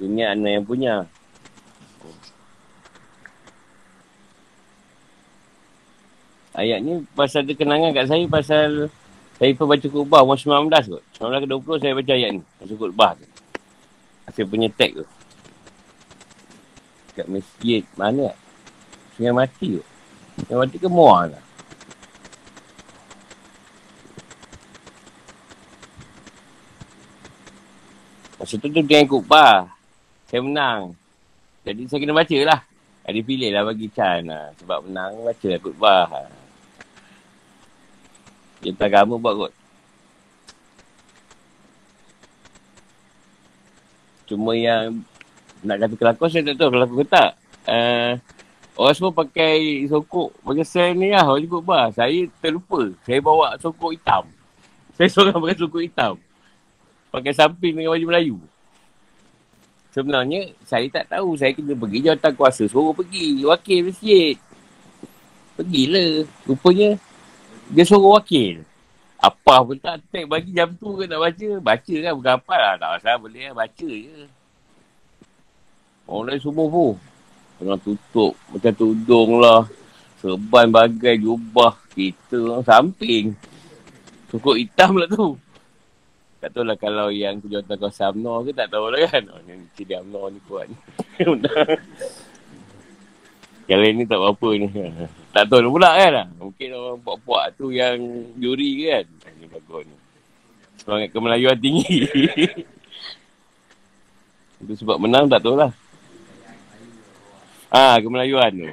Ingat 0.00 0.28
anak 0.32 0.50
yang 0.56 0.64
punya. 0.64 0.94
Ayat 6.60 6.84
ni 6.84 7.00
pasal 7.16 7.48
ada 7.48 7.56
kenangan 7.56 7.96
kat 7.96 8.04
saya 8.04 8.28
pasal 8.28 8.92
saya 9.40 9.56
pun 9.56 9.72
baca 9.72 9.86
khutbah 9.88 10.20
umur 10.20 10.36
19 10.36 10.68
kot. 10.68 11.02
19 11.16 11.40
ke 11.40 11.48
20 11.48 11.80
saya 11.80 11.92
baca 11.96 12.12
ayat 12.12 12.30
ni. 12.36 12.42
Baca 12.60 12.74
khutbah 12.76 13.10
tu. 13.16 13.24
Saya 14.28 14.44
punya 14.44 14.68
tag 14.68 14.92
tu. 15.00 15.06
Kat 17.16 17.24
masjid 17.32 17.80
mana? 17.96 18.36
Sungai 19.16 19.32
mati 19.32 19.80
tu. 19.80 19.84
Sungai 20.44 20.68
mati 20.68 20.76
ke 20.76 20.88
muar 20.92 21.32
lah. 21.32 21.44
Masa 28.36 28.60
tu 28.60 28.68
tu 28.68 28.84
dengan 28.84 29.08
khutbah. 29.08 29.72
Saya 30.28 30.44
menang. 30.44 30.92
Jadi 31.64 31.88
saya 31.88 32.04
kena 32.04 32.12
baca 32.12 32.38
lah. 32.44 32.60
Ada 33.08 33.20
pilih 33.24 33.48
lah 33.48 33.64
bagi 33.64 33.88
Chan 33.88 34.28
lah. 34.28 34.52
Sebab 34.60 34.84
menang 34.84 35.24
baca 35.24 35.46
lah 35.48 35.60
khutbah. 35.64 36.39
Dia 38.60 38.76
tak 38.76 38.92
agama 38.92 39.16
buat 39.16 39.34
kot. 39.48 39.52
Cuma 44.28 44.52
yang 44.54 45.00
nak 45.64 45.76
kata 45.82 45.94
kelakon 45.96 46.28
saya 46.30 46.42
tak 46.52 46.56
tahu 46.60 46.70
kelakon 46.70 46.96
ke 47.02 47.06
tak. 47.08 47.30
Uh, 47.66 48.12
orang 48.78 48.94
semua 48.96 49.12
pakai 49.12 49.84
sokok 49.88 50.30
pakai 50.44 50.64
sel 50.64 50.94
ni 50.94 51.10
lah. 51.10 51.24
Orang 51.26 51.44
ikut 51.44 51.62
bah. 51.64 51.88
Saya 51.90 52.28
terlupa. 52.38 52.92
Saya 53.02 53.18
bawa 53.24 53.56
sokok 53.58 53.90
hitam. 53.96 54.24
Saya 55.00 55.08
seorang 55.08 55.40
pakai 55.40 55.56
sokok 55.58 55.82
hitam. 55.82 56.14
Pakai 57.10 57.32
samping 57.34 57.74
dengan 57.74 57.96
baju 57.96 58.06
Melayu. 58.06 58.36
Sebenarnya 59.90 60.54
saya 60.62 60.86
tak 60.86 61.10
tahu. 61.10 61.34
Saya 61.34 61.50
kena 61.50 61.74
pergi 61.74 61.98
jawatan 62.06 62.32
kuasa. 62.38 62.62
Suruh 62.70 62.94
pergi. 62.94 63.42
Wakil 63.42 63.90
masjid. 63.90 64.38
Pergilah. 65.58 66.22
Rupanya 66.46 66.94
dia 67.70 67.84
suruh 67.86 68.18
wakil. 68.18 68.66
Apa 69.20 69.62
pun 69.62 69.76
tak 69.76 70.00
tag 70.10 70.26
bagi 70.26 70.50
jam 70.50 70.72
tu 70.80 70.96
ke 70.96 71.04
nak 71.06 71.20
baca. 71.22 71.48
Baca 71.60 71.94
kan 72.00 72.12
bukan 72.16 72.34
apa 72.40 72.54
lah. 72.56 72.74
Tak 72.80 72.88
masalah 72.96 73.18
boleh 73.20 73.42
lah. 73.46 73.54
Baca 73.54 73.88
je. 73.88 74.20
Orang 76.08 76.24
lain 76.26 76.40
semua 76.40 76.66
pun. 76.66 76.96
Tengah 77.60 77.78
tutup. 77.84 78.32
Macam 78.50 78.72
tudung 78.74 79.30
lah. 79.38 79.68
Serban 80.18 80.66
bagai 80.72 81.20
jubah. 81.20 81.76
Kita 81.92 82.36
orang 82.40 82.64
samping. 82.64 83.36
Cukup 84.32 84.56
hitam 84.56 84.96
lah 84.96 85.08
tu. 85.12 85.36
Tak 86.40 86.56
tahu 86.56 86.64
lah 86.64 86.78
kalau 86.80 87.12
yang 87.12 87.36
kejahatan 87.44 87.76
kuasa 87.76 88.08
UMNO 88.16 88.48
ke 88.48 88.56
tak 88.56 88.72
tahu 88.72 88.88
lah 88.88 89.04
kan. 89.04 89.28
Oh, 89.28 89.44
yang 89.44 89.60
ciri 89.76 90.00
UMNO 90.00 90.32
ni 90.32 90.40
kuat. 90.48 90.72
Kalau 93.68 93.84
ini 93.92 94.02
tak 94.08 94.16
apa-apa 94.16 94.48
ni. 94.56 94.68
Tak 95.30 95.46
tahu 95.46 95.70
pula 95.70 95.94
kan. 95.94 96.26
Mungkin 96.38 96.68
orang 96.74 96.98
puak-puak 97.06 97.54
tu 97.54 97.70
yang 97.70 97.98
juri 98.38 98.90
kan. 98.90 99.06
Ini 99.38 99.46
bagus 99.46 99.86
ni. 99.86 99.96
Semangat 100.80 101.08
kemelayuan 101.14 101.58
tinggi. 101.60 102.02
Itu 104.60 104.72
sebab 104.82 104.98
menang 104.98 105.30
tak 105.30 105.46
tahu 105.46 105.54
lah. 105.54 105.70
Ah, 107.70 108.02
kemelayuan 108.02 108.50
tu. 108.50 108.66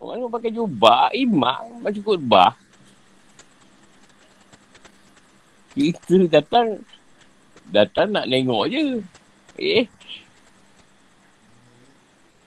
Orang 0.00 0.24
tu 0.24 0.32
pakai 0.32 0.54
jubah, 0.54 1.12
imam, 1.12 1.84
baca 1.84 2.00
khutbah. 2.00 2.56
Kita 5.76 6.24
datang, 6.30 6.80
datang 7.68 8.08
nak 8.08 8.24
tengok 8.30 8.64
je. 8.72 9.04
Eh, 9.60 9.84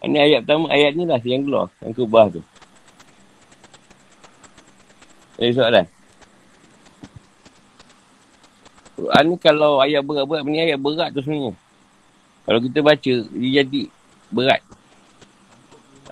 ini 0.04 0.20
ayat 0.20 0.44
pertama, 0.44 0.68
ayat 0.68 0.92
ni 1.00 1.08
lah 1.08 1.20
yang 1.24 1.48
keluar. 1.48 1.72
Yang 1.80 1.94
kubah 2.04 2.26
tu. 2.28 2.42
Ada 5.38 5.52
soalan? 5.54 5.86
Quran 8.94 9.24
ni 9.26 9.36
kalau 9.42 9.82
ayat 9.82 10.06
berat-berat, 10.06 10.44
ni 10.46 10.62
ayat 10.62 10.80
berat 10.80 11.10
tu 11.12 11.20
sebenarnya. 11.26 11.58
Kalau 12.44 12.60
kita 12.62 12.80
baca, 12.86 13.14
dia 13.34 13.50
jadi 13.64 13.82
berat. 14.30 14.62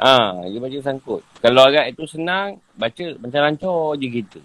Ha, 0.02 0.48
dia 0.50 0.58
baca 0.58 0.78
sangkut. 0.82 1.22
Kalau 1.40 1.70
ayat 1.70 1.94
itu 1.94 2.04
senang, 2.10 2.58
baca 2.74 3.06
macam 3.22 3.40
lancar 3.46 3.82
je 4.02 4.08
kita. 4.10 4.40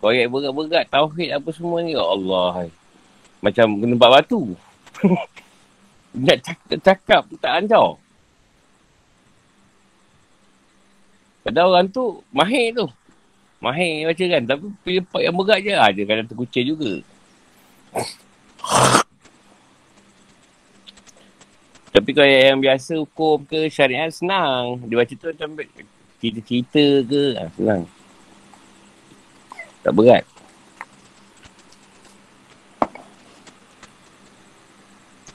Kalau 0.00 0.10
ayat 0.10 0.28
berat-berat, 0.32 0.84
tauhid 0.88 1.30
apa 1.36 1.48
semua 1.52 1.84
ni, 1.84 1.92
ya 1.92 2.02
Allah. 2.02 2.72
Macam 3.44 3.66
kena 3.76 3.94
batu. 4.00 4.56
Nak 6.16 6.38
cakap, 6.40 6.78
cakap 6.80 7.22
tak 7.44 7.52
lancar. 7.60 8.00
Padahal 11.44 11.78
orang 11.78 11.92
tu 11.92 12.24
mahir 12.32 12.74
tu. 12.74 12.88
Mahir 13.66 14.06
baca 14.06 14.24
kan. 14.30 14.42
Tapi 14.46 14.64
pilih 14.86 15.02
part 15.10 15.22
yang 15.26 15.34
berat 15.34 15.58
je. 15.58 15.74
Ha, 15.74 15.90
dia 15.90 16.04
kadang 16.06 16.28
terkucil 16.30 16.62
juga. 16.62 16.92
Tapi 21.90 22.10
kalau 22.14 22.28
yang 22.30 22.60
biasa 22.62 23.02
hukum 23.02 23.42
ke 23.42 23.66
syariat 23.66 24.12
senang. 24.14 24.78
Dia 24.86 25.02
baca 25.02 25.12
tu 25.18 25.26
macam 25.26 25.50
cerita-cerita 26.22 26.84
ke. 27.10 27.22
Ha, 27.34 27.50
senang. 27.58 27.82
Tak 29.82 29.92
berat. 29.94 30.24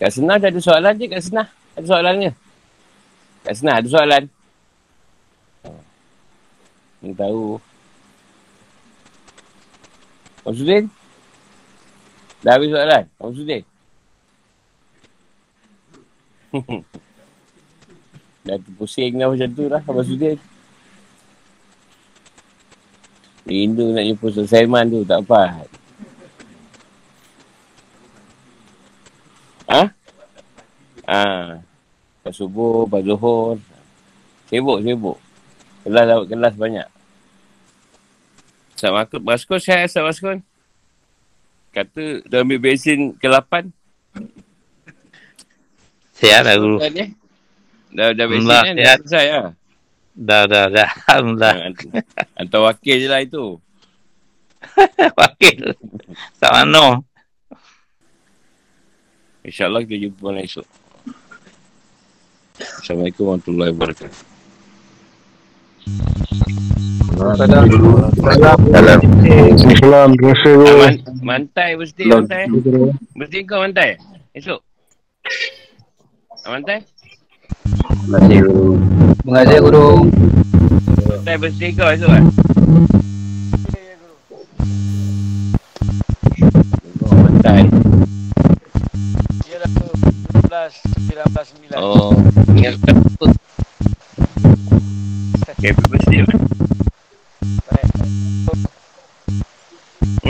Kat 0.01 0.09
senang 0.17 0.41
ada 0.41 0.57
soalan 0.57 0.97
je 0.97 1.05
kat 1.05 1.21
senang. 1.21 1.49
Ada 1.77 1.85
soalan 1.85 2.13
ke? 2.25 2.31
Kat 3.45 3.53
senang 3.53 3.75
ada 3.77 3.87
soalan. 3.87 4.23
Yang 7.05 7.13
tahu. 7.21 7.45
Abang 10.41 10.57
Sudin? 10.57 10.89
Dah 12.41 12.57
habis 12.57 12.73
soalan? 12.73 13.05
Abang 13.21 13.35
Sudin? 13.37 13.63
Dah 18.41 18.57
terpusing 18.57 19.21
dah 19.21 19.29
macam 19.29 19.49
tu 19.53 19.69
lah 19.69 19.81
Abang 19.85 20.01
Sudin. 20.01 20.41
Rindu 23.45 23.93
nak 23.93 24.05
jumpa 24.05 24.25
Ustaz 24.29 24.49
Saiman 24.53 24.89
tu, 24.89 25.05
tak 25.05 25.21
apa. 25.25 25.65
Ha? 29.69 29.83
Ha. 31.09 31.21
Pas 32.21 32.33
subuh, 32.33 32.85
pas 32.85 33.01
zuhur. 33.01 33.57
Sibuk, 34.49 34.81
sibuk. 34.85 35.17
Kelas 35.81 36.29
kelas 36.29 36.55
banyak. 36.57 36.87
Assalamualaikum. 38.81 39.21
Baskun 39.21 39.61
saya 39.61 39.85
Assalamualaikum. 39.85 40.41
Kata 41.69 42.25
dah 42.25 42.41
ambil 42.41 42.57
bensin 42.57 43.13
ke-8. 43.13 43.69
Sihat 46.17 46.49
lah 46.49 46.57
guru. 46.57 46.81
Dah, 47.93 48.09
dah 48.17 48.25
bensin 48.25 48.49
kan? 48.49 48.73
Dah 48.73 48.97
selesai 49.05 49.25
lah. 49.29 49.53
Dah, 50.17 50.49
dah, 50.49 50.65
dah. 50.73 50.89
Alhamdulillah. 51.13 51.77
Hantar 52.33 52.61
wakil 52.73 53.05
je 53.05 53.05
lah 53.05 53.21
itu. 53.21 53.61
wakil. 55.21 55.77
Tak 56.41 56.49
mana. 56.49 57.05
InsyaAllah 59.45 59.85
kita 59.85 60.09
jumpa 60.09 60.25
malam 60.25 60.41
esok. 60.41 60.65
Assalamualaikum 62.81 63.29
warahmatullahi 63.29 63.77
wabarakatuh. 63.77 64.09
Assalamualaikum. 67.11 68.07
Assalamualaikum. 68.23 69.11
Terima 69.19 69.99
kasih. 70.31 70.55
Man, 70.79 70.95
mantai 71.19 71.75
mesti 71.75 72.07
mantai. 72.07 72.47
Mesti 73.19 73.37
kau 73.43 73.59
mantai. 73.59 73.99
Esok. 74.31 74.63
Mantai. 76.47 76.79
Terima 77.67 78.15
kasih 78.15 78.37
guru. 78.47 78.79
Terima 79.19 79.43
kasih 79.43 79.59
guru. 79.59 79.87
Mantai 81.11 81.35
mesti 81.35 81.65
kau 81.75 81.89
esok 81.91 82.09
kan. 82.15 82.23
Mantai. 87.11 87.61
Dia 89.43 89.57
dah 89.59 89.69
tu 89.75 89.87
19 90.47 91.11
19 91.11 91.75
9. 91.75 91.75
Oh, 91.75 92.15
ingat 92.55 92.79
apa? 92.87 93.25
Happy 95.61 95.83
birthday. 95.91 96.50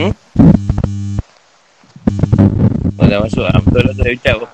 Hmm? 0.02 0.18
Oh, 2.98 3.06
dah 3.06 3.22
masuk. 3.22 3.46
Betul 3.46 3.82
lah 3.86 3.94
saya 3.94 4.12
ucap. 4.18 4.50